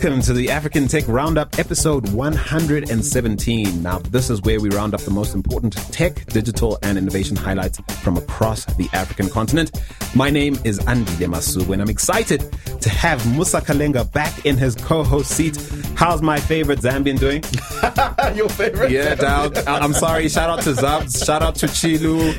[0.00, 3.82] Welcome to the African Tech Roundup, episode 117.
[3.82, 7.80] Now, this is where we round up the most important tech, digital, and innovation highlights
[8.00, 9.72] from across the African continent.
[10.14, 12.48] My name is Andile Masuku, and I'm excited
[12.80, 15.56] to have Musa Kalenga back in his co-host seat.
[15.96, 17.42] How's my favorite Zambian doing?
[18.36, 18.90] Your favorite?
[18.90, 19.56] Yeah, dog.
[19.66, 20.28] I'm sorry.
[20.28, 21.24] Shout out to Zubs.
[21.24, 22.34] Shout out to Chilu.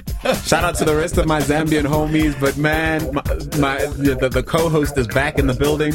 [0.48, 2.40] Shout out to the rest of my Zambian homies.
[2.40, 3.24] But man, my,
[3.60, 5.94] my the, the co-host is back in the building.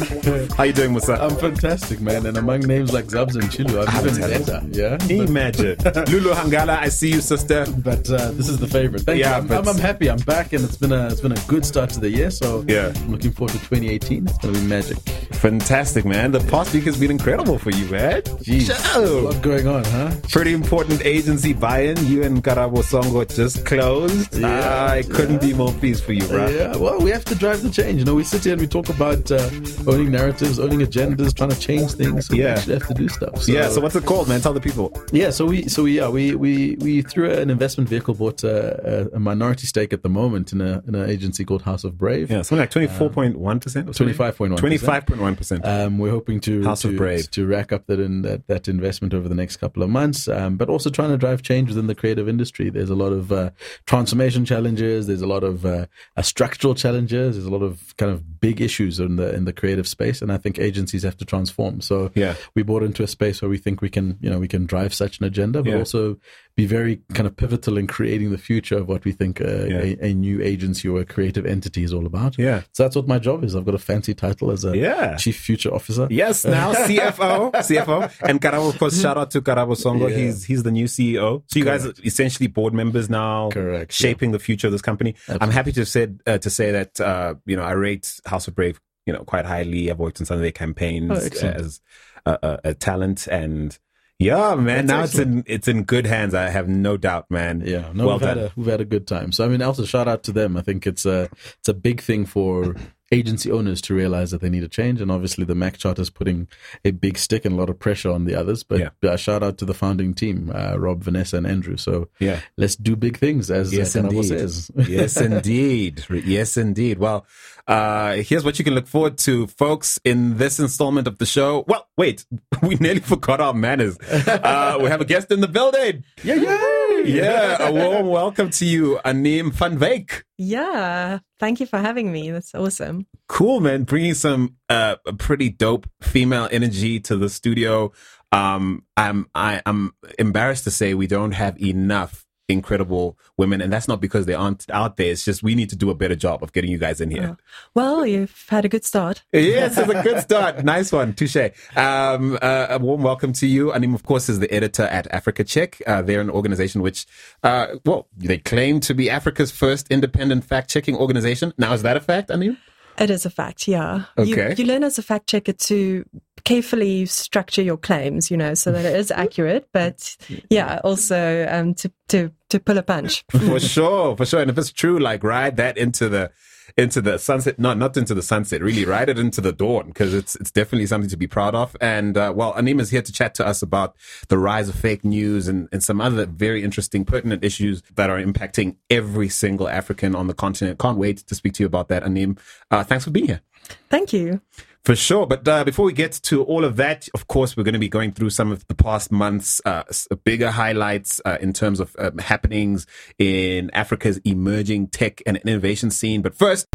[0.55, 1.13] How you doing, Musa?
[1.21, 2.25] I'm fantastic, man.
[2.25, 4.61] And among names like Zubs and Chilu, I'm even better.
[4.71, 4.97] Yeah.
[5.09, 5.77] Imagine.
[6.11, 7.65] Lulu Hangala, I see you, sister.
[7.77, 9.01] But uh, this is the favorite.
[9.03, 9.43] Thank Yeah, you.
[9.45, 10.09] I'm, I'm, I'm happy.
[10.09, 12.31] I'm back, and it's been a it's been a good start to the year.
[12.31, 12.91] So Yeah.
[12.95, 14.27] I'm looking forward to 2018.
[14.27, 14.97] It's gonna be magic.
[15.35, 16.31] Fantastic, man.
[16.31, 18.21] The past week has been incredible for you, man.
[18.43, 20.11] Jeez, a lot going on, huh?
[20.29, 22.03] Pretty important agency buy-in.
[22.07, 24.35] You and Karabo Songo just closed.
[24.35, 24.85] Yeah.
[24.91, 26.47] I couldn't be more pleased for you, bro.
[26.47, 27.99] Yeah, well, we have to drive the change.
[27.99, 29.49] You know, we sit here and we talk about uh,
[29.87, 32.27] owning narratives, owning agendas, trying to change things.
[32.27, 32.43] So Yeah.
[32.43, 33.43] we actually have to do stuff.
[33.43, 34.41] So, Yeah, so what's it called, man?
[34.41, 34.91] Tell the people.
[35.11, 39.09] Yeah, so we, so we, yeah, we, we, we through an investment vehicle bought a,
[39.13, 42.29] a, minority stake at the moment in a in an agency called House of Brave.
[42.31, 43.35] Yeah, something like 24.1%?
[43.35, 44.57] 25.1%.
[44.57, 45.24] 25.1%.
[45.65, 47.29] Um, we're hoping to House to, of Brave.
[47.31, 50.57] to rack up that, in, that that investment over the next couple of months, um,
[50.57, 52.69] but also trying to drive change within the creative industry.
[52.69, 53.49] There's a lot of uh,
[53.85, 55.07] transformation challenges.
[55.07, 55.85] There's a lot of uh,
[56.17, 57.35] uh, structural challenges.
[57.35, 60.31] There's a lot of kind of big issues in the in the creative space, and
[60.31, 61.81] I think agencies have to transform.
[61.81, 62.35] So Yeah.
[62.55, 64.93] we bought into a space where we think we can you know we can drive
[64.93, 65.77] such an agenda, but Yeah.
[65.79, 66.17] also
[66.55, 69.81] be very kind of pivotal in creating the future of what we think uh, Yeah.
[69.81, 72.37] a, a new agency or a creative entity is all about.
[72.37, 72.61] Yeah.
[72.71, 73.55] So that's what my job is.
[73.57, 75.15] I've got a fancy title as a Yeah.
[75.17, 76.07] chief future officer.
[76.09, 78.69] Yes, now CFO, CFO, and Karabo.
[78.69, 80.09] Of course, shout out to Karabo Songo.
[80.09, 80.15] Yeah.
[80.17, 81.43] He's he's the new CEO.
[81.47, 85.15] So you guys are essentially board members now, Correct, shaping the future of this company.
[85.27, 88.55] I'm happy to say uh, to say that uh, you know I rate House of
[88.55, 89.91] Brave you know quite highly.
[89.91, 91.81] I've worked on some of their campaigns Oh, as
[92.25, 93.77] a, a, a talent, and
[94.19, 95.37] yeah, man, That's now excellent.
[95.39, 96.33] it's in it's in good hands.
[96.33, 97.61] I have no doubt, man.
[97.65, 98.43] Yeah, no, well we've had done.
[98.45, 99.31] a we've had a good time.
[99.31, 100.55] So I mean, also shout out to them.
[100.57, 102.75] I think it's a it's a big thing for
[103.11, 106.09] agency owners to realize that they need a change, and obviously the Mac Charter is
[106.09, 106.47] putting
[106.83, 108.63] a big stick and a lot of pressure on the others.
[108.63, 108.89] But Yeah.
[109.09, 111.77] uh, shout out to the founding team, uh, Rob, Vanessa, and Andrew.
[111.77, 112.39] So Yeah.
[112.57, 114.25] let's do big things, as Yes, uh, indeed.
[114.25, 114.71] says.
[114.87, 116.03] yes, indeed.
[116.09, 116.97] Yes, indeed.
[116.97, 117.27] Well,
[117.67, 121.63] uh, here's what you can look forward to, folks, in this installment of the show.
[121.67, 122.25] Well, wait,
[122.61, 123.97] we nearly forgot our manners.
[123.99, 126.03] Uh, we have a guest in the building.
[126.23, 126.75] yeah, yeah.
[127.05, 130.23] Yeah, a warm welcome to you, Anim van Wyk.
[130.37, 132.31] Yeah, thank you for having me.
[132.31, 133.05] That's awesome.
[133.27, 133.83] Cool, man.
[133.83, 137.91] Bringing some uh, pretty dope female energy to the studio.
[138.31, 143.87] Um, I'm I, I'm embarrassed to say we don't have enough incredible women, and that's
[143.87, 145.11] not because they aren't out there.
[145.11, 147.37] It's just we need to do a better job of getting you guys in here.
[147.73, 149.23] Well, you've had a good start.
[149.31, 150.63] Yes, it's a good start.
[150.75, 151.13] Nice one.
[151.13, 151.51] Touche.
[151.75, 153.71] Um, uh, a warm welcome to you.
[153.71, 155.81] Anim, of course, is the editor at Africa Check.
[155.85, 157.05] Uh, they're an organization which,
[157.43, 161.53] uh, well, they claim to be Africa's first independent fact checking organization.
[161.57, 162.57] Now, is that a fact, Anim?
[162.97, 164.05] It is a fact, yeah.
[164.17, 164.49] Okay.
[164.51, 166.05] You, you learn as a fact checker to
[166.45, 170.15] carefully structure your claims, you know, so that it is accurate, but
[170.49, 173.25] yeah, also um, to, to, to pull a punch.
[173.31, 174.41] for sure, for sure.
[174.41, 176.31] And if it's true, like ride that into the
[176.77, 180.13] into the sunset, not not into the sunset, really ride it into the dawn because
[180.13, 181.75] it's it's definitely something to be proud of.
[181.79, 183.95] And uh, well, Anim is here to chat to us about
[184.27, 188.21] the rise of fake news and, and some other very interesting, pertinent issues that are
[188.21, 190.79] impacting every single African on the continent.
[190.79, 192.37] Can't wait to speak to you about that, Anim.
[192.71, 193.41] Uh, thanks for being here.
[193.89, 194.41] Thank you.
[194.85, 195.25] For sure.
[195.25, 197.89] But uh, before we get to all of that, of course, we're going to be
[197.89, 199.81] going through some of the past months' uh,
[200.23, 202.85] bigger highlights uh, in terms of um, happenings
[203.17, 206.21] in Africa's emerging tech and innovation scene.
[206.21, 206.67] But first,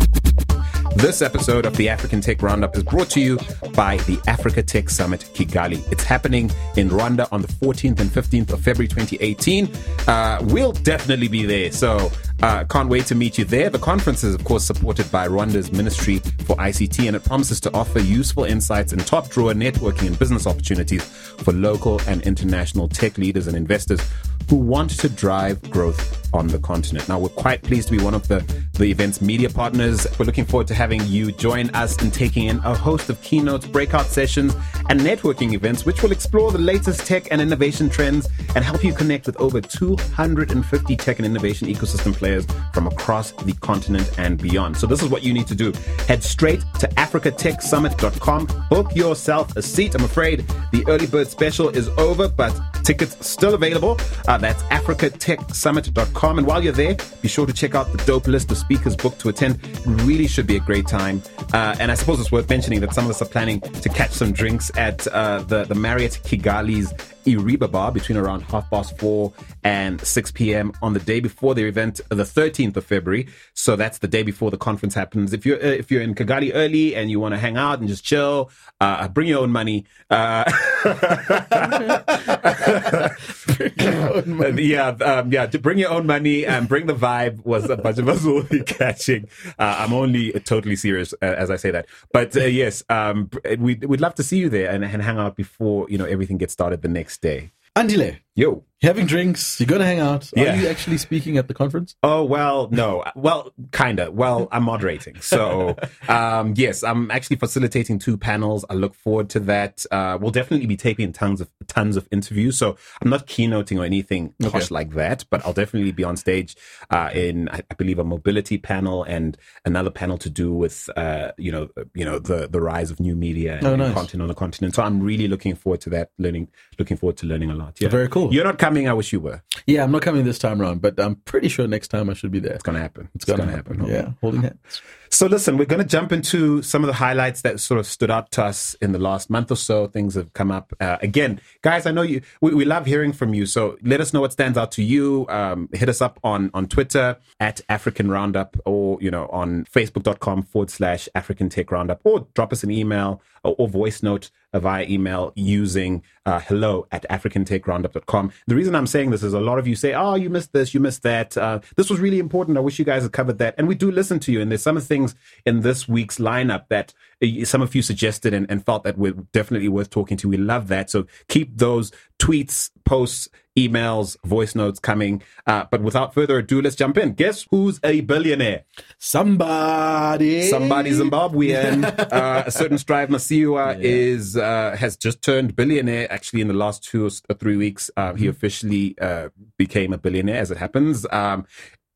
[0.97, 3.39] this episode of the African Tech Roundup is brought to you
[3.75, 5.81] by the Africa Tech Summit Kigali.
[5.93, 9.71] It's happening in Rwanda on the 14th and 15th of February 2018.
[10.09, 11.71] Uh, we'll definitely be there.
[11.71, 12.11] So
[12.43, 13.69] uh, can't wait to meet you there.
[13.69, 17.75] The conference is, of course, supported by Rwanda's Ministry for ICT, and it promises to
[17.75, 23.19] offer useful insights and top drawer networking and business opportunities for local and international tech
[23.19, 24.01] leaders and investors
[24.49, 27.09] who want to drive growth on the continent.
[27.09, 28.41] Now, we're quite pleased to be one of the,
[28.75, 30.07] the event's media partners.
[30.19, 33.67] We're looking forward to having you join us in taking in a host of keynotes,
[33.67, 34.55] breakout sessions,
[34.89, 38.93] and networking events, which will explore the latest tech and innovation trends and help you
[38.93, 42.30] connect with over 250 tech and innovation ecosystem players
[42.73, 44.77] from across the continent and beyond.
[44.77, 45.73] So, this is what you need to do.
[46.07, 49.95] Head straight to africatechsummit.com, book yourself a seat.
[49.95, 53.99] I'm afraid the early bird special is over, but tickets still available.
[54.27, 56.39] Uh, that's africatechsummit.com.
[56.39, 59.21] And while you're there, be sure to check out the dope list of speakers booked
[59.21, 59.59] to attend.
[59.65, 61.23] It really should be a great time.
[61.53, 64.11] Uh, and I suppose it's worth mentioning that some of us are planning to catch
[64.13, 66.93] some drinks at uh, the, the Marriott Kigali's
[67.27, 69.33] Iriba Bar between around half past four
[69.65, 70.73] and 6 p.m.
[70.83, 73.29] on the day before the event, the 13th of February.
[73.55, 75.33] So that's the day before the conference happens.
[75.33, 77.89] If you're uh, if you're in Kigali early and you want to hang out and
[77.89, 79.85] just chill, uh, bring your own money.
[80.09, 80.45] Uh,
[84.57, 85.47] yeah, um, yeah.
[85.47, 88.43] To bring your own money and bring the vibe was a bunch of us will
[88.45, 89.29] be catching.
[89.59, 93.75] Uh, I'm only totally serious uh, as I say that, but uh, yes, um, we
[93.75, 96.53] we'd love to see you there and, and hang out before you know everything gets
[96.53, 97.51] started the next day.
[97.77, 98.65] Andile, Yo.
[98.83, 100.31] having drinks, you're going to hang out.
[100.35, 100.55] Yeah.
[100.55, 101.97] Are you actually speaking at the conference?
[102.03, 103.05] Oh well, no.
[103.15, 104.11] Well, kinda.
[104.11, 105.77] Well, I'm moderating, so
[106.09, 108.65] um, yes, I'm actually facilitating two panels.
[108.71, 109.85] I look forward to that.
[109.91, 112.57] Uh, we'll definitely be taking tons of tons of interviews.
[112.57, 116.57] So I'm not keynoting or anything posh like that, but I'll definitely be on stage
[116.91, 119.37] uh, in, I I believe, a mobility panel and
[119.67, 123.15] another panel to do with, uh, you know, you know, the the rise of new
[123.17, 124.75] media and, Oh, and content on the continent.
[124.75, 126.13] So I'm really looking forward to that.
[126.19, 126.49] Learning,
[126.79, 127.77] looking forward to learning a lot.
[127.81, 128.20] Yeah, Very cool.
[128.29, 128.89] You're not coming.
[128.89, 129.43] I wish you were.
[129.67, 132.31] Yeah, I'm not coming this time around, but I'm pretty sure next time I should
[132.31, 132.53] be there.
[132.53, 133.09] It's gonna happen.
[133.15, 133.85] It's gonna, happen.
[133.87, 134.83] Yeah, holding hands.
[135.13, 138.13] So listen, we're going to jump into some of the highlights that sort of stood
[138.13, 139.89] out to us in the last month or so.
[139.89, 140.73] Things have come up.
[140.79, 142.23] Uh, again, guys, I know you.
[142.41, 143.45] We, we love hearing from you.
[143.45, 145.27] So let us know what stands out to you.
[145.29, 150.43] Um, hit us up on on Twitter at African Roundup, or you know on Facebook.com
[150.43, 154.85] forward slash African Tech Roundup, or drop us an email or, or voice note via
[154.89, 158.33] email using uh, hello at africantechroundup.com.
[158.47, 160.75] The reason I'm saying this is a lot of you say, oh, you missed this,
[160.75, 161.37] you missed that.
[161.37, 162.57] Uh, this was really important.
[162.57, 163.55] I wish you guys had covered that.
[163.59, 164.41] And we do listen to you.
[164.41, 165.00] And there's some things
[165.47, 169.13] in this week's lineup that uh, some of you suggested and, and felt that were
[169.33, 170.29] definitely worth talking to.
[170.29, 170.91] We love that.
[170.91, 175.23] So keep those tweets, posts, emails, voice notes coming.
[175.47, 177.13] Uh, but without further ado, let's jump in.
[177.15, 178.65] Guess who's a billionaire?
[178.99, 180.49] Somebody.
[180.49, 186.11] Somebody Zimbabwean, uh, a certain Strive Masiyiwa is uh, has just turned billionaire.
[186.13, 190.41] Actually, in the last two or three weeks, uh, he officially uh, became a billionaire.
[190.41, 191.47] As it happens, um,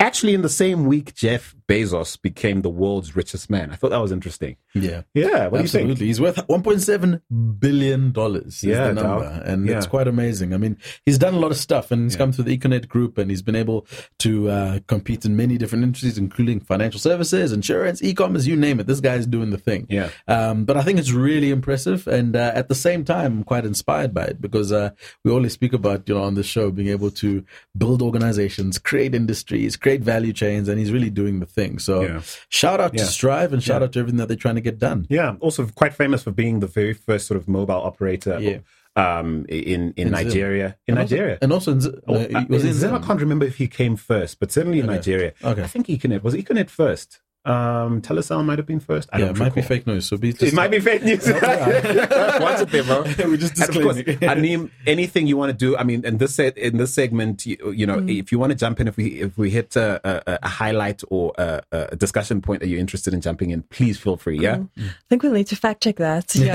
[0.00, 3.70] actually, in the same week, Jeff Bezos became the world's richest man.
[3.70, 4.56] I thought that was interesting.
[4.74, 5.02] Yeah.
[5.14, 5.94] Yeah, what do you Absolutely.
[5.94, 6.06] think?
[6.06, 7.20] He's worth 1.7
[7.58, 9.42] billion dollars is Yeah, the number.
[9.44, 10.52] And it's quite amazing.
[10.52, 10.76] I mean,
[11.06, 13.42] he's done a lot of stuff and he's come through the Econet group and he's
[13.42, 13.86] been able
[14.18, 18.86] to uh, compete in many different industries, including financial services, insurance, e-commerce, you name it.
[18.86, 19.86] This guy's doing the thing.
[19.88, 20.10] Yeah.
[20.28, 22.06] Um, but I think it's really impressive.
[22.06, 24.90] And uh, at the same time, I'm quite inspired by it because uh,
[25.24, 27.44] we always speak about, you know, on the show, being able to
[27.76, 31.78] build organizations, create industries, create value chains, and he's really doing the thing.
[31.78, 32.20] So Yeah.
[32.48, 33.04] shout out Yeah.
[33.04, 33.84] to Strive and shout Yeah.
[33.86, 35.06] out to everything that they're trying to get done.
[35.08, 38.38] Yeah, also quite famous for being the very first sort of mobile operator.
[38.40, 38.58] Yeah.
[38.96, 40.12] Um, in in, In Zim.
[40.12, 41.38] Nigeria, in And also- Nigeria.
[41.42, 43.66] And also, in, Z- Oh, uh, was in in Zim, I can't remember if he
[43.66, 44.94] came first, but certainly in Okay.
[44.94, 45.32] Nigeria.
[45.42, 45.62] Okay.
[45.64, 47.18] I think Econet was Econet first.
[47.46, 49.08] Um, Telecel might have been first.
[49.12, 50.06] I Yeah, don't it might be fake news.
[50.06, 51.26] So be just, It might be fake news.
[51.28, 53.02] Watch it there, bro.
[53.02, 54.22] We're just And of course, disclaiming.
[54.24, 55.76] Anim, anything you want to do.
[55.76, 58.56] I mean, in this se- in this segment, you, you know, if you want to
[58.56, 62.40] jump in, if we if we hit a, a, a highlight or a, a discussion
[62.40, 64.38] point that you're interested in jumping in, please feel free.
[64.38, 64.60] Yeah.
[64.78, 66.34] I think we'll need to fact check that.
[66.44, 66.54] Yeah.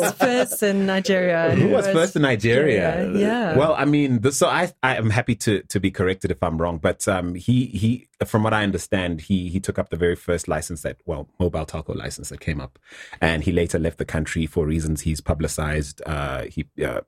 [0.00, 1.54] Who was first in Nigeria?
[1.54, 3.10] Who was first in Nigeria?
[3.10, 3.56] Yeah.
[3.56, 6.58] Well, I mean, the, so I I am happy to to be corrected if I'm
[6.58, 10.16] wrong, but um, he he from what I understand, he he took up the very
[10.16, 12.78] first license that well mobile telco license that came up,
[13.20, 16.02] and he later left the country for reasons he's publicized.
[16.06, 17.00] Uh, he uh,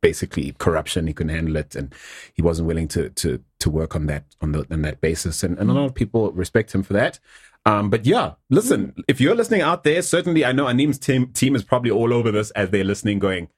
[0.00, 1.06] basically corruption.
[1.06, 1.94] He couldn't handle it, and
[2.34, 5.42] he wasn't willing to to to work on that on the on that basis.
[5.42, 7.18] And, and a lot of people respect him for that.
[7.66, 11.54] Um, but yeah, listen, if you're listening out there, certainly I know Anim's team team
[11.54, 13.48] is probably all over this as they're listening, going.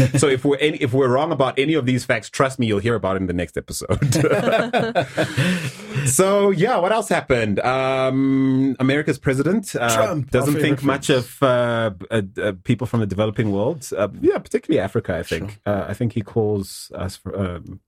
[0.16, 2.78] so if we're any, if we're wrong about any of these facts, trust me, you'll
[2.78, 3.98] hear about it in the next episode.
[6.06, 7.60] so yeah, what else happened?
[7.60, 13.06] Um, America's president uh, Trump, doesn't think much of uh, uh, uh, people from the
[13.06, 13.88] developing world.
[13.96, 15.16] Uh, yeah, particularly Africa.
[15.16, 15.60] I think.
[15.66, 17.38] Uh, I think he calls us for.
[17.38, 17.80] Um,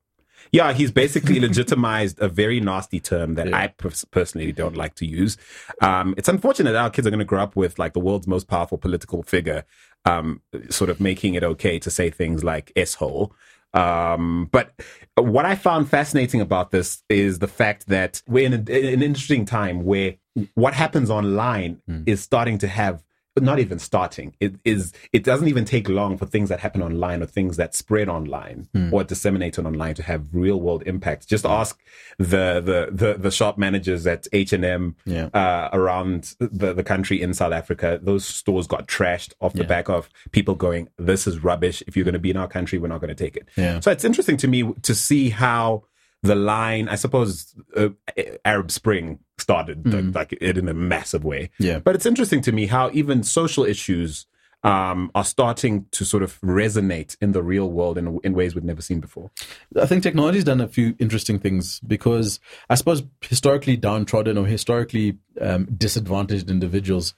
[0.52, 5.06] yeah, he's basically legitimized a very nasty term that I pers- personally don't like to
[5.06, 5.36] use.
[5.80, 8.26] Um, it's unfortunate that our kids are going to grow up with like the world's
[8.26, 9.64] most powerful political figure,
[10.04, 13.34] um, sort of making it okay to say things like "s-hole."
[13.74, 14.74] Um, but
[15.14, 19.02] what I found fascinating about this is the fact that we're in, a, in an
[19.02, 20.16] interesting time where
[20.54, 23.02] what happens online is starting to have
[23.40, 24.34] not even starting.
[24.40, 24.92] It is.
[25.12, 28.68] It doesn't even take long for things that happen online or things that spread online
[28.92, 31.28] or disseminated online to have real world impact.
[31.28, 31.78] Just ask
[32.18, 35.26] the the the, the shop managers at H and M Yeah.
[35.32, 37.98] uh, around the the country in South Africa.
[38.02, 39.66] Those stores got trashed off the Yeah.
[39.68, 41.82] back of people going, "This is rubbish.
[41.86, 43.80] If you're going to be in our country, we're not going to take it." Yeah.
[43.80, 45.84] So it's interesting to me to see how
[46.22, 47.88] the line, I suppose, uh,
[48.44, 51.50] Arab Spring started like, like it in a massive way.
[51.58, 51.80] Yeah.
[51.80, 54.26] But it's interesting to me how even social issues
[54.64, 58.62] um, are starting to sort of resonate in the real world in, in ways we've
[58.62, 59.30] never seen before.
[59.80, 62.38] I think technology's done a few interesting things because
[62.70, 67.14] I suppose historically downtrodden or historically um, disadvantaged individuals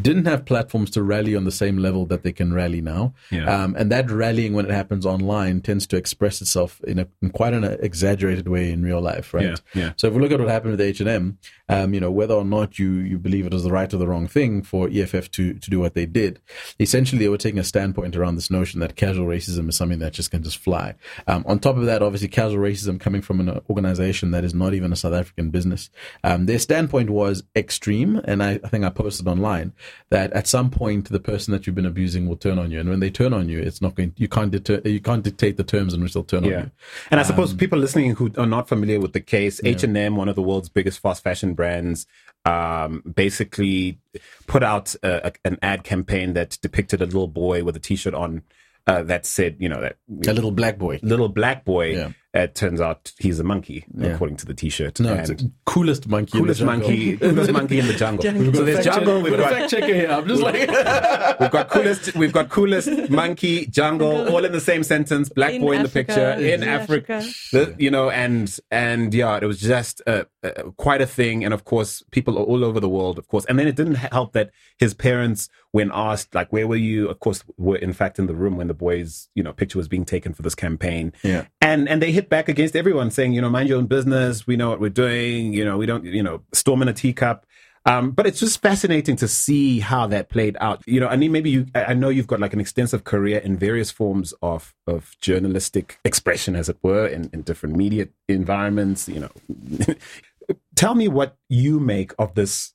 [0.00, 3.12] didn't have platforms to rally on the same level that they can rally now.
[3.30, 3.52] Yeah.
[3.52, 7.30] Um, and that rallying when it happens online tends to express itself in, a, in
[7.30, 9.44] quite an exaggerated way in real life, right?
[9.44, 9.92] Yeah, yeah.
[9.96, 11.36] So if we look at what happened with H&M,
[11.68, 14.06] um, you know, whether or not you, you believe it was the right or the
[14.06, 16.40] wrong thing for EFF to, to do what they did,
[16.78, 20.12] essentially they were taking a standpoint around this notion that casual racism is something that
[20.12, 20.94] just can just fly.
[21.26, 24.74] Um, on top of that, obviously casual racism coming from an organization that is not
[24.74, 25.90] even a South African business.
[26.22, 29.72] Um, their standpoint was extreme, and I, I think I posted online
[30.10, 32.88] that at some point the person that you've been abusing will turn on you, and
[32.88, 34.12] when they turn on you, it's not going.
[34.16, 36.70] You can't deter, you can't dictate the terms in which they'll turn on you.
[37.10, 40.16] and I suppose people listening who are not familiar with the case, H and M,
[40.16, 42.06] one of the world's biggest fast fashion brands,
[42.44, 43.98] um, basically
[44.46, 48.14] put out a, a- an ad campaign that depicted a little boy with a T-shirt
[48.14, 48.42] on
[48.86, 50.98] uh, that said, you know, that A little black boy.
[51.02, 51.92] little black boy.
[51.94, 52.12] Yeah.
[52.34, 54.08] It turns out he's a monkey, Yeah.
[54.14, 54.98] according to the T-shirt.
[55.00, 56.38] No, And it's the coolest monkey.
[56.38, 56.88] in the coolest jungle.
[56.88, 58.22] monkey, coolest monkey in the jungle.
[58.22, 58.54] Jungle.
[58.54, 59.22] So there's Fact check- jungle.
[59.22, 60.08] We've we've got a fact checker here.
[60.10, 60.54] I'm just like,
[61.40, 62.14] We've got coolest.
[62.14, 65.28] We've got coolest monkey jungle, all in the same sentence.
[65.28, 67.14] Black In boy in the picture in in Africa.
[67.16, 67.34] Africa.
[67.52, 71.44] The- you know, and and yeah, it was just uh, uh, quite a thing.
[71.44, 73.44] And of course, people are all over the world, of course.
[73.46, 77.20] And then it didn't help that his parents, when asked like, "Where were you?" Of
[77.20, 80.04] course, were in fact in the room when the boy's you know picture was being
[80.06, 81.12] taken for this campaign.
[81.22, 81.46] Yeah.
[81.60, 84.46] And and they hit back against everyone, saying, you know, mind your own business.
[84.46, 85.52] We know what we're doing.
[85.52, 86.04] You know, we don't.
[86.04, 87.46] You know, storm in a teacup.
[87.84, 90.82] Um, but it's just fascinating to see how that played out.
[90.86, 93.38] You know, I mean, maybe you, I I know you've got like an extensive career
[93.38, 99.08] in various forms of, of journalistic expression, as it were, in, in different media environments,
[99.08, 99.86] you know.
[100.76, 102.72] Tell me what you make of this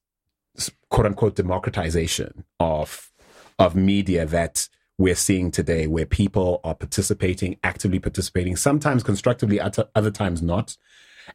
[0.89, 3.11] quote unquote democratization of,
[3.59, 10.11] of media that we're seeing today, where people are participating, actively participating, sometimes constructively, other
[10.11, 10.77] times not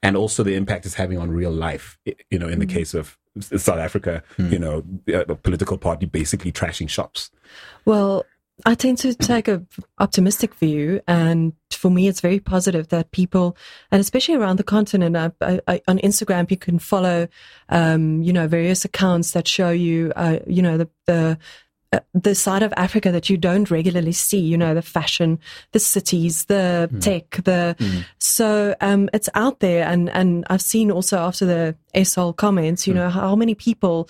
[0.02, 1.98] and also the impact it's having on real life.
[2.30, 6.88] You know, in the case of South Africa, you know, a political party basically trashing
[6.88, 7.30] shops.
[7.84, 8.24] Well,
[8.64, 9.64] I tend to take a
[9.98, 13.56] optimistic view, and for me, it's very positive that people,
[13.90, 17.28] and especially around the continent, I, I, I, on Instagram, you can follow,
[17.70, 21.38] um, you know, various accounts that show you, uh, you know, the the
[22.14, 25.38] the side of Africa that you don't regularly see, you know, the fashion,
[25.72, 27.76] the cities, the tech, the
[28.18, 32.94] so um, it's out there, and and I've seen also after the SL comments, you
[32.94, 34.08] know, how many people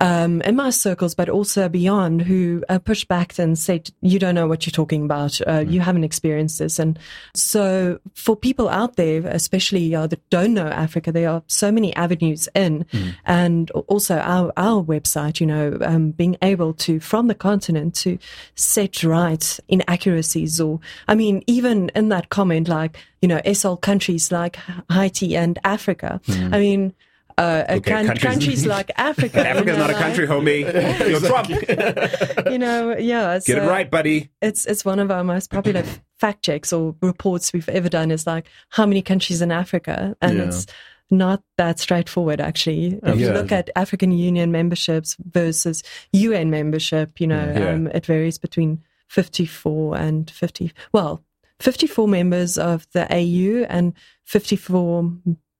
[0.00, 4.34] um, in my circles, but also beyond, who uh, pushed back and said, "You don't
[4.34, 5.40] know what you're talking about.
[5.46, 6.98] Uh, You haven't experienced this." And
[7.34, 11.94] so, for people out there, especially uh, that don't know Africa, there are so many
[11.96, 12.84] avenues in,
[13.24, 15.40] and also our our website.
[15.40, 18.18] You know, um, being able to from the continent to
[18.54, 24.30] set right inaccuracies, or I mean, even in that comment, like you know, SL countries
[24.32, 24.56] like
[24.90, 26.20] Haiti and Africa.
[26.28, 26.94] I mean.
[27.38, 29.38] Uh, Okay, coun- countries- countries like Africa.
[29.38, 31.08] you Africa's know, not a like- country, homie.
[31.08, 31.48] You're Trump.
[32.52, 33.38] you know, yeah.
[33.44, 34.28] Get it right, buddy.
[34.42, 35.82] It's it's one of our most popular
[36.20, 38.10] fact checks or reports we've ever done.
[38.10, 40.44] Is like how many countries in Africa, and Yeah.
[40.44, 40.66] it's
[41.12, 42.98] not that straightforward actually.
[43.02, 47.70] If you look at African Union memberships versus UN membership, you know, Yeah.
[47.70, 50.72] um, it varies between fifty four and fifty.
[50.92, 51.22] Well,
[51.60, 53.92] fifty four members of the AU and
[54.24, 55.12] fifty four.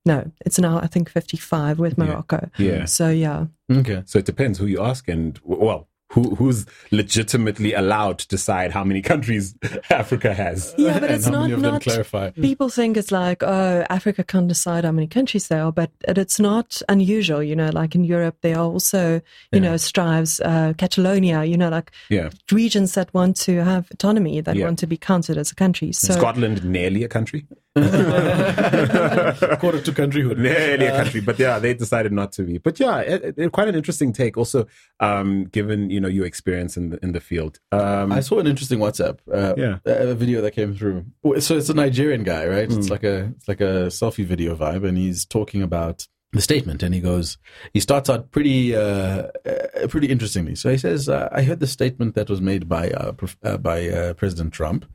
[0.05, 2.49] No, it's now I think fifty five with Morocco.
[2.57, 2.85] Yeah.
[2.85, 3.45] So yeah.
[3.71, 4.03] okay.
[4.05, 8.83] So it depends who you ask, and well, who who's legitimately allowed to decide how
[8.83, 9.55] many countries
[9.89, 10.73] Africa has.
[10.77, 14.47] Yeah, but it's not many of them not people think it's like oh africa can't
[14.47, 18.37] decide how many countries there are but it's not unusual you know like in europe
[18.41, 22.29] there are also you know strives uh, catalonia you know like Yeah.
[22.51, 24.65] regions that want to have autonomy that Yeah.
[24.65, 27.45] want to be counted as a country so Scotland nearly a country,
[29.59, 30.37] Quarter to countryhood.
[30.37, 32.59] nearly a country, but yeah, they decided not to be.
[32.59, 34.37] But yeah, it, it, quite an interesting take.
[34.37, 34.67] Also,
[34.99, 37.59] um, given you know your experience in the in the field.
[37.71, 39.79] Um, I saw an interesting WhatsApp, uh, Yeah.
[39.85, 41.05] a a video that came through.
[41.39, 42.71] So it's a Nigerian guy, right?
[42.71, 46.83] It's like a it's like a selfie video vibe, and he's talking about the statement,
[46.83, 47.37] and he goes,
[47.73, 50.53] he starts out pretty uh, uh, pretty interestingly.
[50.55, 53.13] So he says, uh, "I heard the statement that was made by uh,
[53.43, 54.85] uh, by uh, President Trump,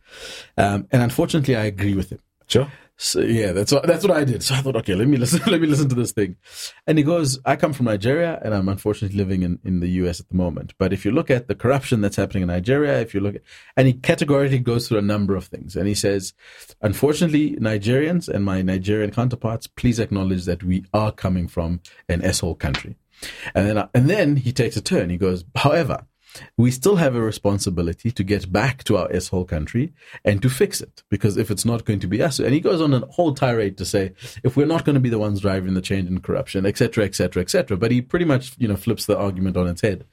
[0.57, 2.71] um, and unfortunately, I agree with him." Sure.
[3.01, 4.43] So yeah, that's what that's what I did.
[4.43, 6.35] So I thought, okay, let me listen, let me listen to this thing.
[6.85, 10.19] And he goes, I come from Nigeria, and I'm unfortunately living in in the U.S.
[10.19, 10.75] at the moment.
[10.79, 13.43] But if you look at the corruption that's happening in Nigeria, if you look, at,
[13.77, 16.35] and he categorically goes through a number of things, and he says,
[16.83, 22.57] unfortunately, Nigerians and my Nigerian counterparts, please acknowledge that we are coming from an s-hole
[22.57, 22.97] country.
[23.55, 25.09] And then and then he takes a turn.
[25.09, 26.05] He goes, however
[26.57, 29.93] we still have a responsibility to get back to our S-hole country
[30.25, 31.03] and to fix it.
[31.09, 33.77] Because if it's not going to be us, and he goes on a whole tirade
[33.79, 36.67] to say, if we're not going to be the ones driving the change in corruption,
[36.67, 37.77] etc., etc., etc.
[37.77, 40.05] But he pretty much, you know, flips the argument on its head.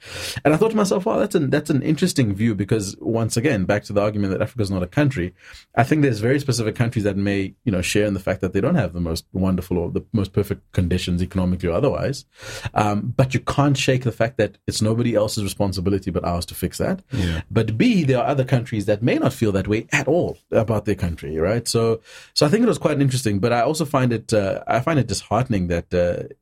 [0.43, 3.65] And I thought to myself, wow, that's an, that's an interesting view because once again,
[3.65, 5.33] back to the argument that Africa is not a country,
[5.75, 8.53] I think there's very specific countries that may, you know, share in the fact that
[8.53, 12.25] they don't have the most wonderful or the most perfect conditions economically or otherwise.
[12.73, 16.55] Um, but you can't shake the fact that it's nobody else's responsibility but ours to
[16.55, 17.03] fix that.
[17.11, 17.41] Yeah.
[17.51, 20.85] But B, there are other countries that may not feel that way at all about
[20.85, 21.67] their country, right?
[21.67, 22.01] So,
[22.33, 23.39] so I think it was quite interesting.
[23.39, 26.33] But I also find it, uh, I find it disheartening that, uh,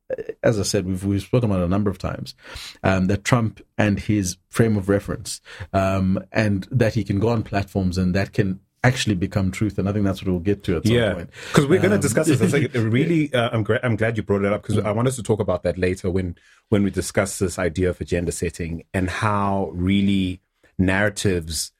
[0.42, 2.34] as I said, we've we've spoken about it a number of times,
[2.82, 5.40] um, that Trump and his frame of reference,
[5.72, 9.78] um, and that he can go on platforms and that can actually become truth.
[9.78, 11.14] And I think that's what we'll get to at some yeah.
[11.14, 11.30] point.
[11.48, 12.52] Because we're going to Um, discuss this.
[12.52, 15.16] Like, really, uh, I'm, gra- I'm glad you brought it up because I want us
[15.16, 16.36] to talk about that later when,
[16.68, 20.40] when we discuss this idea of agenda setting and how really
[20.78, 21.72] narratives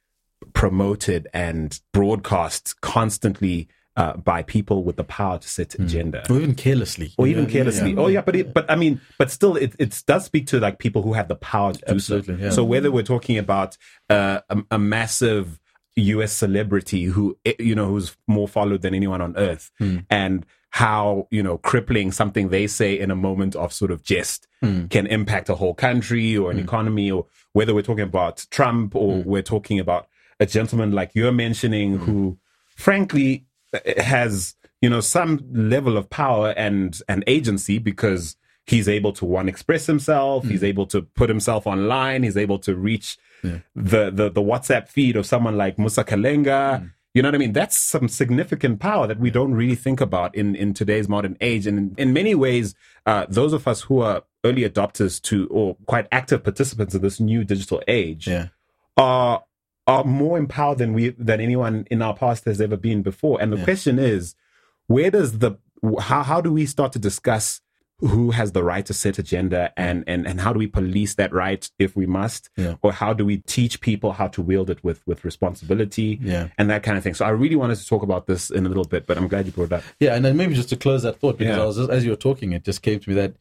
[0.53, 6.53] promoted and broadcast constantly uh, by people with the power to set agenda Or even
[6.55, 7.13] carelessly.
[7.17, 7.91] or even Yeah, carelessly.
[7.93, 7.99] yeah.
[7.99, 10.79] Oh yeah, but it, but I mean, but still, it it does speak to like
[10.79, 12.43] people who have the power to do Absolutely, so.
[12.43, 12.49] yeah.
[12.49, 13.77] So whether we're talking about
[14.09, 15.61] uh, a, a massive
[15.95, 16.33] U.S.
[16.33, 19.99] celebrity who eh, you know who's more followed than anyone on earth, Hmm.
[20.09, 24.47] and how you know crippling something they say in a moment of sort of jest
[24.61, 24.85] Hmm.
[24.87, 29.21] can impact a whole country or an economy, or whether we're talking about Trump or
[29.21, 29.29] Hmm.
[29.29, 30.07] we're talking about
[30.39, 32.37] a gentleman like you're mentioning who,
[32.75, 38.35] frankly, eh, has you know some level of power and and agency because
[38.67, 42.75] he's able to one express himself he's able to put himself online he's able to
[42.75, 43.17] reach
[43.75, 46.91] the, the the whatsapp feed of someone like musa kalenga.
[47.13, 47.53] You know what i mean?
[47.53, 51.65] That's some significant power that we don't really think about in in today's modern age.
[51.69, 52.75] And in, in many ways
[53.05, 57.19] uh, those of us who are early adopters to or quite active participants of this
[57.19, 58.47] new digital age Yeah.
[58.97, 59.43] are
[59.87, 63.41] are more empowered than we than anyone in our past has ever been before.
[63.41, 64.35] And the question is,
[64.87, 65.51] where does the
[66.09, 67.61] how how do we start to discuss
[67.99, 71.31] who has the right to set agenda and and and how do we police that
[71.33, 72.75] right if we must Yeah.
[72.81, 76.49] or how do we teach people how to wield it with with responsibility Yeah.
[76.57, 78.69] and that kind of thing so i really wanted to talk about this in a
[78.69, 80.75] little bit but i'm glad you brought it up Yeah, and then maybe just to
[80.75, 81.63] close that thought, because Yeah.
[81.63, 83.33] I was just, as you were talking, it just came to me that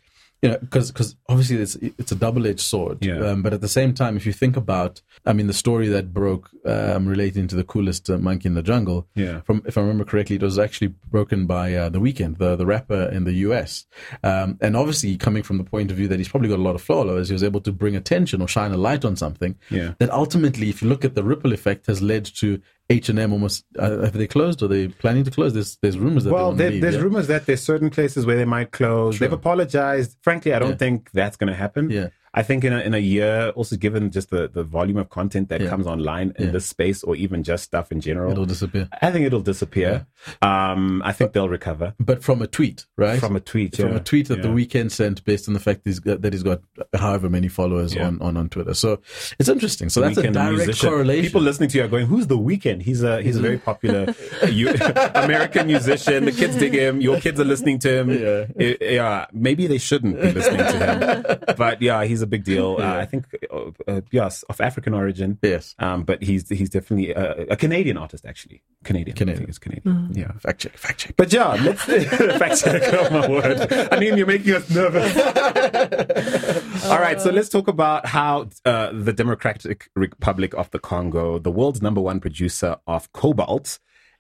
[0.45, 3.03] you know, because obviously it's it's a double edged sword.
[3.03, 3.19] Yeah.
[3.19, 6.13] Um, but at the same time, if you think about, I mean, the story that
[6.13, 9.09] broke um, relating to the coolest uh, monkey in the jungle.
[9.15, 9.41] Yeah.
[9.41, 12.67] From if I remember correctly, it was actually broken by uh, the Weeknd, the the
[12.67, 13.87] rapper in the U.S.
[14.23, 16.75] Um, and obviously, coming from the point of view that he's probably got a lot
[16.75, 19.57] of followers, he was able to bring attention or shine a light on something.
[19.71, 19.95] Yeah.
[19.99, 23.33] That ultimately, if you look at the ripple effect, has led to H and M
[23.33, 23.65] almost.
[23.79, 25.55] Uh, have they closed or they planning to close?
[25.55, 27.01] There's there's rumors that well there, leave, there's yeah?
[27.01, 30.77] rumors that there's certain places where they might close they've apologized frankly i don't Yeah.
[30.77, 32.09] think that's going to happen Yeah.
[32.37, 35.49] I think in a, in a year, also given just the, the volume of content
[35.51, 35.69] that Yeah.
[35.69, 36.51] comes online in Yeah.
[36.53, 38.89] this space or even just stuff in general, It'll disappear.
[39.01, 40.07] I think it'll disappear.
[40.43, 43.21] Um, I think they'll recover But from a tweet, right?
[43.21, 43.77] from a tweet.
[43.77, 46.43] from a tweet that the Weeknd sent based on the fact he's got, that he's
[46.43, 46.61] got
[46.95, 48.07] however many followers Yeah.
[48.09, 48.75] on, on, on Twitter.
[48.75, 49.01] So
[49.39, 49.89] it's interesting.
[49.89, 50.89] So that's a direct musician.
[50.89, 51.25] correlation.
[51.27, 52.83] People listening to you are going, "Who's the Weeknd?
[52.83, 54.13] He's a he's a very popular
[54.49, 54.71] you,
[55.15, 56.25] American musician.
[56.25, 57.01] The kids dig him.
[57.01, 58.11] Your kids are listening to him.
[58.11, 58.47] Yeah.
[58.59, 59.27] Eh, yeah.
[59.33, 62.77] Maybe they shouldn't be listening to him, but yeah, he's a big deal.
[62.81, 65.39] Uh, I think, uh, uh, yes, of African origin.
[65.43, 65.75] Yes.
[65.79, 68.63] Um, but he's he's definitely a, a Canadian artist, actually.
[68.83, 69.17] Canadian.
[69.17, 69.37] Canadian.
[69.37, 70.11] I think it's Canadian.
[70.13, 70.33] Yeah.
[70.39, 71.15] Fact check, fact check.
[71.17, 71.85] But yeah, let's
[72.43, 72.83] fact check.
[72.93, 73.73] Oh my word!
[73.93, 75.17] I mean, you're making us nervous.
[76.87, 81.51] All right, so let's talk about how uh, the Democratic Republic of the Congo, the
[81.51, 83.79] world's number one producer of cobalt,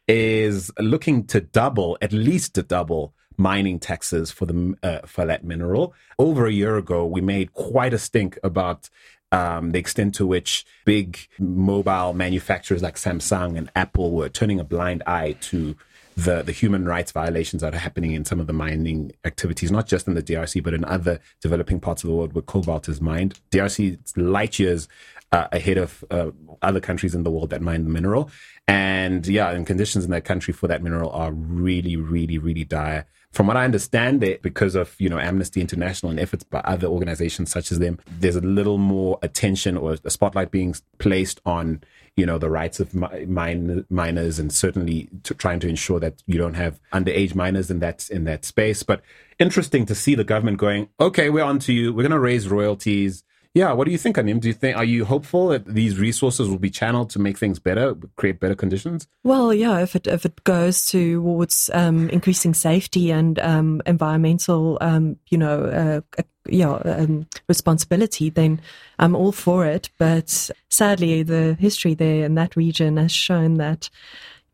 [0.08, 5.44] is looking to double, at least to double, mining taxes for the uh, for that
[5.44, 5.94] mineral.
[6.18, 8.88] Over a year ago, we made quite a stink about
[9.32, 14.64] um, the extent to which big mobile manufacturers like Samsung and Apple were turning a
[14.64, 15.74] blind eye to
[16.16, 19.86] the, the human rights violations that are happening in some of the mining activities, not
[19.86, 23.00] just in the DRC, but in other developing parts of the world where cobalt is
[23.00, 23.40] mined.
[23.50, 24.86] DRC is light years
[25.32, 26.30] uh, ahead of uh,
[26.62, 28.30] other countries in the world that mine the mineral.
[28.68, 33.06] And yeah, and conditions in that country for that mineral are really, really, really dire.
[33.34, 36.86] From what I understand, it because of you know Amnesty International and efforts by other
[36.86, 41.82] organizations such as them, there's a little more attention or a spotlight being placed on
[42.16, 46.38] you know the rights of min- minors and certainly to trying to ensure that you
[46.38, 48.84] don't have underage minors in that in that space.
[48.84, 49.02] But
[49.40, 51.92] interesting to see the government going, okay, we're on to you.
[51.92, 53.24] We're going to raise royalties.
[53.54, 54.40] Yeah, what do you think, Anim?
[54.40, 57.60] Do you think are you hopeful that these resources will be channeled to make things
[57.60, 59.06] better, create better conditions?
[59.22, 65.18] Well, yeah, if it if it goes towards um, increasing safety and um, environmental, um,
[65.28, 68.60] you know, uh, yeah, um, responsibility, then
[68.98, 69.88] I'm all for it.
[69.98, 73.88] But sadly, the history there in that region has shown that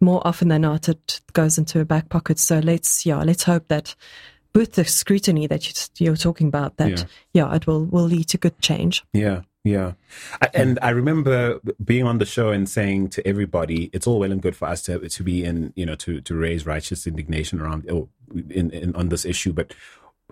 [0.00, 2.38] more often than not, it goes into a back pocket.
[2.38, 3.94] So let's, yeah, let's hope that
[4.54, 7.04] with the scrutiny that you're talking about, that yeah.
[7.32, 9.04] yeah, it will will lead to good change.
[9.12, 9.92] Yeah, yeah.
[10.54, 14.42] And I remember being on the show and saying to everybody, it's all well and
[14.42, 17.88] good for us to to be in, you know, to to raise righteous indignation around
[17.90, 18.08] oh,
[18.50, 19.74] in, in on this issue, but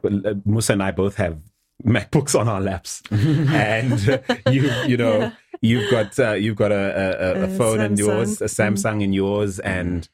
[0.05, 1.39] uh, Musa and I both have
[1.85, 4.01] MacBooks on our laps, and
[4.51, 5.31] you you know yeah.
[5.61, 9.05] you've got uh, you've got a, a, a phone in yours, a Samsung mm.
[9.05, 10.09] in yours, and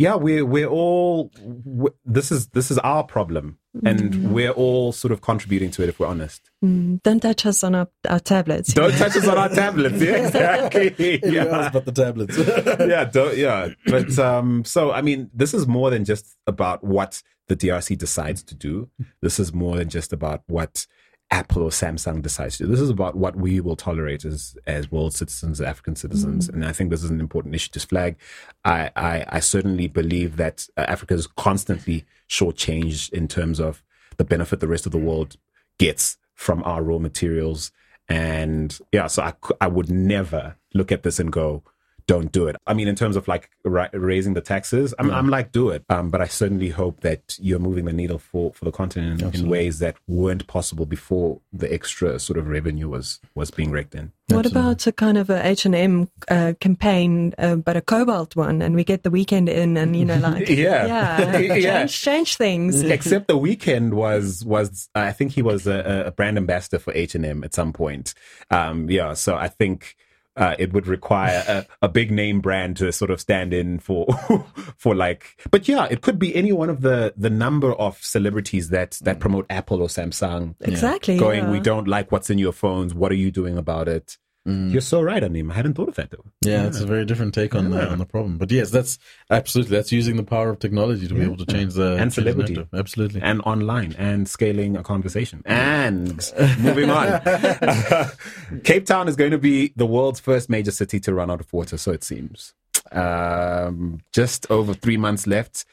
[0.00, 4.30] yeah, we're we're all we're, this is this is our problem, and mm.
[4.30, 6.50] we're all sort of contributing to it if we're honest.
[6.64, 7.02] Mm.
[7.02, 8.72] Don't touch us on our, our tablets.
[8.72, 10.00] Don't touch us on our tablets.
[10.00, 11.20] Yeah, exactly.
[11.22, 12.38] yeah, but the tablets.
[12.80, 13.68] yeah, don't, yeah.
[13.84, 18.42] But um, so I mean, this is more than just about what the DRC decides
[18.44, 18.88] to do.
[19.20, 20.86] This is more than just about what
[21.30, 22.66] Apple or Samsung decides to.
[22.66, 26.54] This is about what we will tolerate as as world citizens, African citizens, mm.
[26.54, 28.16] and I think this is an important issue to flag.
[28.64, 33.82] I I, I certainly believe that uh, Africa is constantly shortchanged in terms of
[34.16, 35.36] the benefit the rest of the world
[35.78, 37.70] gets from our raw materials,
[38.08, 41.62] and yeah, so I I would never look at this and go,
[42.10, 42.56] don't do it.
[42.66, 45.16] I mean, in terms of like ra- raising the taxes, I'm, yeah.
[45.16, 45.84] I'm like, do it.
[45.88, 49.32] Um, but I certainly hope that you're moving the needle for, for the continent in,
[49.32, 53.94] in ways that weren't possible before the extra sort of revenue was, was being raked
[53.94, 54.10] in.
[54.26, 54.60] What Absolutely.
[54.60, 58.82] about a kind of a H&M uh, campaign, uh, but a cobalt one, and we
[58.82, 61.78] get the Weeknd in, and you know, like yeah, yeah, yeah.
[61.86, 62.82] Change, change, things.
[62.82, 67.44] Except the Weeknd was was I think he was a, a brand ambassador for H&M
[67.44, 68.14] at some point.
[68.50, 69.96] Um, yeah, so I think
[70.40, 74.06] uh, it would require a, a, big name brand to sort of stand in for
[74.76, 78.70] for like but yeah it could be any one of the the number of celebrities
[78.70, 80.54] that that promote apple or samsung.
[80.60, 81.50] Exactly going yeah.
[81.50, 82.94] we don't like what's in your phones.
[82.94, 84.72] What are you doing about it Mm.
[84.72, 85.50] You're so right, Anim.
[85.50, 86.24] I hadn't thought of that though.
[86.42, 86.66] Yeah, yeah.
[86.68, 87.80] it's a very different take on yeah.
[87.80, 88.38] the on the problem.
[88.38, 88.98] But yes, that's
[89.28, 91.20] absolutely that's using the power of technology to yeah.
[91.20, 95.42] be able to change the and celebrity, the absolutely, and online and scaling a conversation.
[95.44, 97.20] And moving on,
[98.64, 101.52] Cape Town is going to be the world's first major city to run out of
[101.52, 102.54] water, so it seems.
[102.92, 105.66] Um, just over three months left.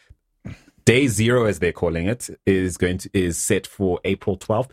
[0.84, 4.70] Day zero, as they're calling it, is going to is set for April 12th.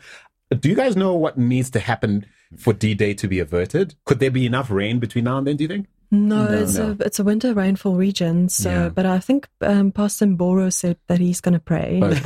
[0.57, 2.25] Do you guys know what needs to happen?
[2.57, 3.95] For D Day to be averted?
[4.05, 5.57] Could there be enough rain between now and then?
[5.57, 5.87] Do you think?
[6.11, 6.95] No, no it's no.
[6.99, 8.47] a it's a winter rainfall region.
[8.49, 8.89] So, yeah.
[8.89, 11.99] but I think um, Pastor Mboro said that he's going to pray.
[12.01, 12.21] Oh, he's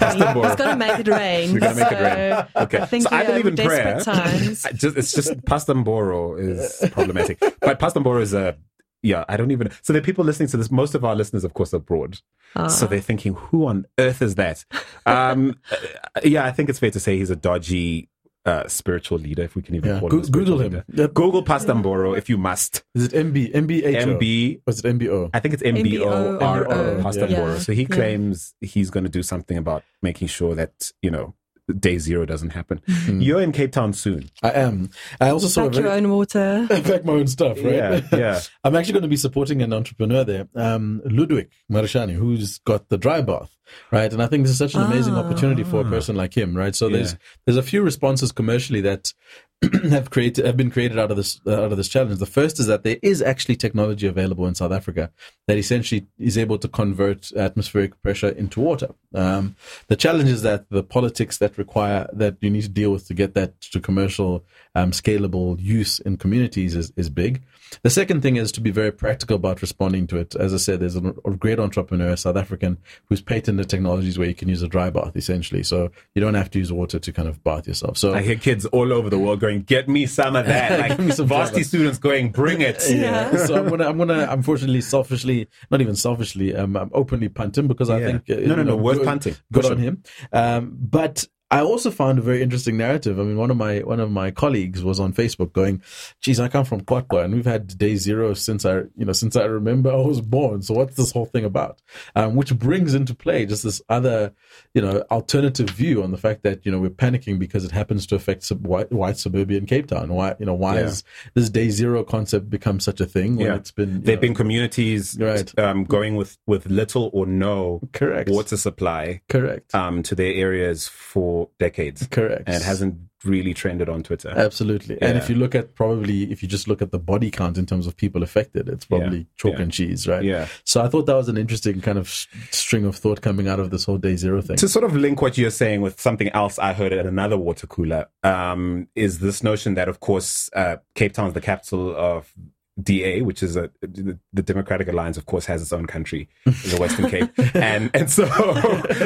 [0.55, 1.51] going to make it rain.
[1.51, 2.45] You're going to make it rain.
[2.55, 3.99] Okay, I think so I believe in prayer.
[4.01, 4.63] Times.
[4.73, 8.57] just, it's just Pastor Mboro is problematic, but Pastor Mboro is a
[9.01, 9.71] yeah, I don't even.
[9.81, 10.69] So there are people listening to this.
[10.69, 12.19] Most of our listeners, of course, are abroad.
[12.55, 12.67] Uh.
[12.67, 14.65] So they're thinking, who on earth is that?
[15.05, 15.57] Um,
[16.23, 18.09] yeah, I think it's fair to say he's a dodgy
[18.45, 19.99] uh, spiritual leader, if we can even yeah.
[19.99, 20.21] call him.
[20.21, 20.83] Google him.
[20.93, 21.13] Yep.
[21.13, 22.83] Google Pastor Mboro if you must.
[22.95, 23.53] Is it MB?
[23.53, 24.19] MBH?
[24.19, 24.61] MB.
[24.65, 25.29] Or is it MBO?
[25.33, 27.57] I think it's MBO, or Pastor yeah.
[27.59, 31.35] So he claims he's going to do something about making sure that, you know,
[31.73, 32.81] day zero doesn't happen.
[32.87, 33.23] Mm.
[33.23, 34.29] You're in Cape Town soon.
[34.41, 34.89] I am.
[35.19, 37.57] I also saw pack your own water, pack my own stuff.
[37.57, 37.73] Right?
[37.73, 38.39] Yeah, yeah.
[38.63, 42.97] I'm actually going to be supporting an entrepreneur there, um, Ludwick Marishane, who's got the
[42.97, 43.55] dry bath,
[43.91, 44.11] right?
[44.11, 45.19] And I think this is such an amazing ah.
[45.19, 46.75] opportunity for a person like him, right?
[46.75, 46.97] So yeah.
[46.97, 49.13] there's there's a few responses commercially that
[49.89, 52.17] have created have been created out of this uh, out of this challenge.
[52.17, 55.11] The first is that there is actually technology available in South Africa
[55.47, 58.89] that essentially is able to convert atmospheric pressure into water.
[59.13, 63.07] Um, the challenge is that the politics that require that you need to deal with
[63.07, 64.45] to get that to commercial
[64.75, 67.43] um, scalable use in communities is, is big.
[67.83, 70.35] The second thing is to be very practical about responding to it.
[70.35, 74.35] As I said, there's a, a great entrepreneur, South African, who's patented technologies where you
[74.35, 75.63] can use a dry bath essentially.
[75.63, 77.97] So you don't have to use water to kind of bath yourself.
[77.97, 81.13] So I hear kids all over the world going, "Get me some of that!" Like
[81.13, 83.35] some varsity students going, "Bring it!" Yeah.
[83.45, 87.89] so I'm gonna, I'm gonna, unfortunately, selfishly, not even selfishly, um, I'm openly punting because
[87.89, 89.35] I think uh, no, no, no, know, worth punting.
[89.51, 90.03] Good on him.
[90.31, 93.19] Um, but I also found a very interesting narrative.
[93.19, 95.81] I mean, one of my one of my colleagues was on Facebook going,
[96.21, 99.35] "Geez, I come from QwaQwa, and we've had day zero since I, you know, since
[99.35, 100.61] I remember I was born.
[100.61, 101.81] So what's this whole thing about?"
[102.15, 104.31] Um, which brings into play just this other,
[104.75, 108.05] you know, alternative view on the fact that you know we're panicking because it happens
[108.07, 110.09] to affect sub- white, white suburban Cape Town.
[110.13, 110.81] Why, you know, why Yeah.
[110.81, 113.55] has this day zero concept become such a thing When yeah.
[113.55, 115.51] it's been there've know, been communities Right.
[115.57, 120.87] um, going with, with little or no correct, water supply correct, um, to their areas
[120.87, 122.07] for decades.
[122.07, 124.29] correct, And it hasn't really trended on Twitter.
[124.29, 124.97] Absolutely.
[125.01, 127.65] And if you look at probably, if you just look at the body count in
[127.65, 129.23] terms of people affected, it's probably Yeah.
[129.35, 129.61] chalk Yeah.
[129.61, 130.23] and cheese, right?
[130.23, 130.47] Yeah.
[130.63, 132.07] So I thought that was an interesting kind of
[132.51, 134.55] string of thought coming out of this whole day zero thing.
[134.57, 137.67] to sort of link what you're saying with something else I heard at another water
[137.67, 142.31] cooler, um, is this notion that, of course, uh, Cape Town is the capital of
[142.81, 146.77] DA, which is a the, the Democratic Alliance, of course, has its own country, the
[146.79, 148.25] Western Cape, and and so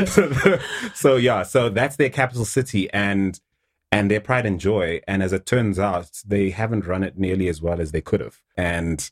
[0.05, 0.59] so,
[0.93, 3.39] so yeah, so that's their capital city, and
[3.91, 7.47] and their pride and joy, and as it turns out, they haven't run it nearly
[7.47, 9.09] as well as they could have, and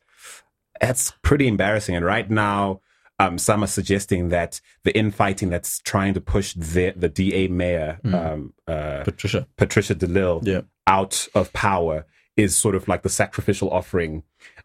[0.80, 1.96] that's pretty embarrassing.
[1.96, 2.82] And right now,
[3.20, 8.00] um, some are suggesting that the infighting that's trying to push the the DA mayor,
[8.06, 9.48] um, uh, Patricia.
[9.58, 10.62] Patricia de Lille, Yeah.
[10.88, 12.06] out of power
[12.38, 14.24] is sort of like the sacrificial offering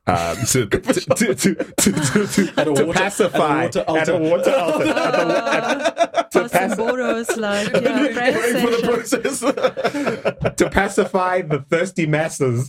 [0.09, 3.99] um, to, to, to, to, to, to, At a to water- pacify at a water
[4.01, 4.85] at a water altar.
[4.89, 10.55] At a- at- to, Austin pac- Boros, like, yeah, prayer Waiting for the process.
[10.57, 12.69] to pacify the thirsty masses.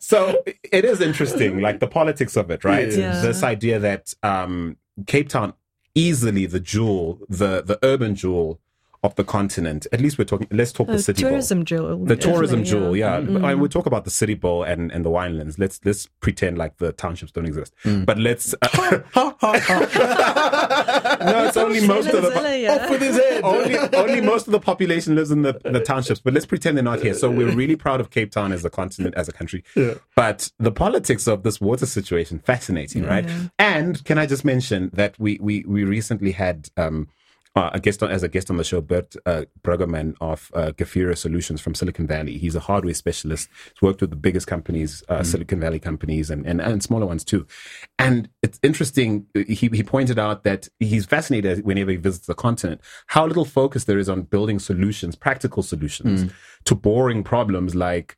[0.00, 2.92] so it is interesting, like the politics of it, right?
[2.92, 3.20] Yeah.
[3.20, 5.54] This idea that um, Cape Town,
[5.94, 8.60] easily the jewel, the the urban jewel
[9.04, 9.86] of the continent.
[9.92, 10.48] At least we're talking.
[10.50, 11.30] Let's talk the Uh, city bowl.
[11.32, 12.04] tourism jewel.
[12.04, 13.20] The tourism definitely, jewel, yeah.
[13.20, 13.44] Mm-mm.
[13.44, 15.58] I mean, we talk about the city bowl and, and the winelands.
[15.58, 17.72] Let's let's pretend like the townships don't exist.
[17.84, 18.54] But let's.
[18.62, 18.68] Uh,
[21.20, 22.30] no, it's only most of the.
[22.30, 22.72] Venezuela, yeah.
[22.84, 23.42] Off with his head.
[23.44, 26.84] only, only most of the population lives in the, the townships, but let's pretend they're
[26.84, 27.14] not here.
[27.14, 29.64] So we're really proud of Cape Town as a continent, as a country.
[29.76, 29.94] Yeah.
[30.16, 33.28] But the politics of this water situation, fascinating, right?
[33.58, 37.08] And can I just mention that we we we recently had um,
[37.56, 40.72] uh, a guest on, as a guest on the show, Bert uh, Bruggerman of uh,
[40.72, 42.36] Gafira Solutions from Silicon Valley.
[42.36, 43.48] He's a hardware specialist.
[43.74, 47.24] He's worked with the biggest companies, uh, Silicon Valley companies, and, and and smaller ones
[47.24, 47.46] too.
[47.98, 49.26] And it's interesting.
[49.34, 53.84] He he pointed out that he's fascinated whenever he visits the continent how little focus
[53.84, 56.32] there is on building solutions, practical solutions
[56.64, 58.16] to boring problems like.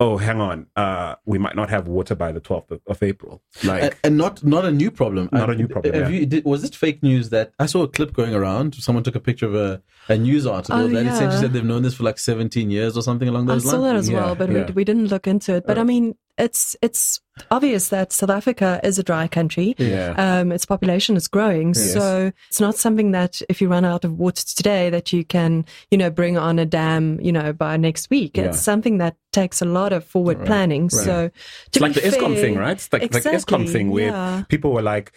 [0.00, 0.66] Oh, hang on.
[0.76, 3.42] Uh, we might not have water by the 12th of, of April.
[3.64, 5.28] Like, and, and not not a new problem.
[5.32, 6.20] Not I- a new problem, Have yeah.
[6.20, 8.76] you, did, was it fake news that I saw a clip going around?
[8.76, 11.82] Someone took a picture of a, a news article Oh, that essentially said they've known
[11.82, 13.92] this for like 17 years or something along those I those saw lines.
[13.92, 14.66] that as Yeah, well, but yeah.
[14.66, 15.66] we, we didn't look into it.
[15.66, 17.20] But I mean, it's it's
[17.50, 19.74] obvious that South Africa is a dry country.
[19.78, 20.14] Yeah.
[20.16, 21.92] Um, its population is growing, Yes.
[21.92, 25.64] so it's not something that if you run out of water today that you can,
[25.90, 28.36] you know, bring on a dam, you know, by next week.
[28.36, 28.44] Yeah.
[28.44, 30.90] It's something that takes a lot of forward planning.
[30.90, 31.32] So, to
[31.66, 32.72] it's like the Eskom thing, right?
[32.72, 34.42] It's like, like Eskom thing where yeah.
[34.48, 35.12] people were like,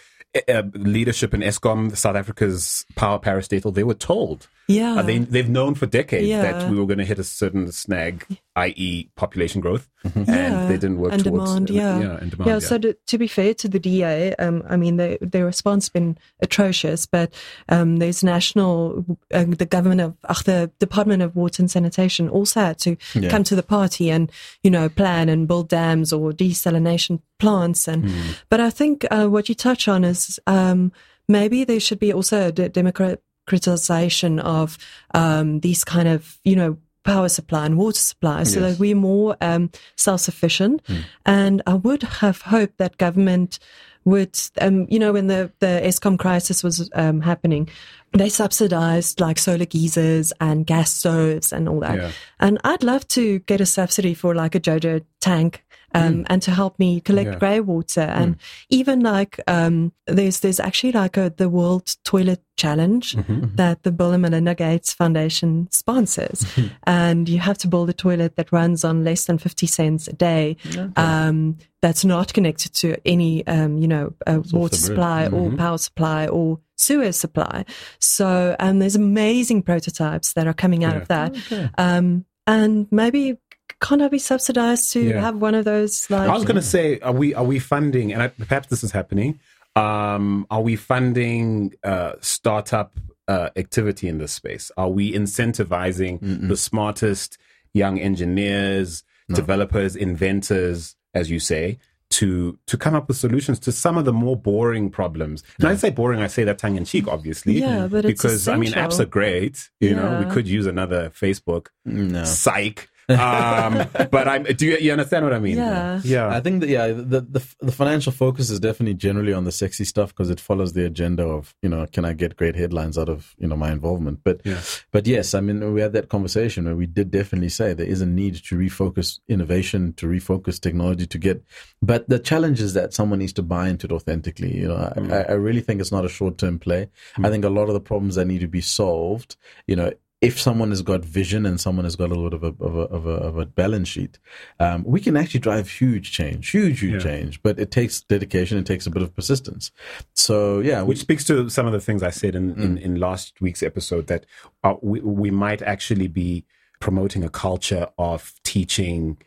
[0.48, 4.48] uh, leadership in Eskom, South Africa's power parastatal, they were told.
[4.68, 4.96] Yeah.
[4.96, 6.42] Uh, they, they've known for decades Yeah.
[6.44, 8.26] that we were going to hit a certain snag,
[8.58, 12.00] i.e., population growth, Yeah, and they didn't work and towards demand, yeah.
[12.00, 12.48] yeah, and demand.
[12.48, 12.60] yeah, yeah.
[12.60, 15.90] so to, to be fair to the DA, um, I mean, the, their response has
[15.90, 17.34] been atrocious, but
[17.70, 22.60] um, there's national, uh, the government of, ach, the Department of Water and Sanitation also
[22.60, 23.30] had to Yeah.
[23.30, 24.30] come to the party and,
[24.64, 27.88] you know, plan and build dams or desalination plants.
[27.88, 28.12] And,
[28.50, 30.92] but I think uh, what you touch on is um,
[31.30, 34.78] maybe there should be also a de- democratization of
[35.14, 38.74] um, these kind of, you know, power supply and water supply so Yes.
[38.74, 40.82] that we're more um, self-sufficient
[41.26, 43.60] and i would have hoped that government
[44.04, 47.70] would um, you know when the the Eskom crisis was um, happening
[48.14, 52.12] they subsidized like solar geysers and gas stoves and all that Yeah.
[52.40, 56.52] and i'd love to get a subsidy for like a jojo tank um, and to
[56.52, 57.40] help me collect Yeah.
[57.40, 58.02] grey water.
[58.02, 58.38] And
[58.70, 63.16] even like um, there's there's actually like a the world toilet challenge
[63.56, 66.46] that the Bill and Melinda Gates Foundation sponsors,
[66.86, 70.14] and you have to build a toilet that runs on less than fifty cents a
[70.14, 70.58] day.
[70.96, 76.28] Um, that's not connected to any um, you know uh, water supply or power supply
[76.28, 77.66] or sewer supply.
[78.00, 81.36] So and there's amazing prototypes that are coming out of that.
[81.78, 83.38] Um, and maybe
[83.82, 85.22] can't I be subsidized to Yeah.
[85.22, 88.14] have one of those like I was going to say, are we are we funding?
[88.14, 89.40] And I, perhaps this is happening.
[89.76, 92.94] Um, are we funding uh, startup
[93.28, 94.72] uh, activity in this space?
[94.78, 97.38] Are we incentivizing the smartest
[97.74, 103.98] young engineers, developers, inventors, as you say, to to come up with solutions to some
[103.98, 105.44] of the more boring problems.
[105.60, 107.60] And I say boring, I say that tongue in cheek, obviously.
[107.60, 109.70] Yeah, but it's because I mean, apps are great.
[109.80, 111.68] You know, we could use another Facebook.
[111.86, 112.26] No.
[112.26, 112.90] Psych.
[113.20, 114.44] Um, but I'm.
[114.44, 115.58] Do you, you understand what I mean?
[115.58, 116.02] Yeah.
[116.04, 116.28] Yeah.
[116.30, 119.84] I think that yeah, the, the the financial focus is definitely generally on the sexy
[119.86, 123.10] stuff because it follows the agenda of you know can I get great headlines out
[123.10, 124.20] of you know my involvement.
[124.24, 124.62] But Yeah.
[124.92, 128.02] but yes, I mean we had that conversation where we did definitely say there is
[128.02, 131.44] a need to refocus innovation, to refocus technology, to get.
[131.82, 134.56] But the challenge is that someone needs to buy into it authentically.
[134.58, 136.90] You know, I, I I really think it's not a short term play.
[137.24, 139.36] I think a lot of the problems that need to be solved,
[139.68, 139.92] you know.
[140.22, 142.76] If someone has got vision and someone has got a little bit of a of
[142.76, 144.20] a of a, of a balance sheet,
[144.60, 147.12] um, we can actually drive huge change, huge huge Yeah.
[147.12, 147.42] change.
[147.42, 149.72] But it takes dedication, it takes a bit of persistence.
[150.14, 152.62] So yeah, which speaks to some of the things I said in, Mm.
[152.64, 154.26] in, in last week's episode that
[154.64, 156.46] uh, we, we might actually be
[156.80, 159.18] promoting a culture of teaching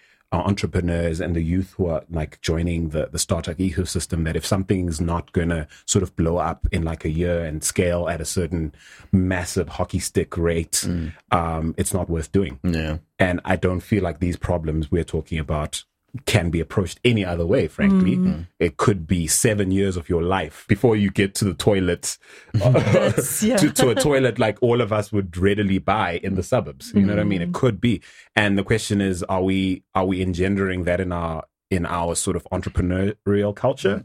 [0.41, 5.01] entrepreneurs and the youth who are like joining the, the startup ecosystem that if something's
[5.01, 8.25] not going to sort of blow up in like a year and scale at a
[8.25, 8.75] certain
[9.13, 11.13] massive hockey stick rate, Mm.
[11.31, 12.59] um, it's not worth doing.
[12.63, 15.85] yeah, And I don't feel like these problems we're talking about
[16.27, 18.17] can be approached any other way, frankly.
[18.17, 18.27] Mm.
[18.27, 18.47] Mm.
[18.61, 22.19] It could be seven years of your life before you get to the toilet,
[22.55, 22.71] yeah.
[23.57, 26.93] to, to a toilet like all of us would readily buy in the suburbs.
[26.95, 27.43] You know what I mean?
[27.43, 27.55] It mm.
[27.55, 28.01] could be.
[28.37, 32.37] And the question is, are we, are we engendering that in our, in our sort
[32.37, 34.05] of entrepreneurial culture?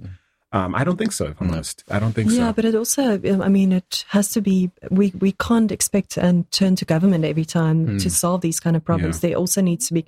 [0.51, 1.83] Um, I don't think so, if I'm honest.
[1.91, 2.41] I don't think Yeah, so.
[2.45, 6.17] Yeah, but it also, um, I mean, it has to be, we, we can't expect
[6.17, 9.21] and turn to government every time to solve these kind of problems.
[9.23, 9.29] Yeah.
[9.29, 10.05] There also need to be,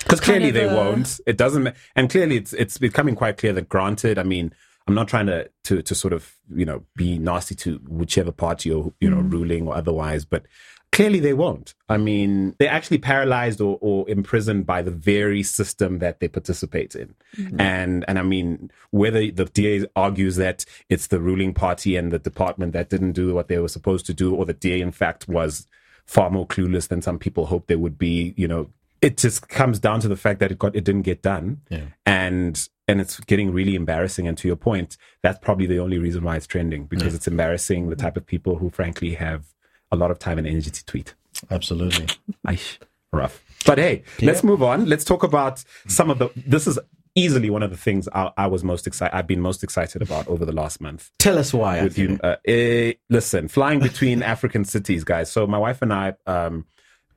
[0.00, 1.20] because clearly they a- won't.
[1.26, 4.52] It doesn't, and clearly it's it's becoming quite clear that granted, I mean,
[4.86, 8.70] I'm not trying to to to sort of you know be nasty to whichever party
[8.70, 10.44] or you know ruling or otherwise, but
[10.92, 11.74] clearly they won't.
[11.88, 16.94] I mean, they're actually paralyzed or, or imprisoned by the very system that they participate
[16.94, 17.60] in, mm-hmm.
[17.60, 22.18] and and I mean, whether the DA argues that it's the ruling party and the
[22.18, 25.28] department that didn't do what they were supposed to do, or the DA in fact
[25.28, 25.66] was
[26.06, 28.70] far more clueless than some people hoped they would be, you know,
[29.02, 31.60] it just comes down to the fact that it got it didn't get done.
[31.70, 31.86] Yeah.
[32.06, 34.26] and and it's getting really embarrassing.
[34.26, 37.90] And to your point that's probably the only reason why it's trending because it's embarrassing
[37.90, 39.54] the type of people who frankly have
[39.90, 41.14] a lot of time and energy to tweet
[41.50, 42.06] absolutely.
[42.46, 42.78] Aish,
[43.12, 46.78] rough but hey let's move on let's talk about some of the this is
[47.14, 50.28] easily one of the things i, I was most excited i've been most excited about
[50.28, 51.82] over the last month Tell us why.
[51.82, 52.18] with you.
[52.22, 55.30] Uh, eh, listen, flying between African cities, guys.
[55.30, 56.64] So my wife and I, um,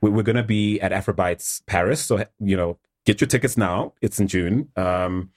[0.01, 2.01] we, we're going to be at Afrobytes Paris.
[2.01, 3.93] So you know, get your tickets now.
[4.01, 4.69] It's in June.
[4.75, 5.29] Um,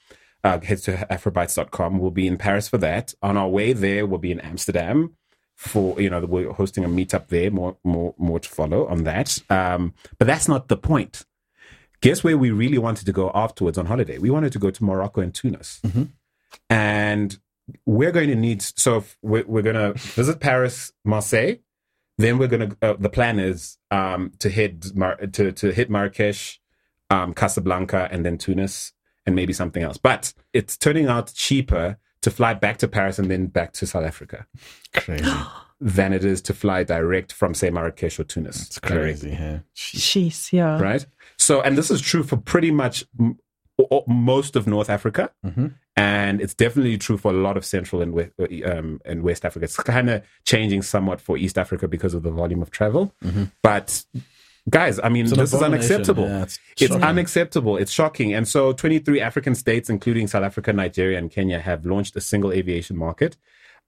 [0.43, 1.99] uh, head to afrobytes.com.
[1.99, 3.15] We'll be in Paris for that.
[3.23, 5.15] On our way there, we'll be in Amsterdam
[5.57, 7.51] for you know we're hosting a meetup there.
[7.51, 9.39] More more more to follow on that.
[9.51, 11.25] Um, but that's not the point.
[12.01, 14.19] Guess where we really wanted to go afterwards on holiday?
[14.19, 15.81] We wanted to go to Morocco and Tunis
[16.69, 17.39] and
[17.87, 21.57] we're going to need so we're, we're going to visit paris marseille
[22.19, 25.91] then we're going to uh, the plan is um to hit Mar- to to hit
[25.91, 26.61] marrakesh
[27.11, 28.93] um casablanca and then tunis
[29.27, 33.31] and maybe something else but it's turning out cheaper to fly back to paris and
[33.31, 34.47] then back to south africa
[34.95, 35.25] Crazy.
[35.81, 39.31] than it is to fly direct from say marrakesh or tunis It's crazy.
[39.31, 39.59] Yeah.
[39.77, 40.81] sheesh, yeah.
[40.81, 41.05] right?
[41.37, 43.39] So, and this is true for pretty much m-
[43.79, 45.75] o- most of North Africa, Mhm.
[45.97, 48.31] and it's definitely true for a lot of Central and West,
[48.65, 49.65] um, and West Africa.
[49.65, 53.13] It's kind of changing somewhat for East Africa because of the volume of travel,
[53.63, 54.05] but.
[54.71, 56.25] Guys, I mean, this is unacceptable.
[56.25, 57.77] Yeah, it's it's unacceptable.
[57.77, 58.33] It's shocking.
[58.33, 62.51] And so 23 African states, including South Africa, Nigeria, and Kenya, have launched a single
[62.51, 63.37] aviation market.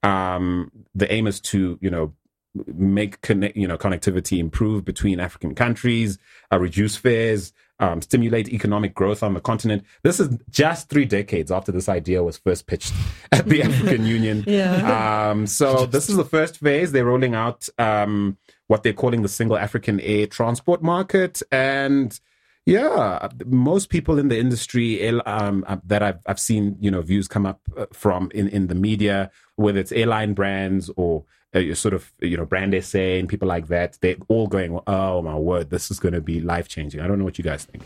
[0.03, 2.13] Um, the aim is to, you know,
[2.75, 6.19] make connect, you know, connectivity improve between African countries,
[6.51, 9.83] uh, reduce fares, um, stimulate economic growth on the continent.
[10.03, 12.93] This is just three decades after this idea was first pitched
[13.31, 14.43] at the African Union.
[14.47, 15.29] Yeah.
[15.29, 16.91] Um, so this is the first phase.
[16.91, 18.37] They're rolling out um,
[18.67, 22.19] what they're calling the single African air transport market, and
[22.65, 27.27] yeah, most people in the industry um, uh, that I've I've seen, you know, views
[27.27, 31.93] come up uh, from in in the media, whether it's airline brands or uh, sort
[31.93, 35.69] of you know brand SA and people like that, they're all going, "Oh my word,
[35.69, 37.83] this is going to be life changing." I don't know what you guys think.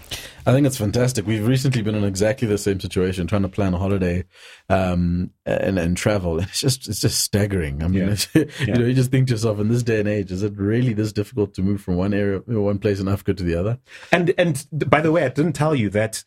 [0.47, 1.27] I think it's fantastic.
[1.27, 4.23] We've recently been in exactly the same situation, trying to plan a holiday
[4.69, 6.39] um, and and travel.
[6.39, 7.83] It's just it's just staggering.
[7.83, 8.11] I mean, Yeah.
[8.13, 8.73] it's, you Yeah.
[8.77, 11.13] know, you just think to yourself, in this day and age, is it really this
[11.13, 13.77] difficult to move from one area, one place in Africa to the other?
[14.11, 16.23] And and by the way, I didn't tell you that.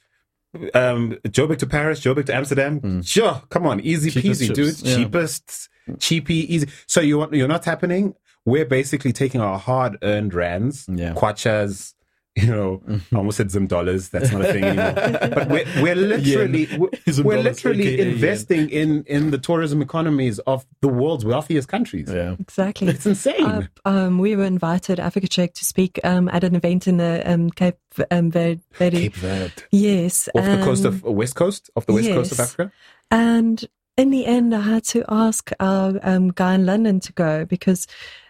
[0.75, 3.03] Um, Joburg to Paris, Joburg to Amsterdam.
[3.03, 4.11] Sure, come on, easy.
[4.11, 4.89] Cheapest peasy, trips, dude.
[4.89, 4.97] yeah.
[4.97, 6.69] Cheapest, cheapy, easy.
[6.87, 8.15] So you want you're not happening.
[8.47, 11.15] We're basically taking our hard earned rands, Yeah.
[11.15, 11.94] kwachas,
[12.43, 14.09] you know, I almost said Zim dollars.
[14.09, 14.93] That's not a thing anymore.
[14.93, 16.91] but we're, we're literally, we're,
[17.23, 18.09] we're literally aka yen.
[18.09, 22.11] investing in, in the tourism economies of the world's wealthiest countries.
[22.13, 22.35] Yeah.
[22.41, 22.89] Exactly.
[22.89, 23.45] It's insane.
[23.45, 27.23] Uh, um, we were invited, Africa Check, to speak um, at an event in the
[27.25, 27.79] um, Cape
[28.11, 28.61] um, Verde.
[28.73, 29.53] Cape Verde.
[29.71, 30.29] Yes.
[30.35, 32.73] Off the coast of uh, west coast, off the west coast of Africa.
[33.13, 33.65] And
[33.97, 37.87] in the end, I had to ask our um, guy in London to go because
[37.87, 38.24] n-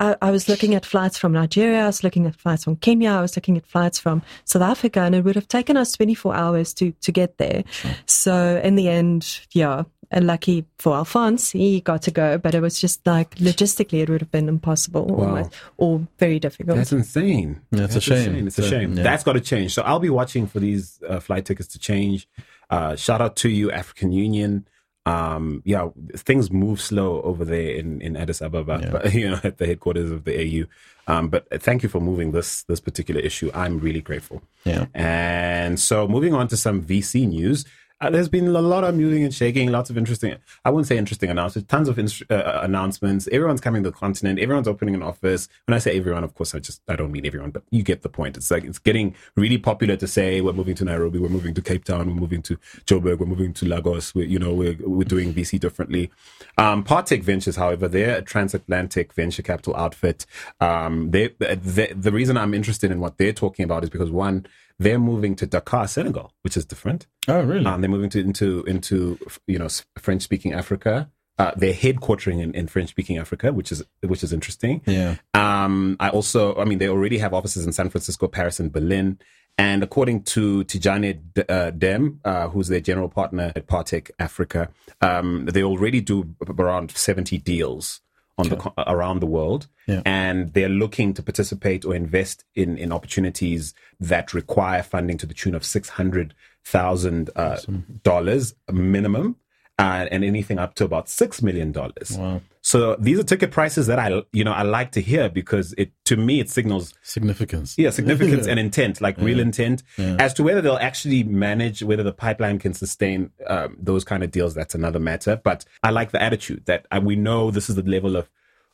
[0.00, 3.10] I, I was looking at flights from Nigeria, I was looking at flights from Kenya,
[3.10, 6.34] I was looking at flights from South Africa, and it would have taken us 24
[6.34, 7.62] hours to, to get there.
[8.06, 9.84] So in the end, yeah.
[10.14, 14.10] And lucky for Alphonse, he got to go, but it was just like logistically, it
[14.10, 15.24] would have been impossible Wow.
[15.28, 16.76] almost, or very difficult.
[16.76, 17.62] That's insane.
[17.70, 18.18] Yeah, it's a That's shame.
[18.34, 18.46] insane.
[18.48, 18.96] It's a It's a- shame.
[18.98, 19.02] yeah.
[19.04, 19.72] That's got to change.
[19.72, 22.28] So I'll be watching for these uh, flight tickets to change.
[22.68, 24.66] Uh, shout out to you, African Union.
[25.04, 28.90] Um, yeah, things move slow over there in, in Addis Ababa, Yeah.
[28.90, 30.66] but, you know, at the headquarters of the AU.
[31.12, 33.50] Um, but thank you for moving this this particular issue.
[33.52, 34.42] I'm really grateful.
[34.64, 34.86] Yeah.
[34.94, 37.64] And so moving on to some VC news.
[38.02, 40.34] Uh, there's been a lot of moving and shaking, lots of interesting,
[40.64, 43.28] I wouldn't say interesting announcements, tons of inst- uh, announcements.
[43.30, 44.40] Everyone's coming to the continent.
[44.40, 45.48] Everyone's opening an office.
[45.68, 48.02] When I say everyone, of course, I just, I don't mean everyone, but you get
[48.02, 48.36] the point.
[48.36, 51.62] It's like, it's getting really popular to say we're moving to Nairobi, we're moving to
[51.62, 54.16] Cape Town, we're moving to Joburg, we're moving to Lagos.
[54.16, 56.10] We, you know, we're, we're doing VC differently.
[56.58, 60.26] Um, Partech Ventures, however, they're a transatlantic venture capital outfit.
[60.60, 64.44] Um, they, the, the reason I'm interested in what they're talking about is because one,
[64.82, 67.06] they're moving to Dakar, Senegal, which is different.
[67.28, 67.64] Oh, really?
[67.64, 69.68] Um, they're moving to into into you know
[69.98, 71.10] French speaking Africa.
[71.38, 74.82] Uh, they're headquartering in, in French speaking Africa, which is which is interesting.
[74.86, 75.16] yeah.
[75.34, 79.18] Um, I also, I mean, they already have offices in San Francisco, Paris, and Berlin.
[79.58, 84.70] And according to Tidjane D- uh, Deme, uh, who's their general partner at Partech Africa,
[85.00, 88.00] um, they already do around 70 deals
[88.42, 90.02] on the around the world, Yeah.
[90.04, 95.34] and they're looking to participate or invest in in opportunities that require funding to the
[95.34, 96.34] tune of six hundred
[96.64, 97.58] thousand uh,
[98.02, 99.36] dollars minimum,
[99.78, 102.16] uh, and anything up to about six million dollars.
[102.18, 102.40] Wow.
[102.60, 105.90] So these are ticket prices that I, you know, I like to hear because it,
[106.04, 107.76] to me, it signals, Significance.
[107.76, 109.82] yeah, significance and intent, like real intent.
[109.98, 114.30] As to whether they'll actually manage, whether the pipeline can sustain um, those kind of
[114.30, 115.40] deals, that's another matter.
[115.42, 118.30] But I like the attitude that uh, we know this is the level of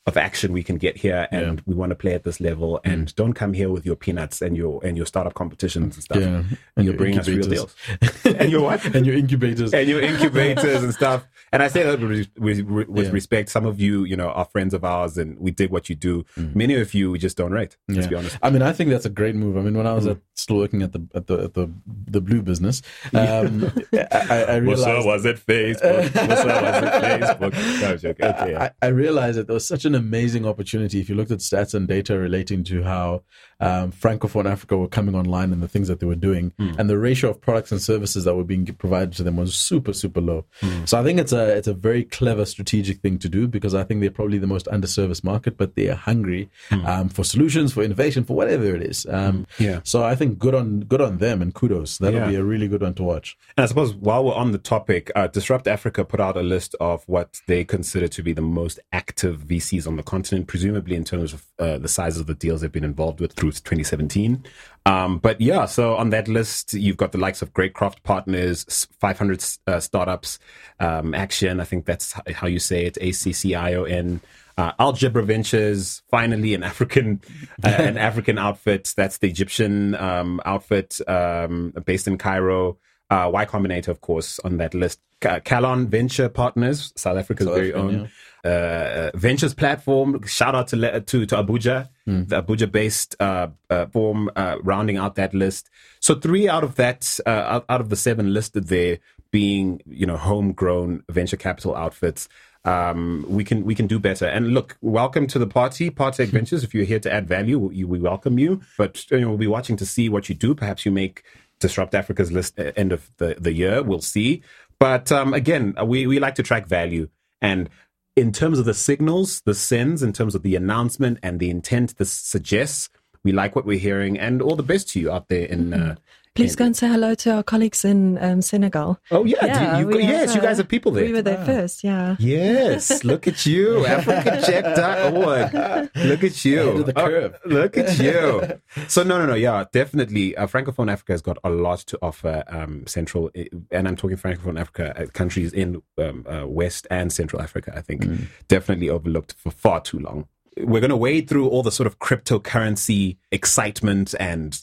[0.07, 2.81] of action we can get here, and we want to play at this level.
[2.85, 2.93] Mm.
[2.93, 6.19] And don't come here with your peanuts and your and your startup competitions and stuff.
[6.21, 6.43] Yeah.
[6.77, 7.75] And you're your bringing us real deals.
[8.25, 8.83] and your what?
[8.95, 9.75] and your incubators.
[9.75, 11.27] and your incubators and stuff.
[11.53, 13.13] And I say that with, with, with Yeah.
[13.13, 13.49] respect.
[13.49, 16.25] Some of you, you know, are friends of ours, and we dig what you do.
[16.37, 17.77] Many of you, we just don't rate.
[17.89, 18.03] Let's Mm.
[18.03, 18.09] Yeah.
[18.09, 18.39] be honest.
[18.43, 19.57] I mean, I think that's a great move.
[19.57, 20.13] I mean, when I was Mm.
[20.13, 21.71] at, still working at the at the at the,
[22.07, 22.81] the blue business,
[23.13, 26.15] um, I, I realized was it Facebook?
[26.15, 28.03] What's up, was it Facebook?
[28.03, 28.11] No.
[28.11, 28.71] Okay, yeah.
[28.83, 31.01] I, I realized that there was such an amazing opportunity.
[31.01, 33.23] If you looked at stats and data relating to how
[33.61, 36.73] um, Francophone Africa were coming online and the things that they were doing, Hmm.
[36.79, 39.93] and the ratio of products and services that were being provided to them was super,
[39.93, 40.45] super low.
[40.61, 40.85] Hmm.
[40.85, 43.85] So I think it's a it's a very clever strategic thing to do because I
[43.85, 47.83] think they're probably the most underserviced market, but they are hungry um, for solutions, for
[47.83, 49.07] innovation, for whatever it is.
[49.09, 49.63] Um, Hmm.
[49.63, 49.81] Yeah.
[49.85, 51.99] So I think good on good on them and kudos.
[51.99, 52.29] That'll Yeah.
[52.29, 53.37] be a really good one to watch.
[53.57, 56.75] And I suppose while we're on the topic, uh, Disrupt Africa put out a list
[56.81, 61.05] of what they consider to be the most active VCs on the continent, presumably in
[61.05, 64.45] terms of uh, the size of the deals they've been involved with through 2017.
[64.87, 69.45] Um, but yeah, so on that list, you've got the likes of Greycroft Partners, 500
[69.67, 70.39] uh, startups,
[70.81, 74.21] um, Action, I think that's how you say it, ACCION.
[74.57, 77.21] Uh, Algebra Ventures, finally an African,
[77.63, 78.93] uh, an African outfit.
[78.97, 82.79] That's the Egyptian um, outfit um, based in Cairo.
[83.11, 85.01] Uh, Y Combinator, of course, on that list.
[85.21, 88.11] Ca- Kalon Venture Partners, South Africa's South very own
[88.45, 90.23] uh, ventures platform.
[90.27, 95.17] Shout out to to, to Abuja, the Abuja based uh, uh, form, uh, rounding out
[95.17, 95.71] that list.
[96.01, 98.99] So three out of that, uh, out, out of the seven listed there,
[99.31, 102.29] being you know homegrown venture capital outfits.
[102.65, 104.27] Um, we can we can do better.
[104.27, 106.63] And look, welcome to the party, Partech Ventures.
[106.63, 108.61] If you're here to add value, we, we welcome you.
[108.77, 110.55] But you know, we'll be watching to see what you do.
[110.55, 111.23] Perhaps you make
[111.61, 113.83] disrupt Africa's list at end of the, the year.
[113.83, 114.43] We'll see.
[114.79, 117.09] But um, again, we, we like to track value.
[117.41, 117.69] And
[118.17, 121.97] in terms of the signals, the sends, in terms of the announcement and the intent
[121.97, 122.89] this suggests,
[123.25, 124.19] we like what we're hearing.
[124.19, 125.73] And all the best to you out there in.
[125.73, 125.97] Uh,
[126.39, 129.01] Please go and say hello to our colleagues in um, Senegal.
[129.11, 129.75] oh, yeah.
[129.75, 131.05] do you, we you, yes, have, you guys uh, have people there.
[131.05, 132.15] We were there first, yeah.
[132.21, 135.91] Yes, look at you, AfricaCheck.org.
[135.97, 136.61] Look at you.
[136.61, 138.61] Ahead of the Oh, look at you.
[138.87, 139.35] So no, no, no.
[139.35, 140.37] Yeah, definitely.
[140.37, 142.45] Uh, Francophone Africa has got a lot to offer.
[142.47, 143.33] Um, Central,
[143.71, 147.73] and I'm talking Francophone Africa uh, countries in um, uh, West and Central Africa.
[147.75, 148.07] I think
[148.47, 150.29] definitely overlooked for far too long.
[150.57, 154.59] We're going to wade through all the sort of cryptocurrency excitement and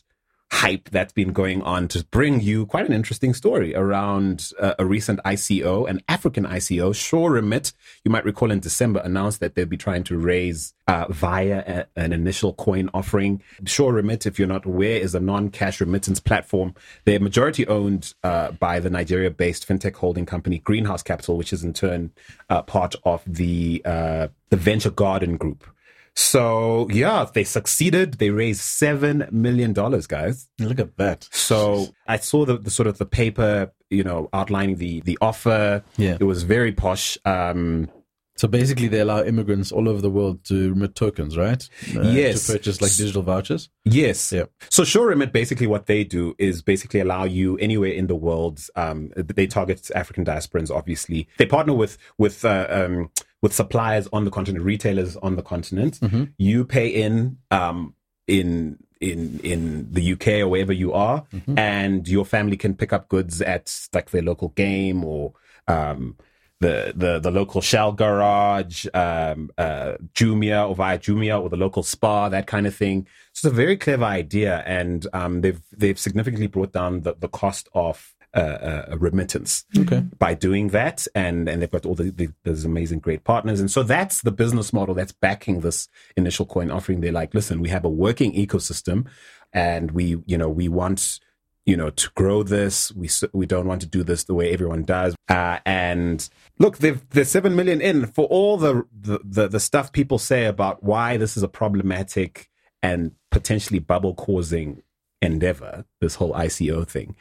[0.55, 4.85] hype that's been going on to bring you quite an interesting story around uh, a
[4.85, 6.91] recent ICO, an African ICO.
[6.91, 7.73] SureRemit,
[8.05, 11.99] you might recall in December, announced that they'll be trying to raise uh, via a,
[11.99, 13.41] an initial coin offering.
[13.63, 16.73] SureRemit, if you're not aware, is a non-cash remittance platform.
[17.03, 21.73] They're majority owned uh, by the Nigeria-based fintech holding company Greenhouse Capital, which is in
[21.73, 22.11] turn
[22.49, 25.67] uh, part of the uh, the Venture Garden Group.
[26.15, 28.15] So yeah, they succeeded.
[28.15, 30.47] They raised seven million dollars, guys.
[30.59, 31.27] Look at that.
[31.31, 35.83] So I saw the, the, sort of the paper, you know, outlining the the offer.
[35.97, 37.17] Yeah, it was very posh.
[37.25, 37.89] Um,
[38.35, 41.67] so basically, they allow immigrants all over the world to remit tokens, right?
[41.95, 42.45] Uh, yes.
[42.47, 43.69] To purchase like digital vouchers.
[43.85, 44.31] Yes.
[44.31, 44.43] Yeah.
[44.69, 48.59] So Sure Remit, basically, what they do is basically allow you anywhere in the world.
[48.75, 51.27] Um, they target African diasporans, obviously.
[51.37, 53.09] They partner with with uh, um,
[53.41, 55.99] with suppliers on the continent, retailers on the continent.
[56.01, 56.23] Mm-hmm.
[56.37, 57.95] You pay in um,
[58.27, 61.57] in in in the UK or wherever you are, Mm-hmm.
[61.59, 65.33] and your family can pick up goods at like their local game or
[65.67, 66.17] um,
[66.61, 71.83] the the the local Shell garage, um, uh, Jumia or via Jumia or the local
[71.83, 73.07] spa, that kind of thing.
[73.33, 77.27] So it's a very clever idea, and um, they've they've significantly brought down the, the
[77.27, 80.03] cost of uh, uh, remittance Okay.
[80.17, 83.69] by doing that, and and they've got all the, the those amazing great partners, and
[83.69, 87.01] so that's the business model that's backing this initial coin offering.
[87.01, 89.07] They're like, listen, we have a working ecosystem,
[89.53, 91.19] and we you know we want
[91.65, 92.91] you know to grow this.
[92.93, 95.15] We we don't want to do this the way everyone does.
[95.29, 96.27] Uh, and
[96.59, 100.45] look, they've there's seven million in for all the, the the the stuff people say
[100.45, 102.49] about why this is a problematic
[102.83, 104.81] and potentially bubble causing
[105.21, 105.85] endeavor.
[106.01, 107.15] This whole ICO thing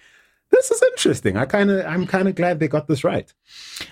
[0.54, 1.36] this is interesting.
[1.36, 3.32] I kind of, I'm kind of glad they got this right.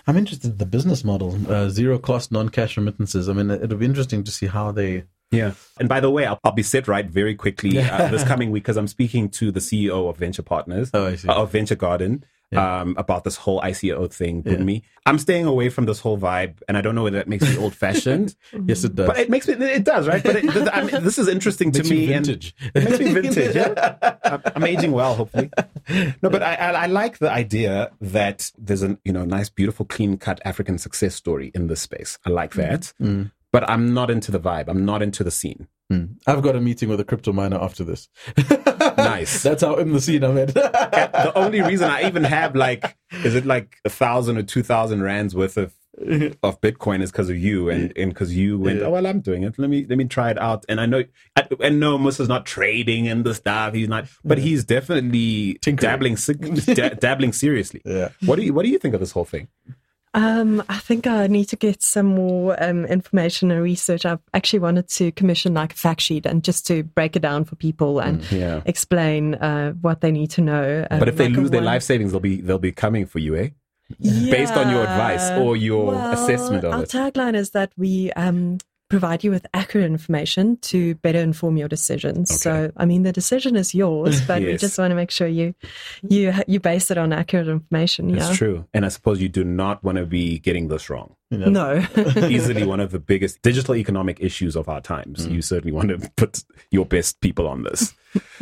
[0.06, 3.28] I'm interested in the business model, uh, zero cost, non cash remittances.
[3.28, 5.04] I mean, it'll be interesting to see how they.
[5.30, 5.52] Yeah.
[5.80, 8.64] And by the way, I'll, I'll be set right very quickly uh, this coming week
[8.64, 11.28] because I'm speaking to the CEO of Venture Partners, Oh, I see.
[11.28, 12.24] uh, of Venture Garden.
[12.54, 14.82] Um, about this whole ICO thing with me.
[15.06, 17.56] I'm staying away from this whole vibe, and I don't know whether that makes me
[17.56, 18.36] old fashioned,
[18.66, 19.06] Yes, it does.
[19.06, 20.22] but it makes me, it does, right?
[20.22, 22.12] But it, I mean, this is interesting to me.
[22.12, 22.54] and- vintage.
[22.74, 23.54] it makes me vintage.
[23.56, 25.50] Yeah, I'm- I'm aging well, hopefully.
[26.22, 29.86] No, but I, I, I like the idea that there's a you know nice, beautiful,
[29.86, 32.18] clean cut African success story in this space.
[32.26, 32.92] I like that,
[33.50, 34.68] but I'm not into the vibe.
[34.68, 35.68] I'm not into the scene.
[35.92, 36.04] Hmm.
[36.26, 38.08] I've got a meeting with a crypto miner after this.
[38.96, 39.42] Nice.
[39.42, 40.54] That's how in the scene I'm at.
[40.54, 45.02] the only reason I even have like, is it like a thousand or two thousand
[45.02, 45.74] rands worth of
[46.42, 48.80] of Bitcoin is because of you and and because you went.
[48.80, 48.86] Yeah.
[48.86, 49.58] Oh well, I'm doing it.
[49.58, 50.64] Let me let me try it out.
[50.68, 51.04] And I know,
[51.36, 53.74] I, and no, Musa's not trading in the stuff.
[53.74, 55.90] He's not, but he's definitely Tinkering.
[55.90, 56.16] dabbling
[57.00, 57.82] dabbling seriously.
[57.84, 58.10] Yeah.
[58.24, 59.48] What do you what do you think of this whole thing?
[60.14, 64.04] Um, I think I need to get some more um, information and research.
[64.04, 67.44] I've actually wanted to commission like a fact sheet and just to break it down
[67.46, 68.60] for people and Yeah.
[68.66, 70.86] explain uh, what they need to know.
[70.90, 73.06] Um, But if they like lose their one- life savings, they'll be they'll be coming
[73.06, 73.48] for you, eh?
[74.00, 76.88] Based on your advice or your Well, assessment of our it.
[76.90, 78.58] tagline is that we um,
[78.92, 82.42] provide you with accurate information to better inform your decisions.
[82.42, 85.54] So, I mean, the decision is yours, but we just want to make sure you
[86.06, 88.14] you you base it on accurate information.
[88.14, 88.34] It's yeah.
[88.34, 91.16] true, and I suppose you do not want to be getting this wrong.
[91.32, 91.48] You know?
[91.48, 91.86] No.
[92.28, 95.26] easily one of the biggest digital economic issues of our times.
[95.26, 97.94] You certainly want to put your best people on this.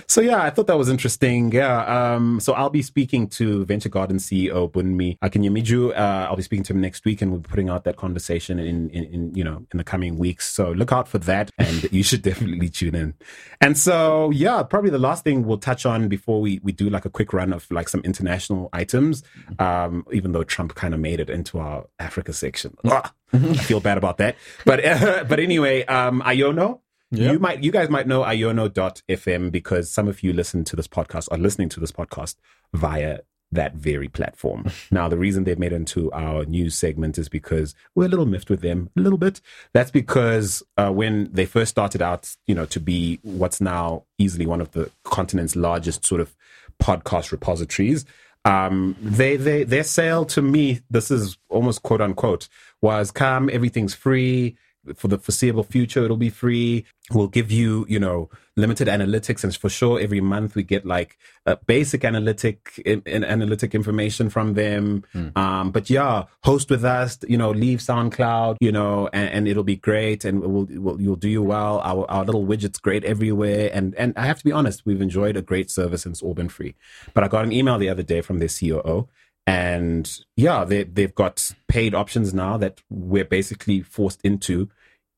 [0.08, 1.52] so yeah, I thought that was interesting.
[1.52, 2.14] Yeah.
[2.14, 5.92] Um, so I'll be speaking to Venture Garden CEO Bunmi Akinyemiju.
[5.92, 8.58] Uh, I'll be speaking to him next week and we'll be putting out that conversation
[8.58, 10.50] in, in, in, you know, in the coming weeks.
[10.50, 13.14] So look out for that and you should definitely tune in.
[13.60, 17.04] And so, yeah, probably the last thing we'll touch on before we, we do like
[17.04, 19.22] a quick run of like some international items.
[19.58, 22.76] Um, even though Trump kind of made it into our Africa section.
[22.86, 24.36] Ah, I feel bad about that.
[24.64, 26.80] But, uh, but anyway, um, Iono.
[27.12, 31.26] You might, you guys might know iono.fm because some of you listen to this podcast
[31.32, 32.36] are listening to this podcast
[32.72, 33.18] via
[33.52, 34.70] that very platform.
[34.90, 38.26] now, the reason they've made it into our news segment is because we're a little
[38.26, 39.40] miffed with them, a little bit.
[39.72, 44.46] That's because uh, when they first started out, you know, to be what's now easily
[44.46, 46.36] one of the continent's largest sort of
[46.80, 48.04] podcast repositories,
[48.44, 52.48] um, they, they, their sale to me, this is almost quote unquote,
[52.80, 54.56] was come, everything's free
[54.94, 56.04] for the foreseeable future.
[56.04, 56.86] It'll be free.
[57.10, 61.18] We'll give you, you know, limited analytics, and for sure, every month we get like
[61.46, 65.04] uh, basic analytic in, in analytic information from them.
[65.36, 67.18] Um, but yeah, host with us.
[67.26, 68.56] You know, leave SoundCloud.
[68.60, 71.80] You know, and, and it'll be great, and we'll, we'll you'll do you well.
[71.80, 75.36] Our our little widget's great everywhere, and and I have to be honest, we've enjoyed
[75.36, 76.74] a great service and it's all been free.
[77.14, 79.08] But I got an email the other day from their COO
[79.46, 84.68] and yeah, they they've got paid options now that we're basically forced into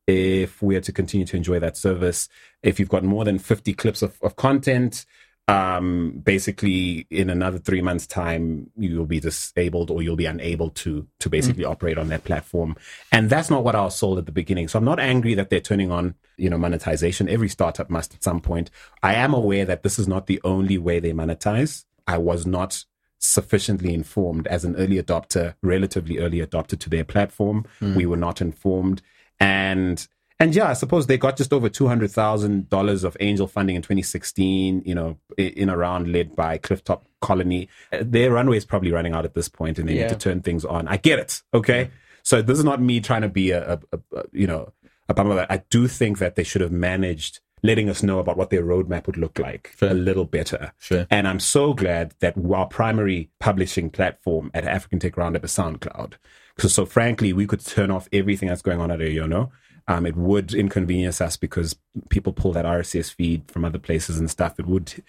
[0.06, 2.28] if we're to continue to enjoy that service.
[2.62, 5.04] If you've got more than 50 clips of, of content,
[5.48, 11.06] um, basically in another three months' time, you'll be disabled or you'll be unable to
[11.20, 12.76] to basically operate on that platform.
[13.10, 14.68] And that's not what I was sold at the beginning.
[14.68, 17.28] So I'm not angry that they're turning on, you know, monetization.
[17.28, 18.70] Every startup must at some point.
[19.02, 21.84] I am aware that this is not the only way they monetize.
[22.06, 22.84] I was not
[23.22, 27.64] sufficiently informed as an early adopter, relatively early adopter to their platform.
[27.80, 29.00] We were not informed.
[29.40, 30.06] And
[30.40, 33.76] and yeah, I suppose they got just over two hundred thousand dollars of angel funding
[33.76, 34.82] in 2016.
[34.84, 37.68] You know, in a round led by Clifftop Colony.
[37.92, 40.02] Uh, Their runway is probably running out at this point, and they Yeah.
[40.02, 40.88] need to turn things on.
[40.88, 41.42] I get it.
[41.54, 41.90] Okay,
[42.24, 44.72] so this is not me trying to be a, a, a, a you know
[45.08, 45.46] a bummer.
[45.48, 49.06] I do think that they should have managed letting us know about what their roadmap
[49.06, 49.90] would look like Fair.
[49.90, 50.72] a little better.
[50.78, 51.06] Fair.
[51.10, 56.14] And I'm so glad that our primary publishing platform at African Tech Roundup is SoundCloud.
[56.56, 59.50] Because so frankly, we could turn off everything that's going on at iono.
[59.88, 61.76] Um, it would inconvenience us because
[62.08, 64.58] people pull that RSS feed from other places and stuff.
[64.58, 65.02] It would,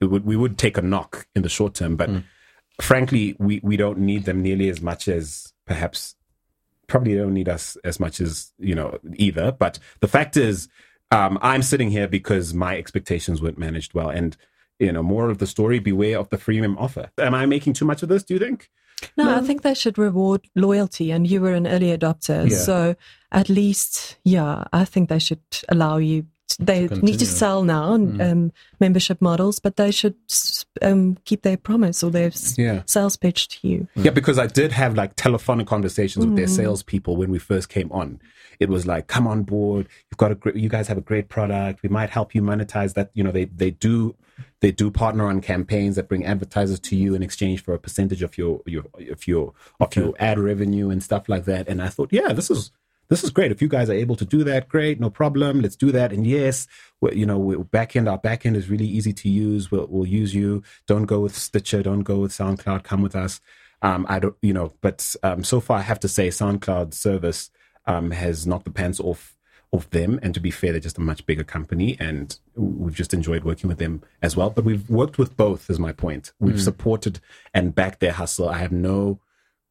[0.00, 2.10] it would we would take a knock in the short term, but
[2.80, 6.16] frankly, we, we don't need them nearly as much as perhaps
[6.88, 9.52] probably don't need us as much as you know either.
[9.52, 10.68] But the fact is,
[11.10, 14.36] um, I'm sitting here because my expectations weren't managed well, and
[14.78, 17.10] you know, more of the story: beware of the freemium offer.
[17.18, 18.22] Am I making too much of this?
[18.22, 18.70] Do you think?
[19.16, 22.56] No, I think they should reward loyalty, and you were an early adopter, Yeah.
[22.56, 22.96] so
[23.30, 26.26] at least, yeah, I think they should allow you.
[26.58, 30.14] They need to sell now um, membership models, but they should
[30.82, 32.82] um, keep their promise or their Yeah.
[32.86, 33.88] sales pitch to you.
[33.94, 37.92] Yeah, because I did have like telephonic conversations with their salespeople when we first came
[37.92, 38.20] on.
[38.60, 39.86] It was like, "Come on board.
[40.10, 40.56] You've got a great.
[40.56, 41.82] You guys have a great product.
[41.84, 43.10] We might help you monetize that.
[43.14, 44.16] You know, they they do
[44.60, 48.22] they do partner on campaigns that bring advertisers to you in exchange for a percentage
[48.22, 51.68] of your your of your of your ad revenue and stuff like that.
[51.68, 52.72] And I thought, yeah, this is
[53.08, 53.50] this is great.
[53.50, 55.60] If you guys are able to do that, great, no problem.
[55.60, 56.12] Let's do that.
[56.12, 56.66] And yes,
[57.12, 59.70] you know, we back end, our back end is really easy to use.
[59.70, 60.62] We'll, we'll use you.
[60.86, 61.82] Don't go with Stitcher.
[61.82, 62.84] Don't go with SoundCloud.
[62.84, 63.40] Come with us.
[63.80, 67.50] Um, I don't, you know, but um, so far I have to say SoundCloud service
[67.86, 69.36] um, has knocked the pants off
[69.72, 70.18] of them.
[70.22, 73.68] And to be fair, they're just a much bigger company, and we've just enjoyed working
[73.68, 74.50] with them as well.
[74.50, 76.32] But we've worked with both, is my point.
[76.40, 77.20] We've supported
[77.54, 78.48] and backed their hustle.
[78.48, 79.20] I have no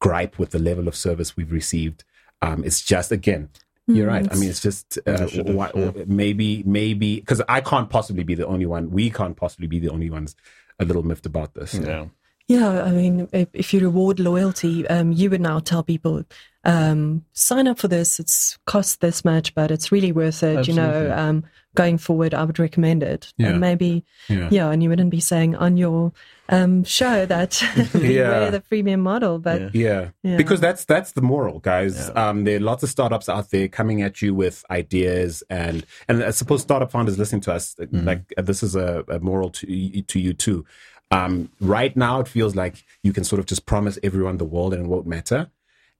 [0.00, 2.04] gripe with the level of service we've received.
[2.42, 3.48] Um, it's just again,
[3.86, 4.26] you're right.
[4.30, 5.72] I mean, it's just uh, why,
[6.06, 8.90] maybe, maybe because I can't possibly be the only one.
[8.90, 10.36] We can't possibly be the only ones
[10.78, 11.74] a little miffed about this.
[11.74, 12.06] Yeah.
[12.48, 16.24] Yeah, I mean, if, if you reward loyalty, um, you would now tell people,
[16.64, 18.18] um, sign up for this.
[18.18, 20.66] It's cost this much, but it's really worth it.
[20.66, 23.34] You know, um, going forward, I would recommend it.
[23.36, 23.48] Yeah.
[23.48, 24.48] And maybe, Yeah.
[24.50, 24.70] yeah.
[24.70, 26.12] and you wouldn't be saying on your
[26.48, 27.84] um, show that Yeah.
[27.94, 29.70] we're the freemium model, but Yeah.
[29.72, 30.08] Yeah.
[30.22, 30.36] Yeah.
[30.36, 32.10] Because that's that's the moral, guys.
[32.14, 36.22] Um, there are lots of startups out there coming at you with ideas, and and
[36.22, 40.02] I suppose startup founders listening to us, like uh, this is a, a moral to
[40.02, 40.64] to you too.
[41.10, 44.74] Um, right now, it feels like you can sort of just promise everyone the world
[44.74, 45.50] and it won't matter,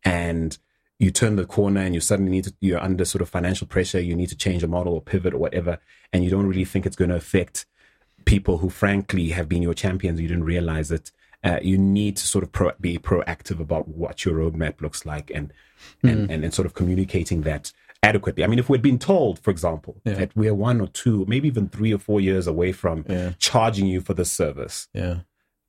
[0.04, 0.56] and
[0.98, 4.00] you turn the corner and you suddenly need to you're under sort of financial pressure.
[4.00, 5.78] You need to change a model or pivot or whatever,
[6.12, 7.66] and you don't really think it's going to affect
[8.24, 11.10] people who frankly have been your champions you didn't realize it
[11.44, 15.30] uh, you need to sort of pro- be proactive about what your roadmap looks like
[15.34, 15.52] and,
[16.02, 19.50] and, and and sort of communicating that adequately i mean if we'd been told for
[19.50, 23.32] example that we're one or two maybe even three or four years away from Yeah.
[23.38, 25.20] charging you for this service Yeah.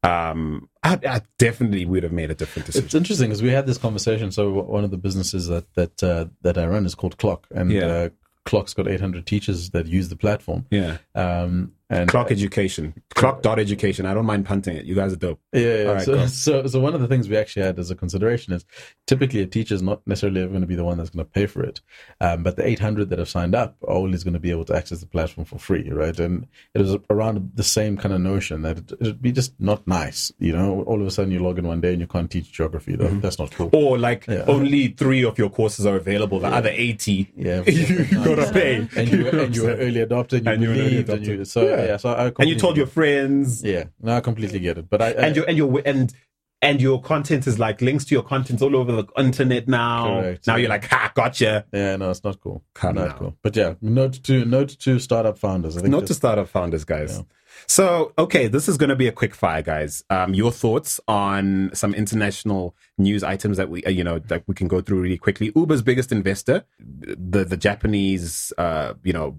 [0.04, 3.66] um I, I definitely would have made a different decision It's interesting because we had
[3.68, 4.32] this conversation.
[4.32, 7.70] So one of the businesses that that uh, that I run is called Clock, and
[7.72, 7.86] Yeah.
[7.88, 8.10] uh,
[8.45, 10.66] Clock's got 800 teachers that use the platform.
[10.72, 15.11] yeah Um, and clock education clock dot education i don't mind punting it you guys
[15.11, 15.83] are dope Yeah, yeah.
[15.91, 18.65] Right, so, so, so one of the things we actually had as a consideration is
[19.07, 21.31] typically a teacher is not necessarily ever going to be the one that's going to
[21.31, 21.81] pay for it,
[22.21, 24.75] um, but the 800 that have signed up are always going to be able to
[24.75, 26.17] access the platform for free, right?
[26.19, 29.87] And it was around the same kind of notion that it, it'd be just not
[29.87, 30.83] nice, you know.
[30.83, 33.05] All of a sudden you log in one day and you can't teach geography, though.
[33.07, 33.21] Mm-hmm.
[33.21, 33.69] That's not cool.
[33.73, 34.45] or like Yeah.
[34.47, 38.87] only three of your courses are available the other 80 Yeah, you, you gotta pay
[38.95, 41.09] and you and you were early adopted, and you And you were an early believed,
[41.09, 41.88] and you so Yeah.
[41.88, 41.97] yeah.
[41.97, 45.07] so I and you told your friends yeah, no, I completely get it, but I,
[45.07, 46.13] I and your and your and
[46.61, 50.21] and your content is like links to your content all over the internet now.
[50.21, 50.47] Correct.
[50.47, 51.65] Now you're like, ha, gotcha.
[51.71, 52.63] yeah, no, it's not cool.
[52.73, 53.15] Come not now.
[53.15, 53.38] cool.
[53.41, 55.77] But yeah, note to note to startup founders.
[55.77, 57.23] I think Not to startup founders, guys.
[57.68, 60.03] So, okay, this is going to be a quick fire, guys.
[60.10, 64.55] Um, your thoughts on some international news items that we, uh, you know, that we
[64.55, 65.51] can go through really quickly.
[65.55, 69.38] Uber's biggest investor, the the Japanese, uh, you know,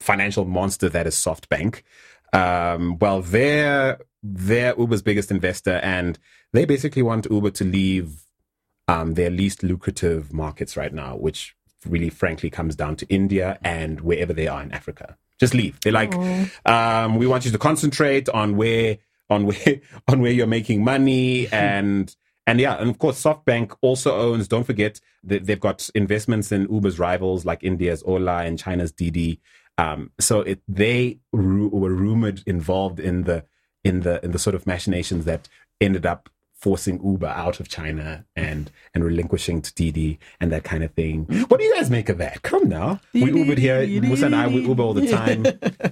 [0.00, 1.82] financial monster that is SoftBank.
[2.32, 6.18] Um, well, they're they're Uber's biggest investor, and
[6.52, 8.24] they basically want Uber to leave
[8.88, 14.00] um, their least lucrative markets right now, which really, frankly, comes down to India and
[14.00, 15.16] wherever they are in Africa.
[15.40, 15.78] Just leave.
[15.80, 16.14] They're like,
[16.64, 18.98] um, we want you to concentrate on where
[19.30, 22.14] on where on where you're making money and
[22.46, 24.48] and yeah, and of course, SoftBank also owns.
[24.48, 29.40] Don't forget that they've got investments in Uber's rivals like India's Ola and China's Didi.
[29.78, 33.44] Um, so it, they ru- were rumored involved in the
[33.82, 35.48] in the in the sort of machinations that
[35.80, 36.28] ended up
[36.64, 41.16] forcing Uber out of China and and relinquishing to Didi and that kind of thing.
[41.48, 42.40] What do you guys make of that?
[42.50, 43.80] Come now, we Ubered here.
[44.00, 45.40] Musa and I we Uber all the time.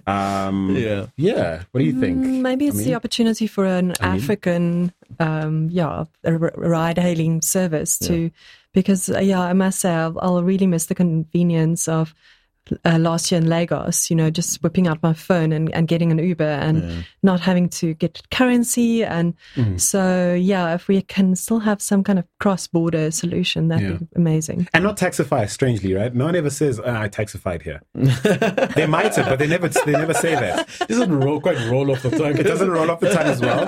[0.07, 1.07] Um, Yeah.
[1.17, 1.63] yeah.
[1.71, 2.17] What do you think?
[2.25, 8.31] Mm, Maybe it's the opportunity for an African, um, yeah, a r- ride-hailing service to,
[8.73, 12.15] because uh, yeah, I must say I'll, I'll really miss the convenience of
[12.85, 14.11] uh, last year in Lagos.
[14.11, 17.69] You know, just whipping out my phone and, and getting an Uber and not having
[17.71, 19.05] to get currency.
[19.05, 19.77] And Mm-hmm.
[19.77, 23.97] so yeah, if we can still have some kind of cross-border solution, that'd Yeah.
[23.97, 24.69] be amazing.
[24.75, 26.15] And not taxify, strangely, right?
[26.15, 27.83] No one ever says oh, I taxified here.
[28.75, 30.67] they might have, but they never they never say that.
[30.89, 32.37] This doesn't roll quite roll off the tongue.
[32.39, 33.65] It doesn't roll off the tongue as well.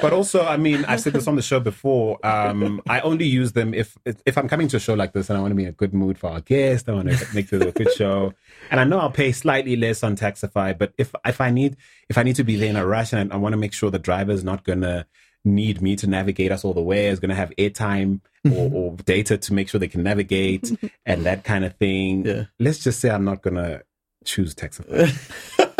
[0.00, 2.18] But also, I mean, I've said this on the show before.
[2.26, 5.38] Um, I only use them if if I'm coming to a show like this and
[5.38, 6.88] I want to be in a good mood for our guest.
[6.88, 8.21] I want to make this a good show,
[8.70, 10.76] and I know I'll pay slightly less on Taxify.
[10.76, 11.76] But if if I need
[12.08, 13.72] if I need to be there in a rush and I, I want to make
[13.72, 15.06] sure the driver is not gonna
[15.44, 18.20] need me to navigate us all the way, is gonna have airtime
[18.50, 20.70] or, or data to make sure they can navigate
[21.06, 22.26] and that kind of thing.
[22.26, 22.44] Yeah.
[22.58, 23.82] Let's just say I'm not gonna
[24.24, 25.68] choose Taxify.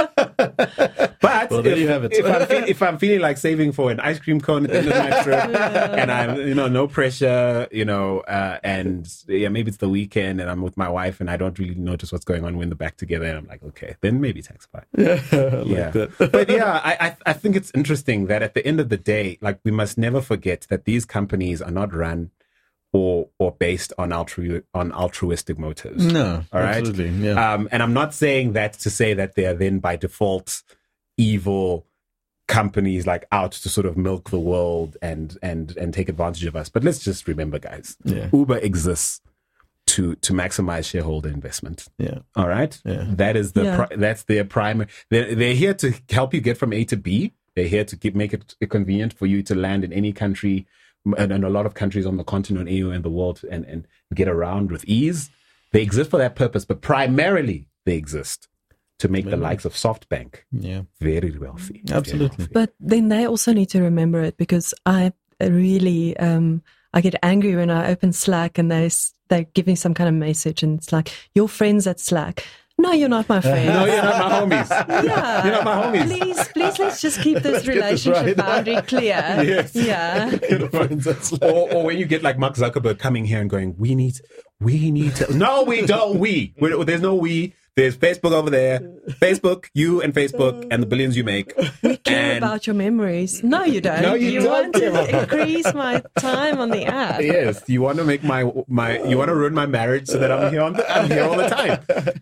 [0.56, 2.12] But Well, if, you have it.
[2.12, 4.78] if, I'm fe- if I'm feeling like saving for an ice cream cone at the
[4.78, 5.44] end of my trip,
[5.98, 10.40] and I'm you know no pressure, you know, uh, and yeah, maybe it's the weekend
[10.40, 12.76] and I'm with my wife and I don't really notice what's going on when they're
[12.76, 14.84] back together, and I'm like, okay, then maybe Taxify.
[14.96, 16.30] like yeah, that.
[16.32, 19.38] but yeah, I, I I think it's interesting that at the end of the day,
[19.40, 22.30] like we must never forget that these companies are not run
[22.92, 26.04] or or based on altru on altruistic motives.
[26.04, 26.76] No, All right.
[26.76, 27.08] absolutely.
[27.28, 27.52] Yeah.
[27.54, 30.62] Um, and I'm not saying that to say that they are then by default
[31.16, 31.86] evil
[32.48, 36.56] companies like out to sort of milk the world and and and take advantage of
[36.56, 36.68] us.
[36.68, 38.28] But let's just remember, guys, Yeah.
[38.32, 39.20] Uber exists
[39.88, 41.86] to to maximize shareholder investment.
[41.98, 42.18] yeah.
[42.36, 43.04] All right, Yeah.
[43.08, 43.76] that is the Yeah.
[43.76, 44.88] pri- that's their primary.
[45.10, 47.32] They're, they're here to help you get from A to B.
[47.56, 50.66] They're here to keep, make it convenient for you to land in any country
[51.04, 53.86] and, and a lot of countries on the continent, EU, and the world, and and
[54.14, 55.30] get around with ease.
[55.72, 58.48] They exist for that purpose, but primarily they exist
[58.98, 60.82] to make the likes of SoftBank Yeah.
[61.00, 61.82] very wealthy.
[61.84, 62.36] Very Absolutely.
[62.38, 62.52] wealthy.
[62.52, 66.62] But then they also need to remember it because I really um
[66.94, 68.90] I get angry when I open Slack and they
[69.28, 72.44] they give me some kind of message and it's like your friends at Slack.
[72.86, 73.68] No, you're not my friend.
[73.68, 74.70] No, you're not my homies.
[75.04, 75.44] Yeah.
[75.44, 76.06] You're not my homies.
[76.06, 78.36] Please, please, let's just keep this get this relationship right.
[78.36, 79.12] boundary clear.
[79.52, 79.74] Yes.
[79.74, 80.36] Yeah.
[81.42, 84.14] or, or when you get like Mark Zuckerberg coming here and going, "We need,
[84.60, 86.18] we need to." No, we don't.
[86.18, 86.54] We.
[86.58, 87.54] We're, there's no we.
[87.74, 88.80] There's Facebook over there.
[89.20, 91.52] Facebook, you and Facebook, and the billions you make.
[91.82, 93.42] We care And- about your memories.
[93.42, 94.02] No, you don't.
[94.02, 97.20] No, you don't want to increase my time on the app.
[97.22, 100.30] Yes, you want to make my my you want to ruin my marriage so that
[100.30, 101.80] I'm here on the, I'm here all the time.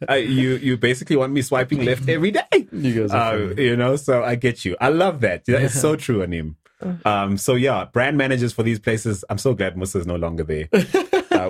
[0.08, 2.46] Uh, you you basically want me swiping left every day.
[2.72, 3.62] You guys are Uh, funny.
[3.64, 4.76] you know, so I get you.
[4.80, 5.44] I love that.
[5.46, 6.56] That is so true, Anim.
[7.04, 9.24] Um, so yeah, brand managers for these places.
[9.28, 10.68] I'm so glad Musa is no longer there.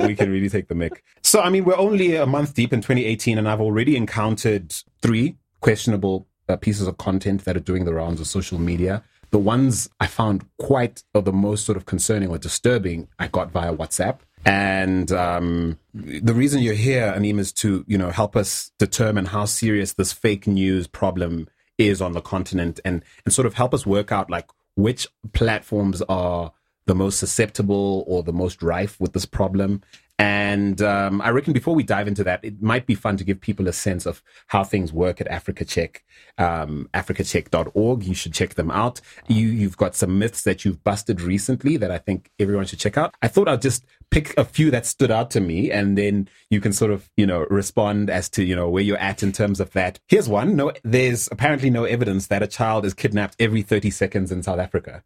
[0.00, 1.02] We can really take the mic.
[1.22, 5.36] So I mean, we're only a month deep in 2018, and I've already encountered three
[5.60, 9.02] questionable uh, pieces of content that are doing the rounds of social media.
[9.30, 13.52] The ones I found quite or the most sort of concerning or disturbing, I got
[13.52, 14.18] via WhatsApp.
[14.44, 19.44] And um, the reason you're here, Anim, is to you know help us determine how
[19.44, 23.86] serious this fake news problem is on the continent, and and sort of help us
[23.86, 26.52] work out like which platforms are
[26.90, 29.80] the most susceptible or the most rife with this problem.
[30.18, 33.40] And um, I reckon before we dive into that, it might be fun to give
[33.40, 36.02] people a sense of how things work at Africa Check,
[36.36, 38.02] um, africacheck.org.
[38.02, 39.00] You should check them out.
[39.28, 42.98] You, you've got some myths that you've busted recently that I think everyone should check
[42.98, 43.14] out.
[43.22, 46.60] I thought I'll just pick a few that stood out to me and then you
[46.60, 49.60] can sort of, you know, respond as to, you know, where you're at in terms
[49.60, 50.00] of that.
[50.08, 50.56] Here's one.
[50.56, 54.58] No, there's apparently no evidence that a child is kidnapped every 30 seconds in South
[54.58, 55.04] Africa.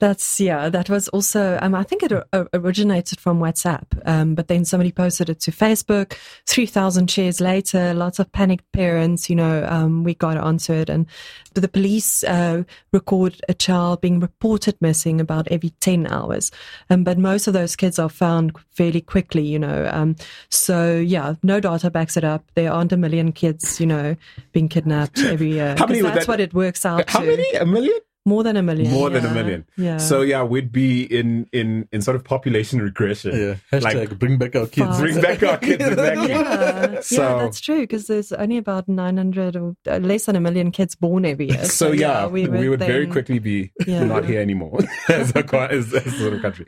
[0.00, 0.70] That's yeah.
[0.70, 1.58] That was also.
[1.60, 2.10] Um, I think it
[2.54, 6.16] originated from WhatsApp, um, but then somebody posted it to Facebook.
[6.46, 9.28] Three thousand shares later, lots of panicked parents.
[9.28, 11.04] You know, um, we got onto it, and
[11.52, 12.62] the police uh,
[12.94, 16.50] record a child being reported missing about every ten hours.
[16.88, 19.42] Um, but most of those kids are found fairly quickly.
[19.46, 20.16] You know, um,
[20.48, 22.42] so yeah, no data backs it up.
[22.54, 24.16] There aren't a million kids, you know,
[24.52, 25.74] being kidnapped every year.
[25.76, 27.26] How many that's that- what it works out How to.
[27.26, 27.52] many?
[27.56, 27.98] A million?
[28.26, 28.90] More than a million.
[28.92, 29.66] More than a million.
[29.78, 29.96] Yeah.
[29.96, 33.32] So yeah, we'd be in in in sort of population regression.
[33.32, 33.54] Yeah.
[33.80, 34.86] Hashtag Like, bring back our kids.
[34.88, 35.00] Fast.
[35.00, 35.82] bring back our kids.
[35.90, 36.28] Exactly.
[36.28, 40.40] yeah, So- yeah, that's true because there's only about 900 or uh, less than a
[40.40, 41.64] million kids born every year.
[41.64, 44.04] So yeah, we, would very then- quickly be Yeah.
[44.04, 46.66] not here anymore as a as, as a sort of country.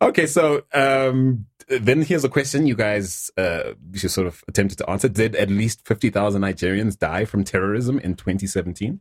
[0.00, 4.88] Okay, so um, then here's a question you guys uh, you sort of attempted to
[4.90, 9.00] answer: Did at least fifty thousand Nigerians die from terrorism in 2017?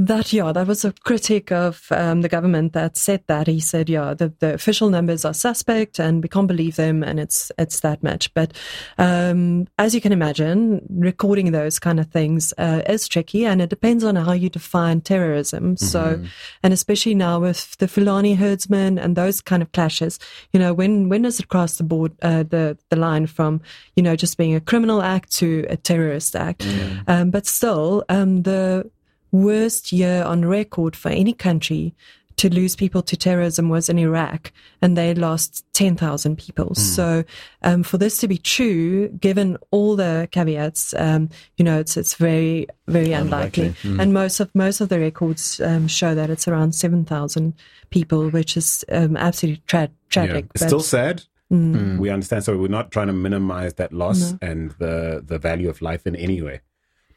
[0.00, 3.46] That yeah, that was a critic of um, the government that said that.
[3.46, 7.20] He said, yeah, the, the official numbers are suspect, and we can't believe them, and
[7.20, 8.32] it's it's that much.
[8.32, 8.54] But
[8.96, 13.68] um, as you can imagine, recording those kind of things uh, is tricky, and it
[13.68, 15.76] depends on how you define terrorism.
[15.76, 16.24] So,
[16.62, 20.18] and especially now with the Fulani herdsmen and those kind of clashes,
[20.54, 23.60] you know, when when does it cross the board, uh, the the line from
[23.96, 26.66] you know just being a criminal act to a terrorist act?
[27.06, 28.90] Um, but still, um, the
[29.32, 31.94] worst year on record for any country
[32.40, 34.50] to lose people to terrorism was in Iraq,
[34.80, 36.74] and they lost 10,000 people.
[36.74, 37.22] So,
[37.62, 41.28] um, for this to be true, given all the caveats, um,
[41.58, 43.74] you know, it's it's very very unlikely.
[43.84, 47.52] And most of most of the records um, show that it's around 7,000
[47.90, 50.46] people, which is um, absolutely tra- tragic.
[50.54, 51.22] It's but- still sad.
[51.52, 51.98] Mm.
[51.98, 52.44] We understand.
[52.44, 56.14] So we're not trying to minimize that loss and the the value of life in
[56.16, 56.60] any way,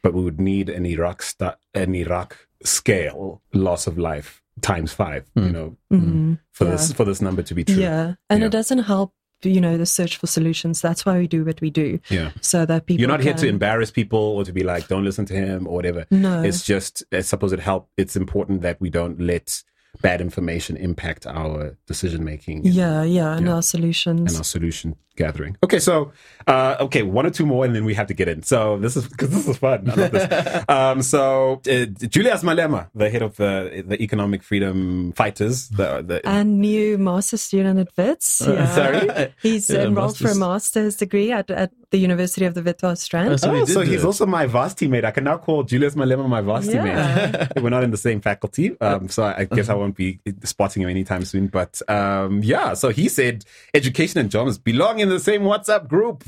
[0.04, 2.30] but we would need an Iraq sta- an Iraq
[2.62, 5.24] scale loss of life times five.
[5.34, 6.38] You know, Mhm.
[6.52, 6.70] for Yeah.
[6.72, 7.82] this for this number to be true.
[7.82, 8.46] Yeah, and Yeah.
[8.46, 9.12] it doesn't help.
[9.42, 10.80] You know, the search for solutions.
[10.80, 12.30] That's why we do what we do, Yeah.
[12.40, 13.00] so that people.
[13.00, 15.74] You're not here to embarrass people or to be like, don't listen to him or
[15.74, 16.06] whatever.
[16.10, 16.42] No.
[16.42, 17.90] It's just, I suppose it help.
[17.98, 19.62] It's important that we don't let
[20.00, 22.64] bad information impact our decision making.
[22.64, 23.54] Yeah, yeah, and Yeah.
[23.56, 24.32] our solutions.
[24.32, 25.56] and our solution gathering.
[25.62, 26.12] Okay, so
[26.46, 28.42] uh, okay, one or two more, and then we have to get in.
[28.42, 29.88] So this is because this is fun.
[29.90, 30.64] I love this.
[30.68, 36.26] um, so uh, Julius Malema, the head of the the Economic Freedom Fighters, the, the
[36.28, 38.42] and new master student at Wits.
[38.46, 38.74] Yeah.
[38.74, 39.32] sorry?
[39.42, 40.38] He's Yeah, enrolled for a master's.
[40.38, 43.30] master's degree at, at the University of the Witwatersrand.
[43.30, 44.06] Oh, so we Oh, did so he's it.
[44.06, 45.04] also my VAS teammate.
[45.04, 46.74] I can now call Julius Malema my VAS Yeah.
[46.84, 47.62] teammate.
[47.62, 50.88] We're not in the same faculty, um, so I guess I won't be spotting him
[50.88, 51.46] anytime soon.
[51.48, 53.44] But um, yeah, so he said
[53.74, 56.24] education and jobs belong in the same WhatsApp group.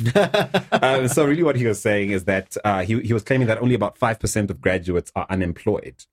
[0.72, 3.61] um, so really, what he was saying is that uh, he he was claiming that
[3.61, 6.05] only about five percent of graduates are unemployed.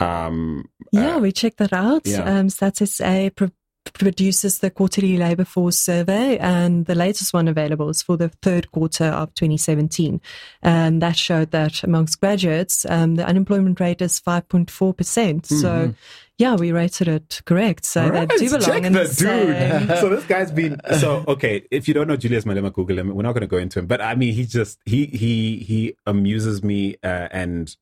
[0.00, 2.06] Um, yeah, we checked that out.
[2.06, 2.22] yeah.
[2.24, 3.50] Um, Stats SA pro-
[3.94, 8.70] produces the quarterly labor force survey, and the latest one available is for the third
[8.72, 10.20] quarter of 2017.
[10.62, 14.96] And that showed that amongst graduates, um, the unemployment rate is 5.4%.
[14.96, 15.94] percent So,
[16.38, 17.84] yeah, we rated it correct.
[17.84, 19.86] So All they do belong check in the the same.
[19.86, 19.98] dude.
[20.00, 21.66] so this guy's been so okay.
[21.70, 23.14] If you don't know Julius Malema, Google him.
[23.14, 25.94] We're not going to go into him, but I mean, he just he he he
[26.06, 27.76] amuses me uh, and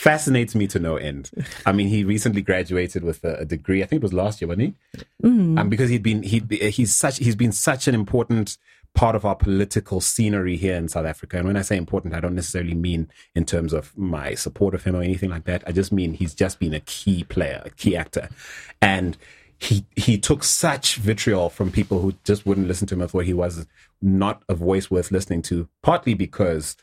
[0.00, 1.30] fascinates me to no end.
[1.66, 3.82] I mean, he recently graduated with a, a degree.
[3.82, 4.98] I think it was last year, wasn't he?
[5.22, 5.58] Mm.
[5.58, 6.40] Um, because he'd been he
[6.70, 8.56] he's such he's been such an important
[8.94, 11.36] part of our political scenery here in South Africa.
[11.36, 14.84] And when I say important, I don't necessarily mean in terms of my support of
[14.84, 15.62] him or anything like that.
[15.66, 18.30] I just mean he's just been a key player, a key actor.
[18.80, 19.18] And
[19.58, 23.26] he he took such vitriol from people who just wouldn't listen to him and thought
[23.26, 23.66] he was
[24.00, 26.74] not a voice worth listening to, partly because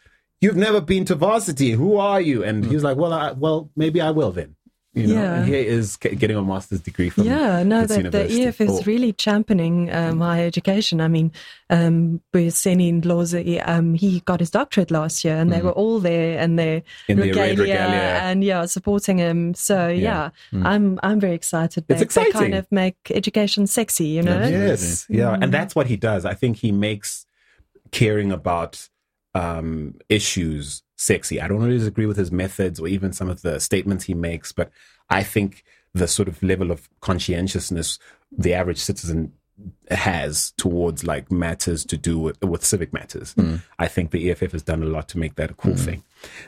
[0.41, 1.71] you've never been to varsity.
[1.71, 2.43] Who are you?
[2.43, 4.55] And he was like, well, I, well, maybe I will then.
[4.93, 5.33] You know, Yeah.
[5.35, 8.43] and here is getting a master's degree from Yeah, no, Wits the, the University.
[8.45, 8.83] EF is Oh.
[8.87, 11.01] really championing um, higher education.
[11.01, 11.31] I mean,
[11.69, 15.99] um, we're sending Loza, um, he got his doctorate last year and they were all
[15.99, 17.09] there and they Mm.
[17.09, 17.99] In their red regalia.
[18.23, 19.53] and yeah, supporting him.
[19.53, 20.29] So yeah,
[20.63, 21.85] I'm I'm very excited.
[21.89, 24.39] It's They, they kind of make education sexy, you know?
[24.47, 26.25] Yes, yeah, and that's what he does.
[26.25, 27.27] I think he makes
[27.91, 28.89] caring about
[29.37, 31.39] um, issues sexy.
[31.39, 34.51] I don't always agree with his methods or even some of the statements he makes,
[34.51, 34.71] but
[35.09, 35.63] I think
[35.93, 37.99] the sort of level of conscientiousness
[38.31, 39.31] the average citizen
[39.89, 43.33] has towards like matters to do with, with civic matters.
[43.35, 43.61] Mm.
[43.79, 45.79] I think the EFF has done a lot to make that a cool mm.
[45.79, 46.03] thing.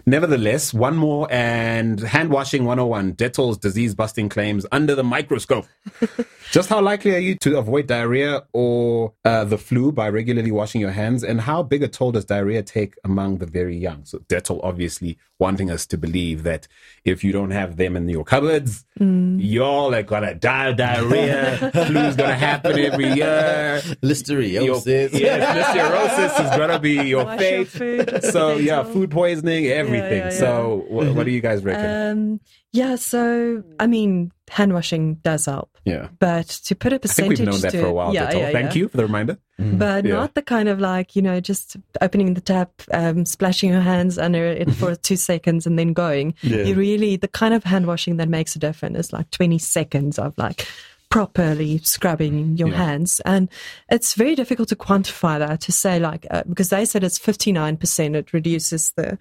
[0.06, 5.68] Nevertheless, one more and hand washing 101 Dettol's disease busting claims under the microscope.
[6.52, 10.82] Just how likely are you to avoid diarrhea or uh, the flu by regularly washing
[10.82, 11.24] your hands?
[11.24, 14.06] And how big a toll does diarrhea take among the very young?
[14.06, 16.68] So, Dettol obviously wanting us to believe that
[17.06, 19.38] if you don't have them in your cupboards, mm.
[19.40, 21.72] y'all are gonna die of diarrhea.
[21.88, 23.82] Flu's gonna happen every year.
[23.86, 25.18] Your, Listeriosis.
[25.20, 27.68] yes, listeriosis is gonna be your Wash your fate.
[27.68, 28.94] food So yeah, Dettol.
[28.94, 30.18] food poisoning, everything.
[30.20, 30.30] yeah, yeah.
[30.32, 32.12] So wh- what do you guys reckon?
[32.12, 32.40] Um,
[32.72, 35.70] yeah, so I mean, hand washing does help.
[35.86, 36.10] Yeah.
[36.20, 38.14] But to put a I think percentage we've known that to for a while.
[38.14, 38.40] yeah, Dettol.
[38.40, 39.38] yeah, Thank you for the reminder.
[39.58, 40.14] but Yeah.
[40.16, 44.18] not the kind of like you know just opening the tap, um, splashing your hands
[44.20, 46.36] under it for two seconds and then going.
[46.44, 46.64] Yeah.
[46.64, 50.20] You really the kind of hand washing that makes a difference is like twenty seconds
[50.20, 50.68] of like
[51.10, 52.78] properly scrubbing your Yeah.
[52.78, 53.50] hands, and
[53.90, 57.52] it's very difficult to quantify that to say like uh, because they said it's fifty
[57.52, 58.16] nine percent.
[58.16, 59.18] It reduces the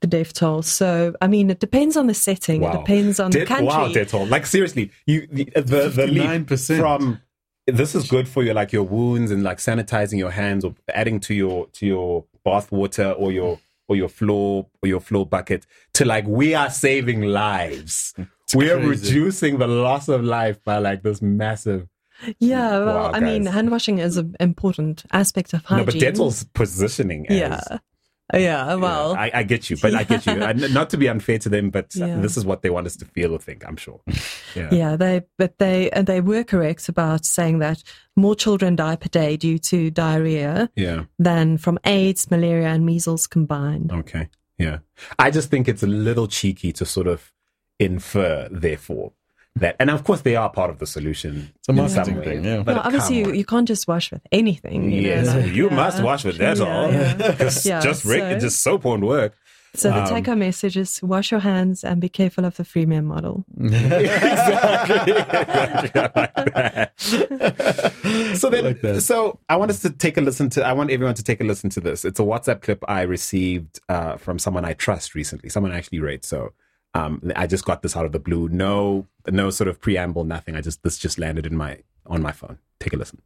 [0.00, 0.62] the death toll.
[0.62, 2.62] So I mean, it depends on the setting.
[2.62, 3.66] It depends on the country.
[3.66, 4.28] Wow, Dettol.
[4.28, 6.78] Like seriously, you the the, the leap 59%.
[6.78, 7.20] from
[7.66, 11.20] this is good for your like your wounds and like sanitizing your hands or adding
[11.20, 15.66] to your to your bath water or your or your floor or your floor bucket
[15.92, 18.14] to like we are saving lives.
[18.54, 21.86] We are reducing the loss of life by like this massive.
[22.40, 23.54] Yeah, well, Wow, I mean, guys.
[23.54, 25.86] hand washing is an important aspect of hygiene.
[25.86, 27.26] No, but Dettol's positioning.
[27.28, 27.78] As, oh, Yeah.
[28.34, 30.32] Yeah, well, I, I get you, but I get you.
[30.32, 32.20] And not to be unfair to them, but uh, Yeah.
[32.20, 33.64] this is what they want us to feel or think.
[33.66, 34.00] I'm sure.
[34.56, 34.68] Yeah.
[34.72, 37.82] yeah, they but they and they were correct about saying that
[38.16, 41.04] more children die per day due to diarrhea Yeah.
[41.18, 43.92] than from AIDS, malaria, and measles combined.
[43.92, 44.28] Okay.
[44.58, 44.78] Yeah.
[45.18, 47.30] I just think it's a little cheeky to sort of
[47.78, 49.12] infer, therefore,
[49.56, 51.52] that, and of course they are part of the solution.
[51.56, 52.62] It's a in marketing some way, thing, yeah.
[52.62, 54.90] But no, obviously, you, you can't just wash with anything.
[54.90, 55.74] You know, Yes, like, you yeah.
[55.76, 56.92] must wash with that Yeah, all.
[56.92, 57.14] yeah.
[57.14, 59.34] Because Yeah, just, reg- so- just soap won't work.
[59.74, 62.62] So the Um, take home message is wash your hands and be careful of the
[62.62, 63.44] freemium model.
[63.60, 65.12] exactly.
[65.12, 66.00] exactly.
[66.00, 66.92] I like that.
[68.36, 69.02] so then, like that.
[69.02, 70.64] so I want us to take a listen to.
[70.64, 72.04] I want everyone to take a listen to this.
[72.04, 75.48] It's a WhatsApp clip I received uh, from someone I trust recently.
[75.50, 76.24] Someone I actually rate.
[76.24, 76.52] So
[76.98, 78.48] um, I just got this out of the blue.
[78.48, 80.24] No, no sort of preamble.
[80.24, 80.56] Nothing.
[80.56, 82.58] I just this just landed in my on my phone.
[82.80, 83.20] Take a listen.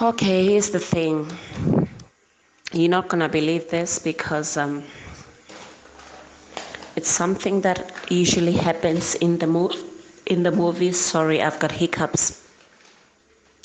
[0.00, 1.26] Okay, here's the thing.
[2.72, 4.84] You're not gonna believe this because um,
[6.96, 9.76] it's something that usually happens in the mo-
[10.26, 10.98] in the movies.
[11.00, 12.42] Sorry, I've got hiccups.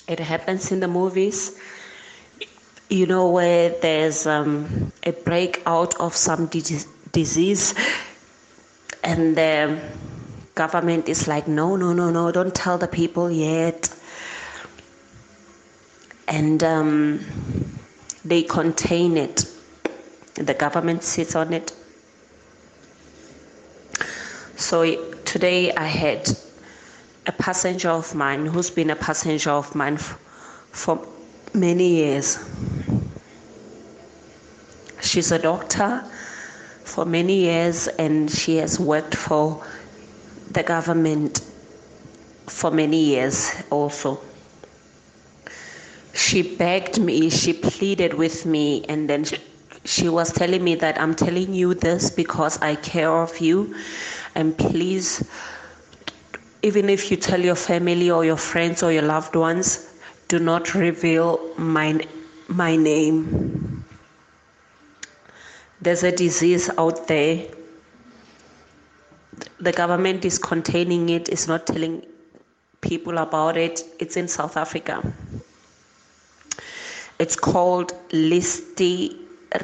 [0.08, 1.60] It happens in the movies.
[2.90, 7.74] You know where there's um, a breakout of some dis- disease,
[9.04, 9.82] and the
[10.56, 13.90] government is like, no, no, no, no, don't tell the people yet
[16.28, 17.20] and um,
[18.24, 19.46] they contain it.
[20.36, 21.74] The government sits on it.
[24.56, 26.30] So today I had
[27.28, 30.18] a passenger of mine who's been a passenger of mine f-
[30.72, 31.06] for
[31.54, 32.40] many years.
[35.02, 36.04] She's a doctor
[36.92, 39.64] for many years and she has worked for
[40.52, 41.42] the government
[42.48, 44.20] for many years also
[46.14, 49.38] she begged me, she pleaded with me, and then she,
[49.86, 53.76] she was telling me that I'm telling you this because I care of you,
[54.36, 55.24] and please,
[56.62, 59.88] even if you tell your family or your friends or your loved ones,
[60.28, 62.00] do not reveal my
[62.48, 63.61] my name.
[65.82, 67.48] There's a disease out there.
[69.60, 71.28] The government is containing it.
[71.30, 72.06] It's not telling
[72.82, 73.84] people about it.
[73.98, 75.02] It's in South Africa.
[77.18, 79.58] It's called listeriosis.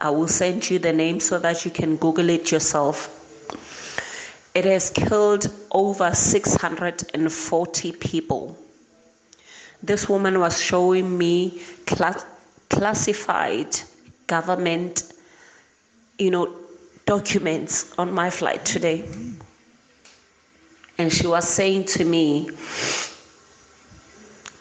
[0.00, 3.08] I will send you the name so that you can Google it yourself.
[4.54, 8.58] It has killed over 640 people.
[9.80, 12.24] This woman was showing me cla-
[12.68, 13.76] classified
[14.26, 15.12] government,
[16.18, 16.56] you know,
[17.06, 19.08] documents on my flight today.
[20.98, 22.50] And she was saying to me,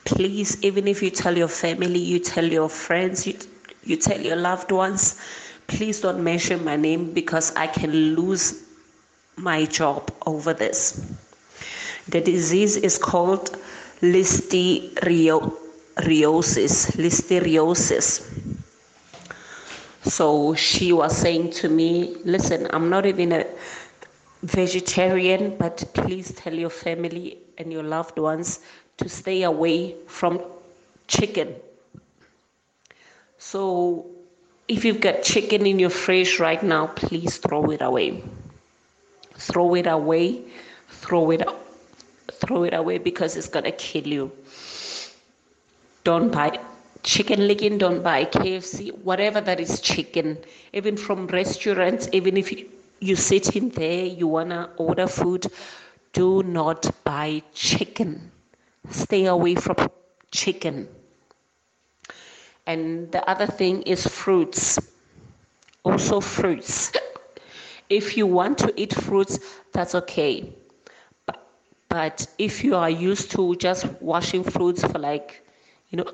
[0.06, 3.38] please, even if you tell your family, you tell your friends, you,
[3.84, 5.20] you tell your loved ones,
[5.68, 8.64] please don't mention my name because I can lose
[9.36, 11.14] my job over this.
[12.10, 13.58] The disease is called
[14.02, 15.08] listeriosis.
[16.98, 18.63] Listeriosis.
[20.04, 23.46] So she was saying to me, listen, I'm not even a
[24.44, 28.60] vegetarian, but please tell your family and your loved ones
[28.98, 30.42] to stay away from
[31.08, 31.56] chicken.
[33.38, 34.06] So
[34.68, 38.24] if you've got chicken in your fridge right now, please throw it away.
[39.36, 40.42] Throw it away.
[40.90, 41.48] Throw it
[42.32, 44.32] throw it away because it's gonna kill you.
[46.04, 46.60] Don't buy
[47.04, 50.38] chicken leg don't buy KFC, whatever that is chicken,
[50.74, 55.48] even from restaurants, even if you, you sit in there, you wanna order food,
[56.14, 58.32] do not buy chicken.
[58.90, 59.76] Stay away from
[60.32, 60.88] chicken.
[62.66, 64.80] And the other thing is fruits.
[65.84, 66.92] Also fruits.
[67.90, 69.40] If you want to eat fruits,
[69.74, 70.54] that's okay.
[71.26, 71.48] But
[71.90, 75.46] But if you are used to just washing fruits for like,
[75.90, 76.06] you know,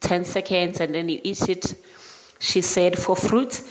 [0.00, 1.74] 10 seconds and then you eat it,
[2.38, 3.62] she said for fruit,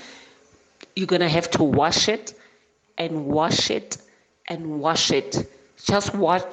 [0.96, 2.34] you're going to have to wash it
[2.98, 3.98] and wash it
[4.48, 5.50] and wash it.
[5.84, 6.44] Just wash,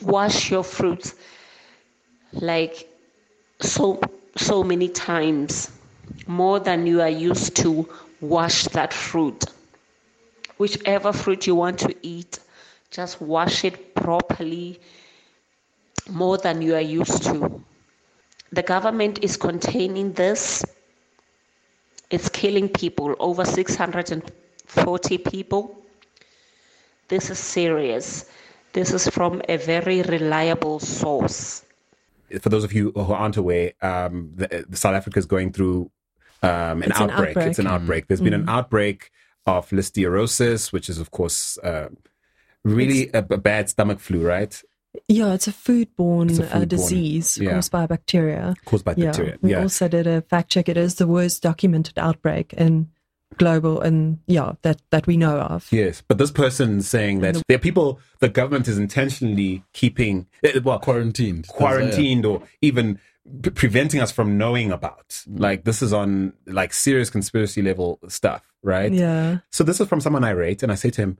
[0.00, 1.14] wash your fruits
[2.32, 2.88] like
[3.60, 4.00] so
[4.36, 5.70] so many times
[6.26, 7.88] more than you are used to
[8.20, 9.44] wash that fruit
[10.58, 12.38] whichever fruit you want to eat
[12.90, 14.80] just wash it properly
[16.10, 17.62] more than you are used to
[18.52, 20.64] the government is containing this
[22.10, 25.82] it's killing people over 640 people
[27.08, 28.24] this is serious
[28.72, 31.62] this is from a very reliable source
[32.40, 35.90] for those of you who aren't aware, um, the, the South Africa is going through
[36.42, 37.28] um, an, It's an outbreak.
[37.28, 37.46] outbreak.
[37.48, 38.06] It's an outbreak.
[38.06, 39.10] There's been an outbreak
[39.46, 41.88] of listeriosis, which is, of course, uh,
[42.64, 44.60] really a, a bad stomach flu, right?
[45.06, 47.52] Yeah, it's a foodborne, It's a uh, disease yeah.
[47.52, 48.54] caused by bacteria.
[48.64, 49.38] Caused by Yeah, bacteria.
[49.42, 49.62] we Yeah.
[49.62, 50.68] also did a fact check.
[50.68, 52.88] It is the worst documented outbreak in
[53.36, 55.68] global, and yeah, that that we know of.
[55.70, 60.58] Yes, but this person saying that there are people the government is intentionally keeping, eh,
[60.64, 61.46] well, Quarantined.
[61.48, 62.98] quarantined or even
[63.42, 65.22] p- preventing us from knowing about.
[65.28, 68.92] Like this is on like serious conspiracy level stuff, right?
[68.92, 71.18] Yeah, So this is from someone I rate, and I say to him,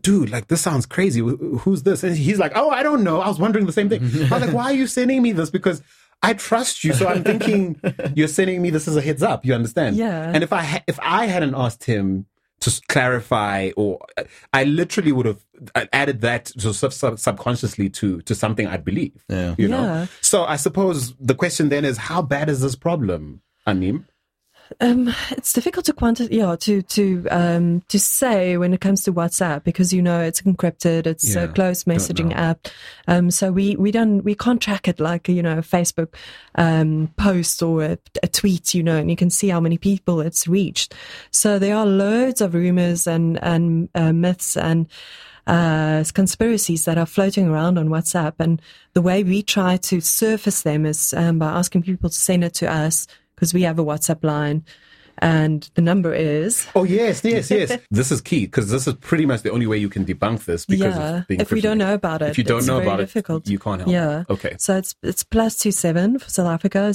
[0.00, 1.20] "Dude, like this sounds crazy.
[1.20, 3.20] Who's this?" And he's like, "Oh, I don't know.
[3.20, 5.50] I was wondering the same thing." I was like, "Why are you sending me this?"
[5.50, 5.82] Because
[6.22, 7.80] I trust you, so I'm thinking
[8.14, 9.44] you're sending me this as a heads up.
[9.44, 9.96] You understand?
[9.96, 10.30] Yeah.
[10.34, 12.26] And if I ha- if I hadn't asked him
[12.60, 13.98] to clarify, or
[14.52, 18.78] I literally would have uh, added that so sub- sub- subconsciously to to something I
[18.78, 19.24] believe.
[19.28, 19.54] Yeah.
[19.58, 20.08] You know.
[20.22, 24.06] So I suppose the question then is, how bad is this problem, Anim?
[24.80, 29.12] Um, it's difficult to quantify, yeah, to to um to say when it comes to
[29.12, 32.68] WhatsApp because you know it's encrypted, it's Yeah, a closed messaging app.
[33.06, 36.14] Um, so we we don't we can't track it like you know a Facebook
[36.56, 40.20] um post or a, a tweet, you know, and you can see how many people
[40.20, 40.94] it's reached.
[41.30, 44.86] So there are loads of rumors and and uh, myths and
[45.46, 48.34] uh, conspiracies that are floating around on WhatsApp.
[48.38, 48.62] And
[48.94, 52.54] the way we try to surface them is um, by asking people to send it
[52.54, 54.64] to us because we have a WhatsApp line.
[55.18, 57.78] And the number is, Oh yes, yes, yes.
[57.92, 60.66] this is key because this is pretty much the only way you can debunk this.
[60.66, 62.78] Because yeah, of the if we don't know about it, if you don't it's know
[62.78, 63.46] very about difficult.
[63.46, 63.92] it, you can't help.
[63.92, 64.24] Yeah.
[64.28, 64.56] Okay.
[64.58, 66.92] So it's it's plus two seven for South Africa,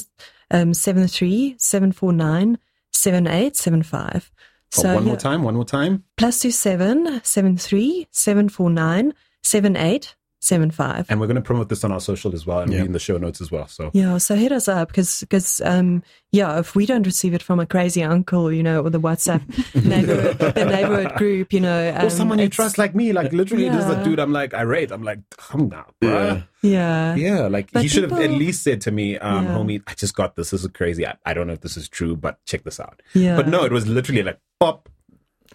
[0.52, 2.58] um, seven three seven four nine
[2.92, 4.30] seven eight seven five.
[4.78, 5.44] Oh, So one more time.
[5.44, 6.04] One more time.
[6.18, 9.14] plus two seven seven three seven four nine
[9.44, 11.06] seven eight seven five.
[11.10, 12.84] And we're going to promote this on our social as well and Yeah.
[12.84, 13.68] in the show notes as well.
[13.68, 17.42] So Yeah, so hit us up because because um yeah, if we don't receive it
[17.44, 19.42] from a crazy uncle, you know, or the WhatsApp
[19.86, 23.68] neighborhood the neighborhood group, you know, um, or someone you trust like me, like literally,
[23.70, 24.20] this is a dude.
[24.20, 24.92] I'm like irate.
[24.92, 26.46] I'm like, come now, bruh.
[26.62, 27.16] Yeah.
[27.16, 29.56] Yeah, Yeah, like But he should have at least said to me, um, Yeah.
[29.56, 30.50] homie, I just got this.
[30.52, 31.08] This is crazy.
[31.08, 33.02] I, I don't know if this is true, but check this out.
[33.14, 33.36] yeah.
[33.38, 34.90] But no, it was literally like pop.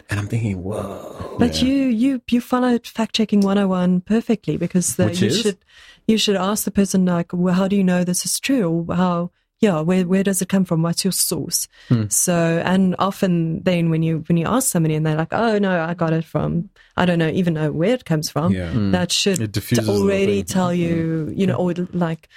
[0.09, 1.35] And I'm thinking, whoa.
[1.39, 5.41] But you you you followed fact checking 101 perfectly because the, you is?
[5.41, 5.57] should
[6.07, 8.85] you should ask the person like, well, how do you know this is true?
[8.87, 9.31] Or how
[9.61, 10.83] yeah, where where does it come from?
[10.83, 11.67] What's your source?
[11.89, 12.03] Hmm.
[12.09, 15.83] So and often then when you when you ask somebody and they're like, oh no,
[15.83, 18.53] I got it from I don't know even know where it comes from.
[18.53, 18.71] Yeah.
[18.91, 22.27] That should It diffuses already tell you you know or like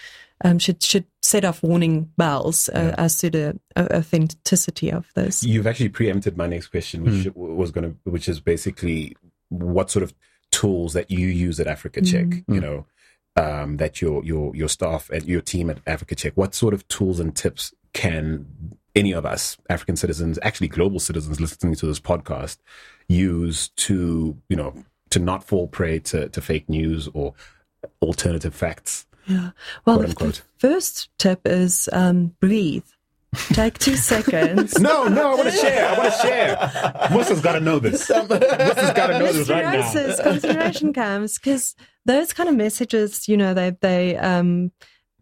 [0.44, 5.44] um should should set off warning bells uh, as to the uh, authenticity of this.
[5.44, 7.30] You've actually preempted my next question, which Hmm.
[7.34, 9.14] was going to, which is basically
[9.50, 10.14] what sort of
[10.50, 12.54] tools that you use at Africa Check, Hmm.
[12.54, 12.86] you know,
[13.36, 16.86] um, that your, your, your staff and your team at Africa Check, what sort of
[16.88, 18.46] tools and tips can
[18.96, 22.56] any of us, African citizens, actually global citizens listening to this podcast
[23.08, 24.72] use to, you know,
[25.10, 27.34] to not fall prey to, to fake news or
[28.02, 29.06] alternative facts?
[29.28, 29.50] Yeah.
[29.84, 32.84] Well, the first tip is um, breathe.
[33.52, 34.78] Take two seconds.
[34.80, 35.88] No, no, I want to share.
[35.88, 37.08] I want to share.
[37.10, 38.08] Musa's got to know this.
[38.08, 40.22] Musa's got to know this right now.
[40.22, 41.74] Concentration camps, because
[42.06, 44.72] those kind of messages, you know, they they um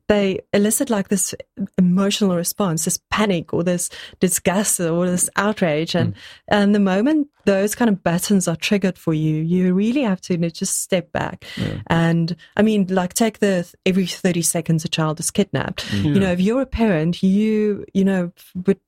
[0.09, 1.35] they elicit like this
[1.79, 3.91] emotional response, this panic or this
[4.21, 6.15] disgust or this outrage, and
[6.49, 10.37] and the moment those kind of buttons are triggered for you, you really have to
[10.51, 11.45] just step back.
[11.89, 15.93] And I mean, like take the every thirty seconds a child is kidnapped.
[15.93, 18.33] You know, if you're a parent, you you know
[18.67, 18.81] would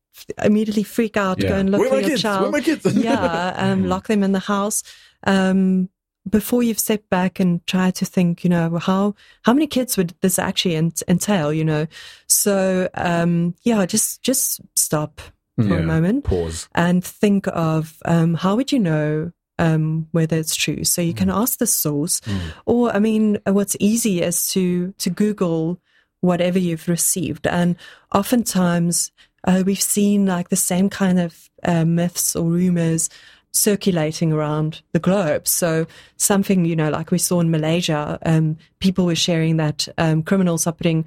[0.42, 1.50] immediately freak out, Yeah.
[1.50, 2.24] go and look Where for my your kids?
[2.24, 2.52] Where child.
[2.52, 2.86] my kids?
[2.96, 4.82] yeah, um, lock them in the house.
[5.24, 5.88] Um,
[6.30, 10.14] before you've stepped back and tried to think, you know, how how many kids would
[10.20, 11.52] this actually ent- entail?
[11.52, 11.86] You know,
[12.26, 15.20] so um, yeah, just just stop
[15.56, 15.76] for Yeah.
[15.78, 16.68] a moment Pause.
[16.74, 20.84] and think of um, how would you know um, whether it's true.
[20.84, 22.20] So you can ask the source,
[22.64, 25.80] or I mean, what's easy is to to Google
[26.20, 27.74] whatever you've received, and
[28.14, 29.10] oftentimes
[29.44, 33.08] uh, we've seen like the same kind of uh, myths or rumors
[33.58, 35.46] circulating around the globe.
[35.48, 35.86] So
[36.16, 40.66] something, you know, like we saw in Malaysia, um, people were sharing that um, criminals
[40.66, 41.04] are putting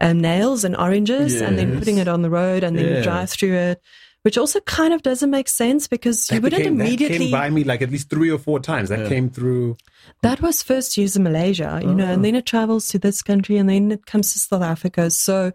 [0.00, 3.30] um, nails and oranges and then putting it on the road and then you drive
[3.30, 3.82] through it,
[4.22, 7.18] which also kind of doesn't make sense because you wouldn't became- That immediately.
[7.18, 8.88] came by me like at least three or four times.
[8.90, 9.76] That came through.
[10.22, 12.12] That was first used in Malaysia, you know, Oh.
[12.12, 15.10] and then it travels to this country and then it comes to South Africa.
[15.10, 15.52] So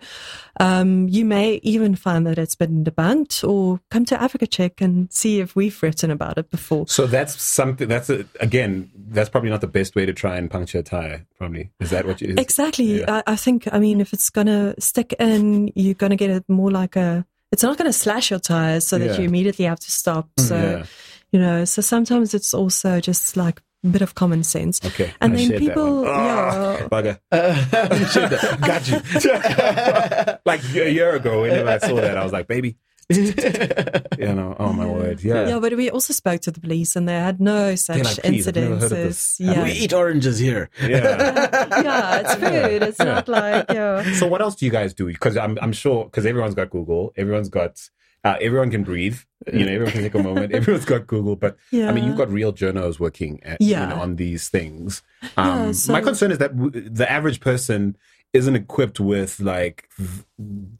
[0.59, 5.11] um, you may even find that it's been debunked or come to Africa Check and
[5.11, 6.87] see if we've written about it before.
[6.87, 7.87] So that's something.
[7.87, 8.89] That's a, again.
[9.09, 11.25] That's probably not the best way to try and puncture a tire.
[11.37, 12.29] Probably is that what you?
[12.29, 13.01] Is, Exactly.
[13.01, 13.21] Yeah.
[13.27, 16.29] I, I think, I mean, if it's going to stick in, you're going to get
[16.29, 19.65] it more like a, it's not going to slash your tires so that you immediately
[19.65, 20.29] have to stop.
[20.39, 20.85] So, yeah.
[21.31, 24.83] you know, so sometimes it's also just like a bit of common sense.
[24.83, 25.13] Okay.
[25.21, 26.05] And I then that people, one.
[26.07, 26.87] Ah, yeah.
[26.91, 27.19] bugger.
[27.31, 30.39] Uh, Got you.
[30.45, 32.77] like a year ago, whenever I saw that, I was like, baby.
[33.09, 35.47] you know, oh my word, yeah.
[35.47, 38.47] Yeah, but we also spoke to the police and they had no such like, "Please,
[38.47, 39.53] I've never heard of this." incidences.
[39.55, 39.63] Yeah.
[39.63, 40.69] we eat oranges here.
[40.81, 40.87] yeah.
[41.81, 42.83] yeah, it's food.
[42.83, 44.03] It's not like, yeah.
[44.13, 45.05] So what else do you guys do?
[45.07, 47.89] Because I'm I'm sure because everyone's got Google, everyone's got
[48.23, 49.19] uh, everyone can breathe.
[49.53, 50.51] You know, everyone can take a moment.
[50.55, 53.81] Everyone's got Google, but I mean, you've got real journals working at, Yeah.
[53.83, 55.03] you know, on these things.
[55.37, 57.95] Um, Yeah, so- my concern is that w- the average person
[58.35, 59.89] isn't equipped with like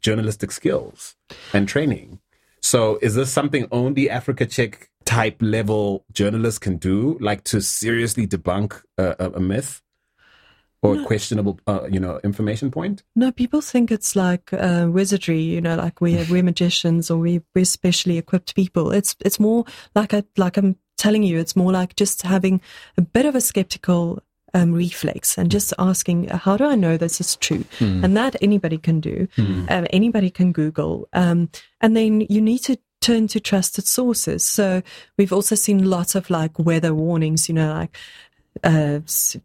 [0.00, 1.16] journalistic skills
[1.54, 2.20] and training.
[2.60, 8.26] So is this something only Africa Check type level journalists can do, like to seriously
[8.26, 9.80] debunk a, a, myth
[10.82, 13.04] or a questionable, uh, you know, information point?
[13.14, 17.40] No, people think it's like uh, wizardry, you know, like we're, we're magicians or we,
[17.54, 18.90] we're specially equipped people.
[18.90, 19.64] It's, it's more
[19.94, 22.60] like I, like I'm telling you, it's more like just having
[22.98, 24.22] a bit of a skeptical
[24.56, 27.64] um, reflex and just asking, how do I know this is true?
[28.04, 29.28] And that anybody can do.
[29.68, 31.08] Um, anybody can Google.
[31.12, 31.50] Um,
[31.80, 34.42] and then you need to turn to trusted sources.
[34.44, 34.82] So
[35.18, 37.96] we've also seen lots of like weather warnings, you know, like
[38.64, 39.00] uh,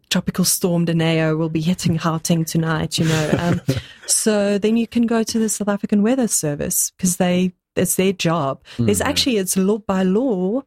[0.08, 3.30] tropical storm Dineo will be hitting Gauteng tonight, you know.
[3.38, 3.60] Um,
[4.06, 8.12] so then you can go to the South African Weather Service because they it's their
[8.12, 8.62] job.
[8.78, 10.62] There's actually it's law by law,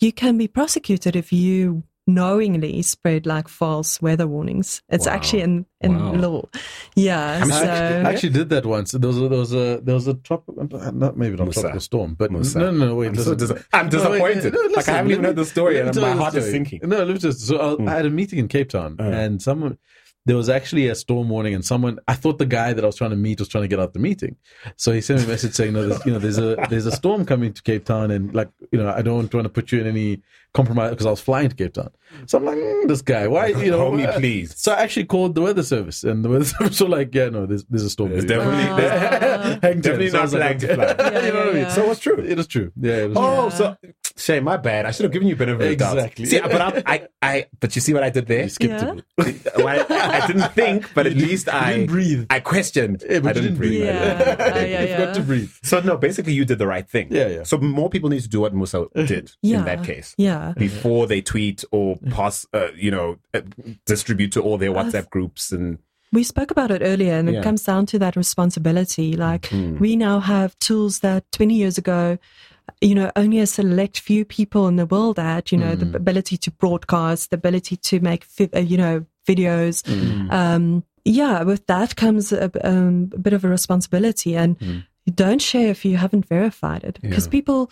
[0.00, 4.82] you can be prosecuted if you knowingly spread like false weather warnings.
[4.88, 5.12] It's Wow.
[5.12, 6.12] actually in in Wow.
[6.14, 6.48] law.
[6.94, 7.40] Yeah.
[7.42, 8.92] I'm so, I actually, I actually did that once.
[8.92, 11.60] There was a, there was a, there was a tropical, not maybe not Musa.
[11.60, 12.58] tropical storm, but Musa.
[12.60, 13.08] no, no, no, wait.
[13.08, 14.54] I'm, so dis- I'm No, wait, disappointed.
[14.54, 16.50] no, like I haven't even heard the story, let me and tell my heart is
[16.50, 16.80] sinking.
[16.84, 17.40] No, let me just.
[17.40, 17.56] So
[17.86, 19.04] I, I had a meeting in Cape Town, Uh.
[19.04, 19.76] and someone
[20.24, 22.96] there was actually a storm warning, and someone I thought the guy that I was
[22.96, 24.36] trying to meet was trying to get out the meeting,
[24.76, 26.92] so he sent me a message saying, "No, there's, you know, there's a there's a
[26.92, 29.80] storm coming to Cape Town, and like, you know, I don't want to put you
[29.80, 30.22] in any
[30.54, 31.90] compromise because I was flying to Cape Town."
[32.26, 34.54] So I'm like, mm, "This guy, why, you know, Homie, why-" please.
[34.56, 37.46] So I actually called the weather service, and the weather service were like, "Yeah, no,
[37.46, 38.10] there's there's a storm.
[38.10, 40.12] There's coming." definitely, there's Hang definitely ten.
[40.12, 41.10] So I not was like, flying to fly.
[41.10, 41.62] Yeah, you know what I mean?
[41.62, 41.68] yeah.
[41.70, 42.18] So it's true.
[42.18, 42.72] It is true.
[42.80, 43.24] Yeah, it is true.
[43.24, 43.48] Oh, Yeah.
[43.50, 43.76] so
[44.16, 44.86] Shay, my bad.
[44.86, 45.96] I should have given you a bit of a doubt.
[45.96, 46.26] Exactly.
[46.26, 48.42] See, but I, I, I, but you see what I did there?
[48.44, 48.94] You skipped Yeah.
[49.18, 49.42] it.
[49.56, 52.26] Well, I, I didn't think, but at least You I didn't breathe.
[52.30, 53.04] I questioned.
[53.08, 53.80] Yeah, but I you didn't didn't breathe.
[53.80, 53.84] breathe.
[53.84, 54.36] Yeah.
[54.52, 55.26] Uh, yeah, You've got to yeah.
[55.26, 55.50] breathe.
[55.62, 57.08] So no, basically you did the right thing.
[57.10, 57.42] Yeah, yeah.
[57.44, 59.58] So more people need to do what Musa did Yeah.
[59.60, 60.14] in that case.
[60.18, 60.52] Yeah.
[60.56, 63.40] Before they tweet or pass, uh, you know, uh,
[63.86, 65.78] distribute to all their WhatsApp groups and
[66.12, 67.38] We spoke about it earlier, and Yeah.
[67.40, 69.16] it comes down to that responsibility.
[69.16, 72.18] Like, we now have tools that 20 years ago,
[72.80, 76.36] you know, only a select few people in the world had, you know, the ability
[76.38, 79.82] to broadcast, the ability to make, uh, you know, videos.
[80.30, 84.36] Um, yeah, with that comes a, um, a bit of a responsibility.
[84.36, 87.30] And you don't share if you haven't verified it because Yeah.
[87.30, 87.70] people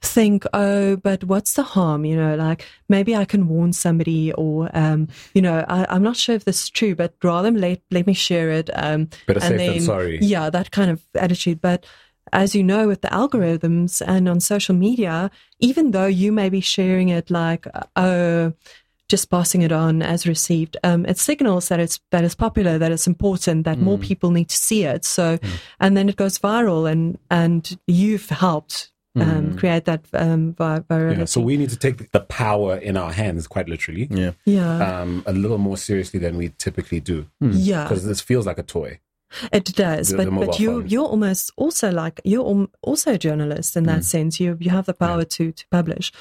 [0.00, 2.04] think, oh, but what's the harm?
[2.04, 6.16] You know, like maybe I can warn somebody or, um, you know, I, I'm not
[6.16, 8.68] sure if this is true, but rather let, let me share it.
[8.74, 10.18] Um, Better and safe than sorry.
[10.20, 11.60] Yeah, that kind of attitude.
[11.60, 11.86] But
[12.32, 15.30] as you know, with the algorithms and on social media,
[15.60, 18.52] even though you may be sharing it like, oh,
[19.08, 22.90] just passing it on as received, um, it signals that it's that it's popular, that
[22.92, 25.04] it's important, that more people need to see it.
[25.04, 25.38] So,
[25.80, 31.18] and then it goes viral, and and you've helped um, create that um, vi- virality.
[31.18, 31.24] yeah.
[31.26, 34.30] So we need to take the power in our hands, quite literally, Yeah.
[34.46, 37.82] yeah, um, a little more seriously than we typically do, yeah.
[37.84, 39.00] because this feels like a toy.
[39.52, 40.92] It does, The- but the but you phones.
[40.92, 44.04] you're almost also like you're also a journalist in that Mm.
[44.04, 44.40] sense.
[44.40, 46.12] You you have the power to to publish.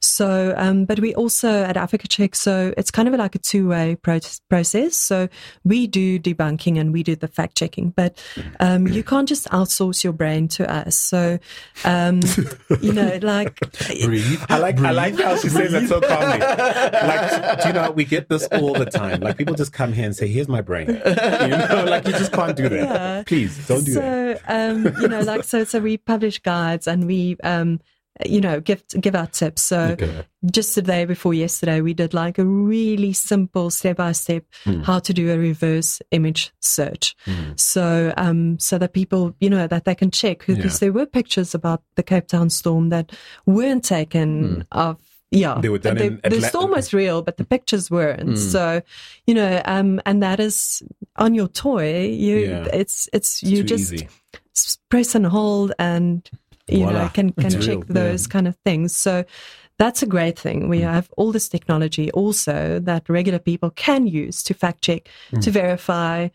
[0.00, 3.68] So, um, but we also at Africa Check, so it's kind of like a two
[3.68, 4.96] way pro- process.
[4.96, 5.28] So
[5.64, 8.22] we do debunking and we do the fact checking, but
[8.60, 10.96] um, you can't just outsource your brain to us.
[10.96, 11.38] So,
[11.84, 12.20] um,
[12.80, 13.58] you know, like
[14.04, 14.40] Breathe.
[14.48, 16.40] I like I like how she says it so calmly.
[17.10, 19.20] Like, do you know, we get this all the time.
[19.20, 20.94] Like, people just come here and say, "Here's my brain." You
[21.48, 22.84] know, like you just can't do that.
[22.84, 23.22] Yeah.
[23.26, 24.42] Please don't do so, that.
[24.48, 27.80] um, you know, like so, so we publish guides and we, um,
[28.26, 29.62] you know, give give out tips.
[29.62, 30.26] So Okay.
[30.50, 34.44] just the day before yesterday, we did like a really simple step by step
[34.84, 37.16] how to do a reverse image search.
[37.56, 40.78] So, um, so that people, you know, that they can check because Yeah.
[40.80, 43.12] there were pictures about the Cape Town storm that
[43.46, 44.98] weren't taken of.
[45.30, 45.58] Yeah.
[45.60, 48.36] They were done the, in the Atla- storm was real, but the pictures weren't.
[48.38, 48.82] So,
[49.26, 50.82] you know, um, and that is
[51.16, 52.06] on your toy.
[52.08, 52.66] You, Yeah.
[52.72, 54.08] it's it's you just easy.
[54.88, 56.28] press and hold and
[56.68, 56.92] you Voila.
[57.04, 59.24] know can can It's check real, those kind of things so
[59.78, 60.92] that's a great thing we Mm.
[60.92, 65.08] have all this technology also that regular people can use to fact check
[65.40, 66.28] to verify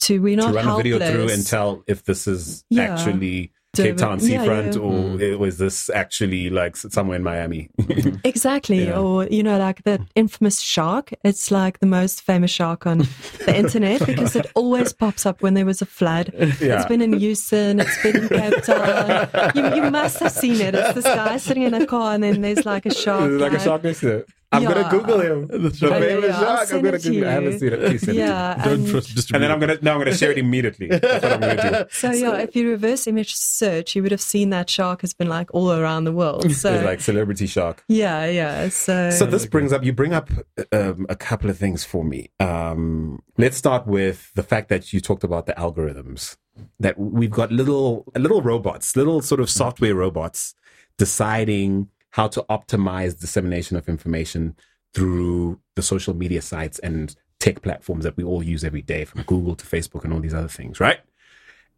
[0.00, 0.40] to we're Mm.
[0.40, 2.82] to not run a video through and tell if this is Yeah.
[2.94, 4.80] actually Cape Town seafront yeah.
[4.80, 5.20] or mm.
[5.20, 7.70] it was this actually like somewhere in Miami.
[8.24, 8.98] exactly Yeah.
[8.98, 13.54] or you know like the infamous shark it's like the most famous shark on the
[13.56, 16.80] internet because it always pops up when there was a flood Yeah.
[16.80, 20.74] it's been in Houston it's been in Cape Town you, you must have seen it
[20.74, 23.52] it's this guy sitting in a car and then there's like a shark There's like
[23.54, 24.28] a shark next to it.
[24.52, 24.72] I'm Yeah.
[24.74, 25.46] gonna Google him.
[25.46, 26.72] The yeah, famous yeah, I'll shark.
[26.72, 27.80] I'm gonna it to I haven't seen it.
[27.86, 29.34] Please send it to yeah Don't and- trust distribute.
[29.36, 30.86] And then I'm gonna now I'm gonna share it immediately.
[30.92, 31.84] That's what I'm gonna do.
[31.90, 35.28] So yeah, if you reverse image search, you would have seen that shark has been
[35.28, 36.44] like all around the world.
[36.52, 37.82] It's So like celebrity shark.
[37.88, 38.68] yeah, yeah.
[38.68, 40.28] So, So this brings up you bring up
[40.72, 42.30] um, a couple of things for me.
[42.40, 46.36] Um, let's start with the fact that you talked about the algorithms
[46.78, 50.54] that we've got little little robots, little sort of software robots
[50.98, 54.56] deciding how to optimize dissemination of information
[54.94, 59.22] through the social media sites and tech platforms that we all use every day from
[59.22, 61.00] Google to Facebook and all these other things, right?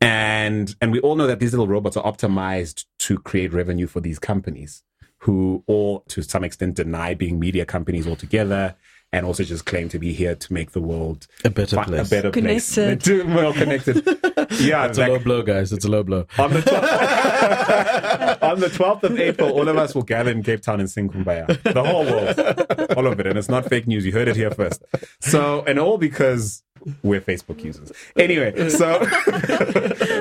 [0.01, 4.01] And and we all know that these little robots are optimized to create revenue for
[4.01, 4.82] these companies
[5.19, 8.74] who all to some extent deny being media companies altogether
[9.12, 12.06] and also just claim to be here to make the world A better fi- place.
[12.09, 13.01] a better Connected.
[13.01, 13.24] place.
[13.35, 14.05] well connected.
[14.61, 15.73] yeah, It's a low blow, guys.
[15.73, 16.27] It's a low blow.
[16.36, 20.62] on the 12th, on the 12th of April, all of us will gather in Cape
[20.62, 21.60] Town and sing Kumbaya.
[21.62, 22.97] The whole world.
[22.97, 23.26] All of it.
[23.26, 24.06] And it's not fake news.
[24.06, 24.85] You heard it here first.
[25.20, 26.62] So, and all because
[27.02, 27.90] we're Facebook users.
[28.16, 29.05] Anyway, so,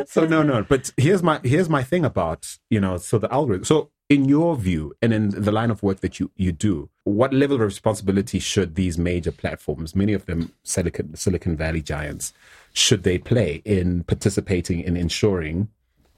[0.07, 0.64] so no, no.
[0.64, 3.65] But here's my, here's my thing about, you know, so the algorithm.
[3.65, 7.34] So in your view and in the line of work that you, you do, what
[7.34, 12.34] level of responsibility should these major platforms, many of them Silicon, Silicon Valley giants,
[12.73, 15.69] should they play in participating in ensuring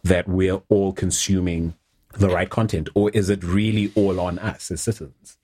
[0.04, 1.74] that we're all consuming
[2.18, 5.38] the right content, or is it really all on us as citizens?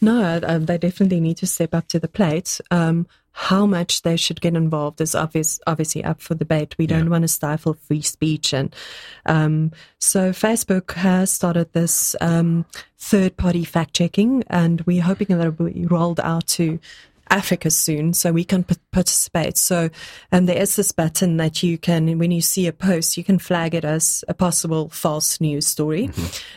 [0.00, 2.60] no, um, they definitely need to step up to the plate.
[2.70, 6.76] Um, how much they should get involved is obvious, obviously up for debate.
[6.76, 8.74] We don't want to stifle free speech, and
[9.26, 12.64] um, so Facebook has started this um,
[12.98, 16.80] third-party fact checking, and we're hoping that it will be rolled out to
[17.30, 19.56] Africa soon, so we can p- participate.
[19.56, 19.90] So,
[20.32, 23.38] and there is this button that you can, when you see a post, you can
[23.38, 26.10] flag it as a possible false news story,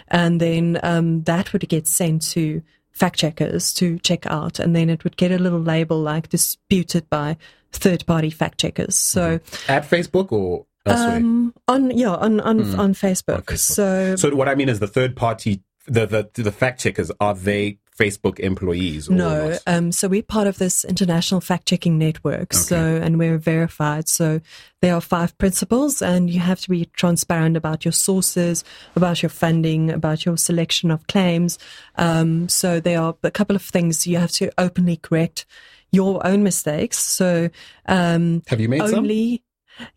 [0.07, 2.61] and then um, that would get sent to
[2.91, 7.09] fact checkers to check out, and then it would get a little label like disputed
[7.09, 7.37] by
[7.71, 8.95] third-party fact checkers.
[8.95, 11.17] So, At Facebook or elsewhere?
[11.17, 13.45] um, on yeah, on on on Facebook.
[13.45, 13.57] Facebook.
[13.57, 14.15] So.
[14.15, 17.79] so what I mean is the third party, the the the fact checkers, are they
[17.97, 19.09] Facebook employees?
[19.09, 22.53] No, um, so we're part of this international fact checking network.
[22.53, 24.07] So, and we're verified.
[24.07, 24.41] So
[24.81, 28.63] there are five principles, and you have to be transparent about your sources,
[28.95, 31.59] about your funding, about your selection of claims.
[31.95, 35.45] Um, so there are a couple of things you have to openly correct
[35.91, 36.97] your own mistakes.
[36.97, 37.49] So,
[37.85, 39.05] um, Have you made some?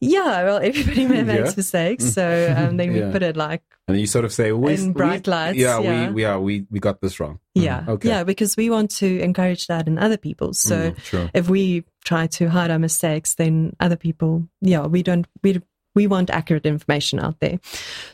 [0.01, 1.53] Yeah, well, everybody makes Yeah.
[1.57, 3.07] mistakes, so um, then Yeah.
[3.07, 5.79] we put it like And you sort of say, we, In bright we- lights, Yeah,
[5.81, 6.09] yeah.
[6.09, 7.39] we we are we we got this wrong.
[7.55, 7.81] Yeah.
[7.81, 7.91] Mm-hmm.
[7.91, 8.09] Okay.
[8.09, 10.55] Yeah, because we want to encourage that in other people.
[10.55, 15.27] So Mm, if we try to hide our mistakes, then other people, yeah, we don't,
[15.43, 15.61] we,
[15.95, 17.59] we want accurate information out there.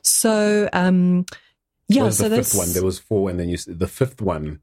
[0.03, 1.25] So, um,
[1.89, 2.73] yeah, so the this, fifth one?
[2.73, 4.61] There was four, and then you the fifth one.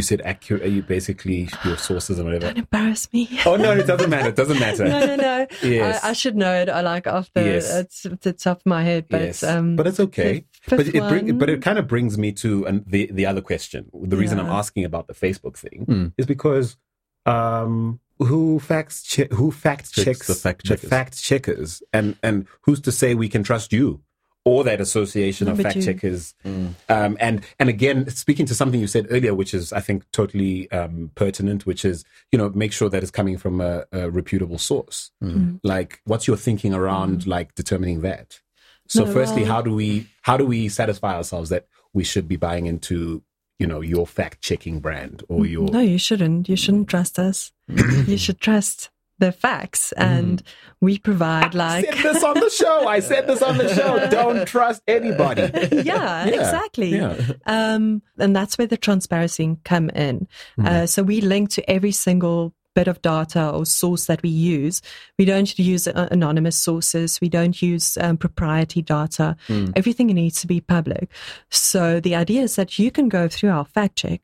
[0.00, 0.66] You said accurate.
[0.72, 2.46] You basically your sources and whatever.
[2.46, 3.28] don't embarrass me.
[3.44, 4.30] Oh no, it doesn't matter.
[4.30, 4.84] It doesn't matter.
[4.88, 5.46] no, no, no.
[5.62, 6.02] Yes.
[6.02, 6.70] I, I should know it.
[6.70, 7.70] I like off the, Yes.
[7.70, 10.46] it's at the top of my head, but, yes, um, but it's okay.
[10.68, 13.90] But it bring, but it kind of brings me to an, the the other question.
[13.92, 16.06] The reason I'm asking about the Facebook thing Hmm.
[16.16, 16.78] is because
[17.26, 20.88] um, who facts che- who fact Checks checks the fact checkers.
[20.88, 24.00] fact checkers, and and who's to say we can trust you
[24.44, 26.34] or that association No, of fact you- checkers?
[26.44, 26.74] Mm.
[26.88, 30.70] Um, and and again, speaking to something you said earlier, which is I think totally
[30.70, 34.58] um, pertinent, which is you know make sure that it's coming from a, a reputable
[34.58, 35.10] source.
[35.22, 35.30] Mm.
[35.30, 35.56] Mm-hmm.
[35.62, 37.26] Like, what's your thinking around mm.
[37.26, 38.40] like determining that?
[38.88, 42.28] So, No, firstly, well- how do we how do we satisfy ourselves that we should
[42.28, 43.22] be buying into
[43.58, 46.48] you know your fact checking brand or your No, you shouldn't.
[46.48, 47.52] You shouldn't trust us.
[47.68, 48.90] you should trust
[49.20, 50.42] the facts, and
[50.80, 51.84] we provide I like.
[51.94, 52.88] said this on the show.
[52.88, 54.06] I said this on the show.
[54.10, 55.42] Don't trust anybody.
[55.72, 56.96] yeah, Yeah, exactly.
[56.96, 57.16] yeah.
[57.46, 60.26] Um, and that's where the transparency come in.
[60.56, 60.66] Hmm.
[60.66, 64.80] Uh, so we link to every single bit of data or source that we use.
[65.18, 67.20] We don't use uh, anonymous sources.
[67.20, 69.36] We don't use um, proprietary data.
[69.48, 69.66] Hmm.
[69.76, 71.10] Everything needs to be public.
[71.50, 74.20] So the idea is that you can go through our fact check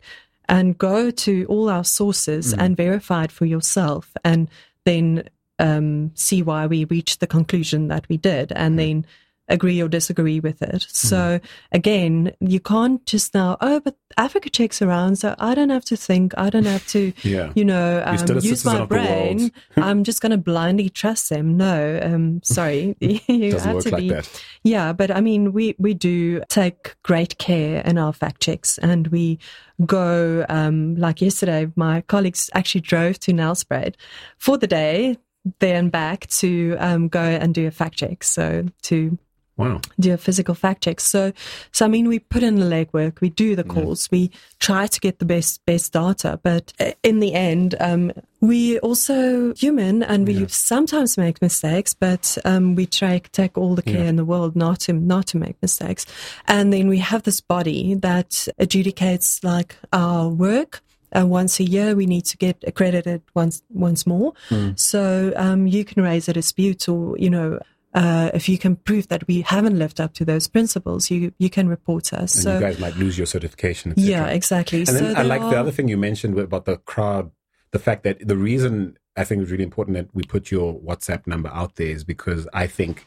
[0.48, 2.60] and go to all our sources Hmm.
[2.60, 4.48] and verify it for yourself and
[4.86, 8.52] then um, see why we reached the conclusion that we did.
[8.52, 9.06] And then
[9.48, 10.86] agree or disagree with it.
[10.88, 11.40] So
[11.72, 15.96] again, you can't just now, oh, but Africa checks around, so I don't have to
[15.96, 17.52] think, I don't have to, Yeah.
[17.54, 19.06] you know, um, use my of the world.
[19.38, 19.52] brain.
[19.76, 21.56] I'm just going to blindly trust them.
[21.56, 24.08] No, um, sorry, you Doesn't have to like be.
[24.10, 24.42] that.
[24.64, 29.06] Yeah, but I mean, we, we do take great care in our fact checks and
[29.08, 29.38] we
[29.84, 33.94] go, um, like yesterday, my colleagues actually drove to Nelspruit
[34.38, 35.18] for the day,
[35.60, 38.24] there and back to um, go and do a fact check.
[38.24, 39.16] So to
[39.56, 39.80] Wow.
[39.98, 41.00] do a physical fact check.
[41.00, 41.32] So,
[41.72, 45.00] so I mean, we put in the legwork, we do the calls, we try to
[45.00, 50.28] get the best best data, but uh, in the end, um, we also human and
[50.28, 54.56] we sometimes make mistakes, but um, we try take all the care in the world
[54.56, 56.04] not to not to make mistakes.
[56.46, 58.30] And then we have this body that
[58.60, 60.82] adjudicates like our work.
[61.16, 64.34] Uh, once a year, we need to get accredited once once more.
[64.74, 67.60] So um, you can raise a dispute, or you know,
[67.96, 71.48] uh, if you can prove that we haven't lived up to those principles, you you
[71.48, 72.34] can report us.
[72.34, 73.92] And so you guys might lose your certification.
[73.92, 74.80] et yeah, exactly.
[74.80, 77.30] And so then I there like the other thing you mentioned about the crowd,
[77.70, 81.26] the fact that the reason I think it's really important that we put your WhatsApp
[81.26, 83.06] number out there is because I think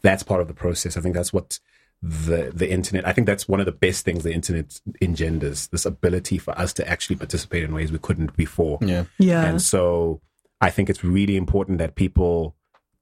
[0.00, 0.96] that's part of the process.
[0.96, 1.60] I think that's what
[2.00, 3.06] the the internet.
[3.06, 5.66] I think that's one of the best things the internet engenders.
[5.68, 8.78] This ability for us to actually participate in ways we couldn't before.
[8.80, 9.04] Yeah.
[9.18, 10.22] yeah, And so
[10.58, 12.56] I think it's really important that people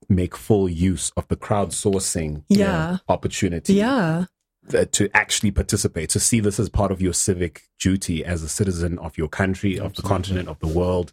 [0.08, 2.98] make full use of the crowdsourcing Yeah.
[3.08, 4.24] opportunity yeah,
[4.70, 8.48] th- to actually participate, to see this as part of your civic duty as a
[8.48, 11.12] citizen of your country, of the continent, of the world.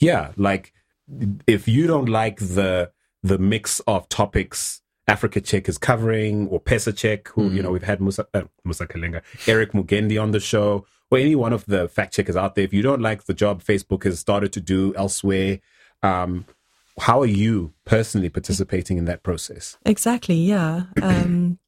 [0.00, 0.72] Yeah, like
[1.46, 2.90] if you don't like the
[3.22, 7.82] the mix of topics Africa Check is covering, or Pesa Check, who you know we've
[7.82, 11.88] had Musa uh, Musa Kalenga, Eric Mugendi on the show, or any one of the
[11.88, 12.64] fact checkers out there.
[12.64, 15.60] If you don't like the job Facebook has started to do elsewhere,
[16.02, 16.44] um,
[17.00, 19.76] how are you personally participating in that process?
[19.84, 20.36] exactly.
[20.36, 21.58] Yeah, um,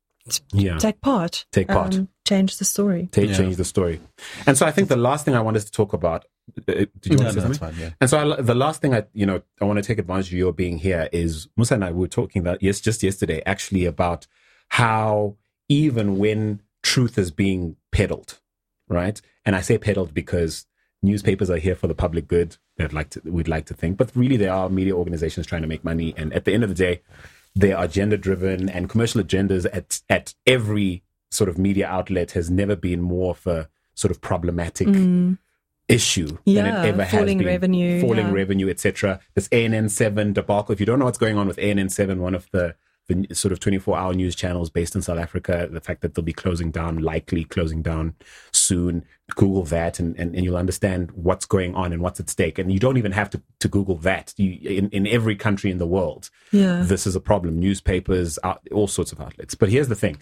[0.53, 1.47] Yeah, take part.
[1.53, 1.95] Take part.
[1.97, 3.09] Um, change the story.
[3.13, 3.37] to Yeah.
[3.37, 4.01] change the story.
[4.47, 6.25] And so I think the last thing I wanted to talk about.
[6.69, 7.77] Uh, did you No, want to no, say that's something?
[7.79, 7.81] fine.
[7.81, 7.95] Yeah.
[8.01, 10.39] And so I, the last thing I, you know, I want to take advantage of
[10.39, 14.27] your being here is Musa and I were talking about yes, just yesterday actually about
[14.69, 15.37] how
[15.69, 18.41] even when truth is being peddled,
[18.89, 19.21] right?
[19.45, 20.67] And I say peddled because
[21.03, 22.57] newspapers are here for the public good.
[22.77, 25.69] They'd like to, we'd like to think, but really they are media organizations trying to
[25.69, 26.15] make money.
[26.17, 27.03] And at the end of the day,
[27.55, 32.51] they are gender driven and commercial agendas at at every sort of media outlet has
[32.51, 35.39] never been more of a sort of problematic mm.
[35.89, 37.47] issue than it ever has falling been.
[37.47, 38.33] revenue, falling yeah.
[38.33, 39.21] revenue, etc.
[39.35, 40.73] This ANN seven debacle.
[40.73, 42.75] If you don't know what's going on with ANN seven, one of the
[43.11, 46.25] the sort of 24 hour news channels based in South Africa, the fact that they'll
[46.25, 48.15] be closing down, likely closing down
[48.53, 49.05] soon.
[49.37, 52.59] Google that and, and, and you'll understand what's going on and what's at stake.
[52.59, 54.35] And you don't even have to, to Google that.
[54.37, 57.59] You, in, in every country in the world, Yeah, this is a problem.
[57.59, 58.39] Newspapers,
[58.73, 59.55] all sorts of outlets.
[59.55, 60.19] But here's the thing.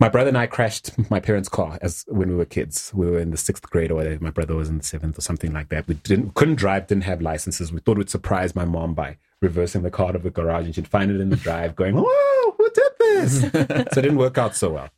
[0.00, 2.90] My brother and I crashed my parents' car as when we were kids.
[2.94, 4.22] We were in the sixth grade or whatever.
[4.22, 5.86] My brother was in the seventh or something like that.
[5.86, 7.72] We didn't couldn't drive, didn't have licenses.
[7.72, 10.74] We thought we'd surprise my mom by reversing the car out of the garage and
[10.74, 13.40] she'd find it in the drive going, Whoa, who did this?
[13.40, 14.90] so it didn't work out so well.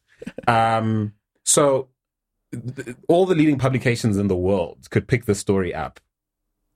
[0.49, 1.13] Um,
[1.45, 1.89] so
[3.09, 6.01] all the leading publications in the world could pick this story up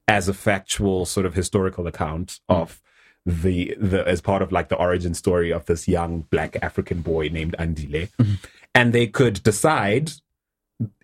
[0.08, 2.56] as a factual sort of historical account hmm.
[2.56, 2.82] of
[3.26, 7.28] the the as part of like the origin story of this young black African boy
[7.28, 8.34] named Andile, mm-hmm.
[8.74, 10.12] and they could decide,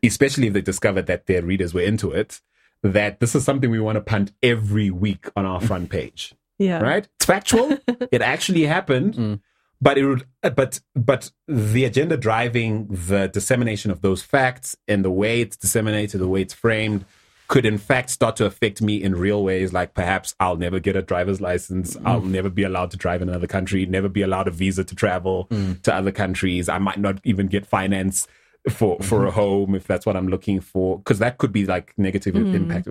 [0.03, 2.41] especially if they discovered that their readers were into it,
[2.83, 5.67] that this is something we want to punt every week on our mm.
[5.67, 6.35] front page.
[6.59, 7.07] yeah, Right?
[7.17, 7.79] It's factual.
[8.11, 9.15] it actually happened.
[9.15, 9.41] Mm.
[9.81, 15.05] But it would, uh, but but the agenda driving the dissemination of those facts and
[15.05, 17.05] the way it's disseminated, the way it's framed,
[17.49, 19.73] could in fact start to affect me in real ways.
[19.73, 21.95] Like perhaps I'll never get a driver's license.
[21.97, 22.07] Mm.
[22.07, 24.95] I'll never be allowed to drive in another country, never be allowed a visa to
[24.95, 25.81] travel mm.
[25.83, 26.69] to other countries.
[26.69, 28.27] I might not even get finance
[28.71, 29.39] for, for a mm-hmm.
[29.39, 31.01] home if that's what I'm looking for.
[31.03, 32.55] Cause that could be like negative mm.
[32.55, 32.89] impact.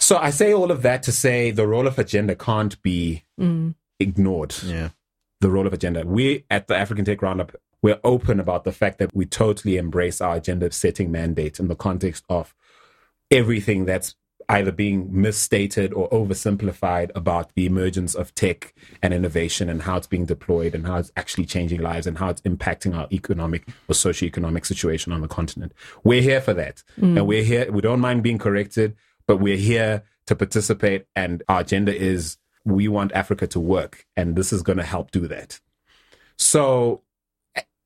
[0.00, 3.24] So I say all of that to say the role of agenda can't be
[4.00, 4.90] ignored Yeah.
[5.40, 6.06] The role of agenda.
[6.06, 10.20] We at the African Tech Roundup, we're open about the fact that we totally embrace
[10.20, 12.54] our agenda setting mandate in the context of
[13.30, 14.14] everything that's
[14.50, 20.06] either being misstated or oversimplified about the emergence of tech and innovation and how it's
[20.06, 23.94] being deployed and how it's actually changing lives and how it's impacting our economic or
[23.94, 25.72] socioeconomic situation on the continent.
[26.02, 26.82] We're here for that.
[26.98, 27.18] Mm.
[27.18, 28.96] And we're here, we don't mind being corrected,
[29.26, 31.04] but we're here to participate.
[31.14, 32.38] And our agenda is
[32.72, 34.06] we want Africa to work.
[34.16, 35.60] And this is going to help do that.
[36.36, 37.02] So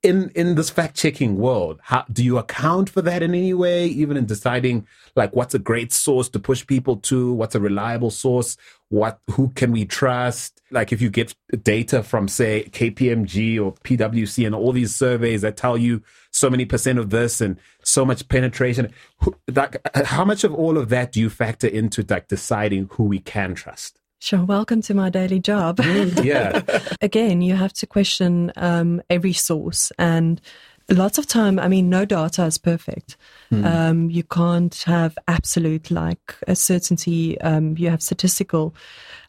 [0.02, 3.86] in in this fact checking world how do you account for that in any way
[3.86, 8.10] even in deciding like what's a great source to push people to what's a reliable
[8.10, 8.56] source
[8.88, 14.44] what who can we trust like if you get data from say KPMG or PwC
[14.44, 16.02] and all these surveys that tell you
[16.32, 20.78] so many percent of this and so much penetration who, like how much of all
[20.78, 24.94] of that do you factor into like deciding who we can trust Sure, welcome to
[24.94, 25.80] my daily job.
[26.22, 26.62] yeah
[27.00, 30.40] Again, you have to question um, every source, and
[30.88, 31.58] lots of time.
[31.58, 33.16] I mean, no data is perfect.
[33.50, 37.40] Um, you can't have absolute like a certainty.
[37.40, 38.76] Um, you have statistical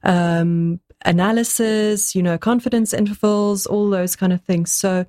[0.03, 4.71] um, analysis, you know, confidence intervals, all those kind of things.
[4.71, 5.05] So,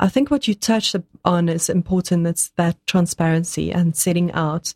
[0.00, 0.94] I think what you touched
[1.24, 2.26] on is important.
[2.26, 4.72] It's that transparency and setting out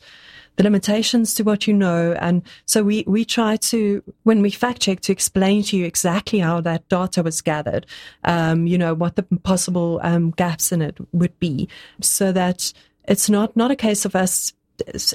[0.57, 2.13] the limitations to what you know.
[2.21, 6.41] And so we, we try to, when we fact check, to explain to you exactly
[6.41, 7.87] how that data was gathered,
[8.25, 11.69] um, you know, what the possible um, gaps in it would be,
[12.01, 12.73] so that
[13.05, 14.53] it's not, not a case of us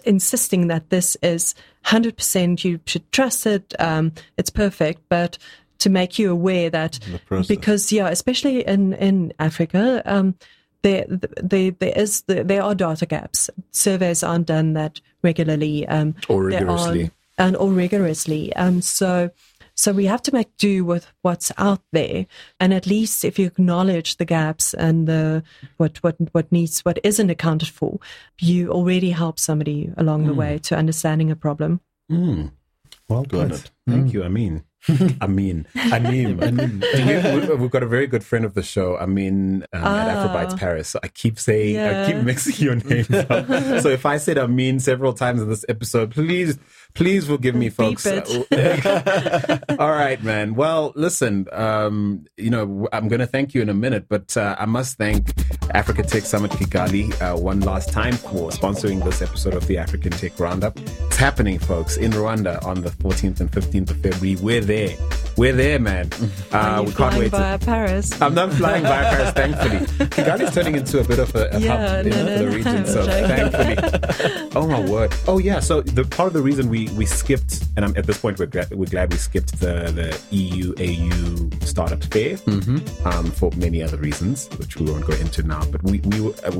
[0.06, 5.38] insisting that this is 100% you should trust it, um, it's perfect, but
[5.80, 7.00] to make you aware that
[7.48, 10.34] because yeah, especially in in Africa, um,
[10.82, 13.50] there there there is there are data gaps.
[13.72, 17.12] Surveys aren't done that regularly, um, Or rigorously.
[17.38, 18.54] and or rigorously.
[18.56, 19.30] Um, so.
[19.78, 22.26] So we have to make do with what's out there,
[22.60, 25.44] and at least if you acknowledge the gaps and the
[25.78, 28.00] what what what needs what isn't accounted for,
[28.42, 31.80] you already help somebody along the way to understanding a problem.
[32.12, 32.52] Mm.
[33.08, 33.60] Well Got put.
[33.60, 33.72] it.
[33.88, 34.64] Thank you, Amin.
[35.22, 35.66] Amin.
[35.92, 36.42] Amin.
[36.44, 36.80] Amin.
[36.80, 40.18] Do you- we- We've got a very good friend of the show, Amin, um, at
[40.18, 40.28] Ah.
[40.28, 40.90] Afrobytes Paris.
[40.90, 43.48] So I keep saying, I keep mixing your names up.
[43.82, 46.58] so if I said Amin several times in this episode, please,
[46.94, 48.06] please forgive me, folks.
[48.06, 48.28] it.
[49.80, 50.56] All right, man.
[50.56, 54.56] Well, listen, um, you know, I'm going to thank you in a minute, but uh,
[54.58, 55.34] I must thank
[55.74, 60.12] Africa Tech Summit Kigali uh, one last time for sponsoring this episode of the African
[60.12, 60.78] Tech Roundup.
[60.80, 64.36] It's happening, folks, in Rwanda on the 14th and 15th of February.
[64.42, 64.96] We're there.
[65.38, 66.10] We're there, man.
[66.52, 67.32] Uh, we can't flying wait.
[67.32, 68.22] To, Paris?
[68.22, 70.08] I'm not flying via Paris, thankfully.
[70.10, 72.56] Kigali's turning into a bit of a, a Yeah, hub no, know, no, the no,
[72.56, 74.50] region, so thankfully.
[74.56, 75.14] Oh my word!
[75.28, 75.60] Oh yeah.
[75.60, 78.46] So the part of the reason we we skipped, and I'm, at this point we're
[78.48, 82.38] glad, we're glad we skipped the the EU AU startup fair
[83.06, 85.64] um, for many other reasons, which we won't go into now.
[85.72, 86.52] But we we were, uh,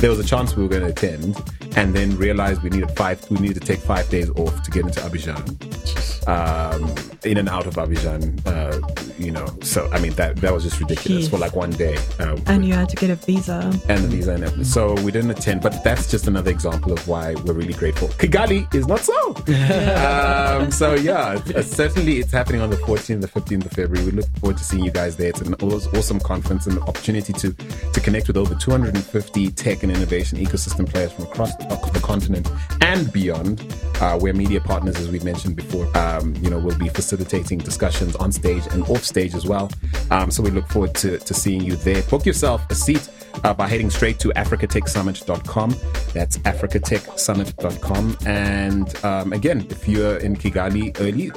[0.00, 1.36] there was a chance we were going to attend,
[1.76, 4.84] and then realized we needed five we needed to take five days off to get
[4.84, 6.94] into Abidjan um,
[7.24, 8.40] in and out of Abidjan.
[8.46, 8.78] Uh,
[9.18, 11.30] you know, so I mean that that was just ridiculous Jeez.
[11.30, 11.96] for like one day.
[12.18, 13.72] Uh, And you had to get a visa.
[13.88, 14.64] and the visa and everything.
[14.64, 18.08] So we didn't attend, but that's just another example of why we're really grateful.
[18.08, 19.34] Kigali is not so.
[19.96, 24.04] um, so yeah, certainly it's happening on the 14th, the 15th of February.
[24.06, 25.28] We look forward to seeing you guys there.
[25.28, 30.38] It's an awesome conference and opportunity to to connect with over 250 tech and innovation
[30.38, 32.50] ecosystem players from across the the continent
[32.80, 33.60] and beyond.
[34.00, 35.86] Uh, we're media partners, as we've mentioned before.
[36.12, 39.70] Um, you know, we'll be facilitating discussions on stage and off stage as well.
[40.10, 42.02] Um, so we look forward to, to seeing you there.
[42.02, 43.08] Book yourself a seat
[43.44, 45.70] uh, by heading straight to africatechsummit.com.
[46.12, 48.18] That's africatechsummit.com.
[48.26, 51.30] And um, again, if you're in Kigali early,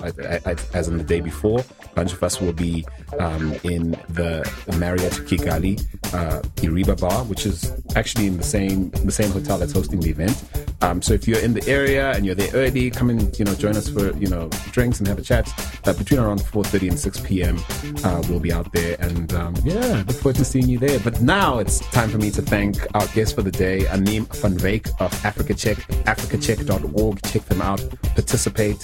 [0.73, 1.64] as in the day before,
[1.95, 2.85] bunch of us will be
[3.19, 5.80] um, in the Marriott Kigali
[6.13, 10.09] uh, Iriba Bar, which is actually in the same the same hotel that's hosting the
[10.09, 10.43] event.
[10.81, 13.55] Um, so if you're in the area and you're there early, come and you know
[13.55, 15.47] join us for you know drinks and have a chat.
[15.88, 17.57] Uh, between around 4:30 and 6 p.m.,
[18.03, 20.99] uh, we'll be out there, and um, yeah, look forward to seeing you there.
[20.99, 24.57] But now it's time for me to thank our guest for the day, Anim van
[24.57, 27.22] Wyk of Africa Check, africacheck.org.
[27.23, 27.84] Check them out,
[28.15, 28.77] participate.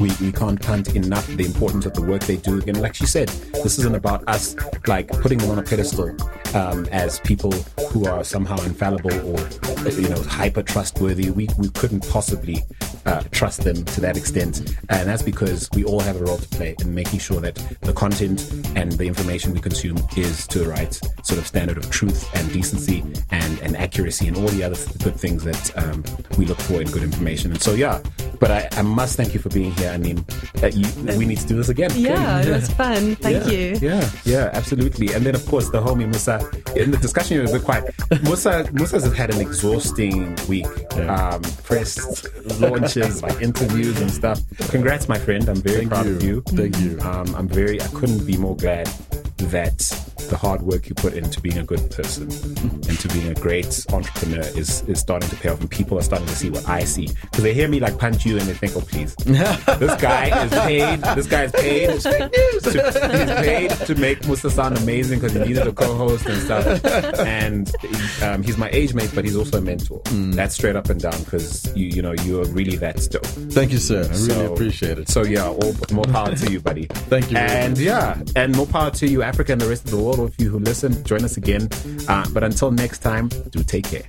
[0.00, 2.57] We, we can't punt enough the importance of the work they do.
[2.66, 3.28] And like she said,
[3.62, 4.56] this isn't about us
[4.86, 6.14] like putting them on a pedestal
[6.54, 7.52] um, as people
[7.90, 9.38] who are somehow infallible or
[9.90, 11.30] you know hyper trustworthy.
[11.30, 12.62] We we couldn't possibly
[13.06, 14.76] uh, trust them to that extent.
[14.88, 17.92] And that's because we all have a role to play in making sure that the
[17.92, 20.92] content and the information we consume is to the right
[21.22, 25.16] sort of standard of truth and decency and, and accuracy and all the other good
[25.16, 26.04] things that um,
[26.36, 27.50] we look for in good information.
[27.50, 28.00] And so, yeah,
[28.40, 29.90] but I, I must thank you for being here.
[29.90, 30.24] I mean,
[30.62, 31.90] uh, you, we need to do this again.
[31.94, 33.16] Yeah, it was fun.
[33.16, 33.78] Thank yeah, you.
[33.80, 35.12] Yeah, yeah, absolutely.
[35.12, 36.38] And then, of course, the homie Musa.
[36.76, 37.94] In the discussion, you were a bit quiet.
[38.22, 40.66] Musa, Musa's had an exhausting week.
[40.94, 42.26] Um, press
[42.96, 44.40] launches, like interviews and stuff.
[44.70, 45.48] Congrats, my friend.
[45.48, 46.16] I'm very Thank proud you.
[46.16, 46.40] of you.
[46.48, 46.98] Thank you.
[47.00, 47.80] Um, I'm very.
[47.80, 48.86] I couldn't be more glad
[49.38, 49.78] that
[50.28, 53.84] the hard work you put into being a good person and to being a great
[53.92, 56.84] entrepreneur is is starting to pay off, and people are starting to see what I
[56.84, 60.44] see because they hear me like punch you and they think, oh please, this guy
[60.44, 61.00] is paid.
[61.16, 62.00] This guy is paid.
[62.00, 62.30] To,
[62.62, 66.84] he's paid to make Musa sound amazing because he needed a co-host and stuff.
[67.18, 67.72] And
[68.22, 70.00] um, he's my age mate, but he's also a mentor.
[70.04, 73.24] That's straight up and down because you you know you're really that dope.
[73.52, 74.04] Thank you, sir.
[74.04, 75.08] I really appreciate it.
[75.08, 76.86] So yeah, all more power to you, buddy.
[76.86, 79.96] Thank you And yeah, and more power to you, Africa and the rest of the
[79.96, 81.04] world all of you who listen.
[81.04, 81.68] Join us again.
[82.08, 84.08] Uh, but until next time, do take care.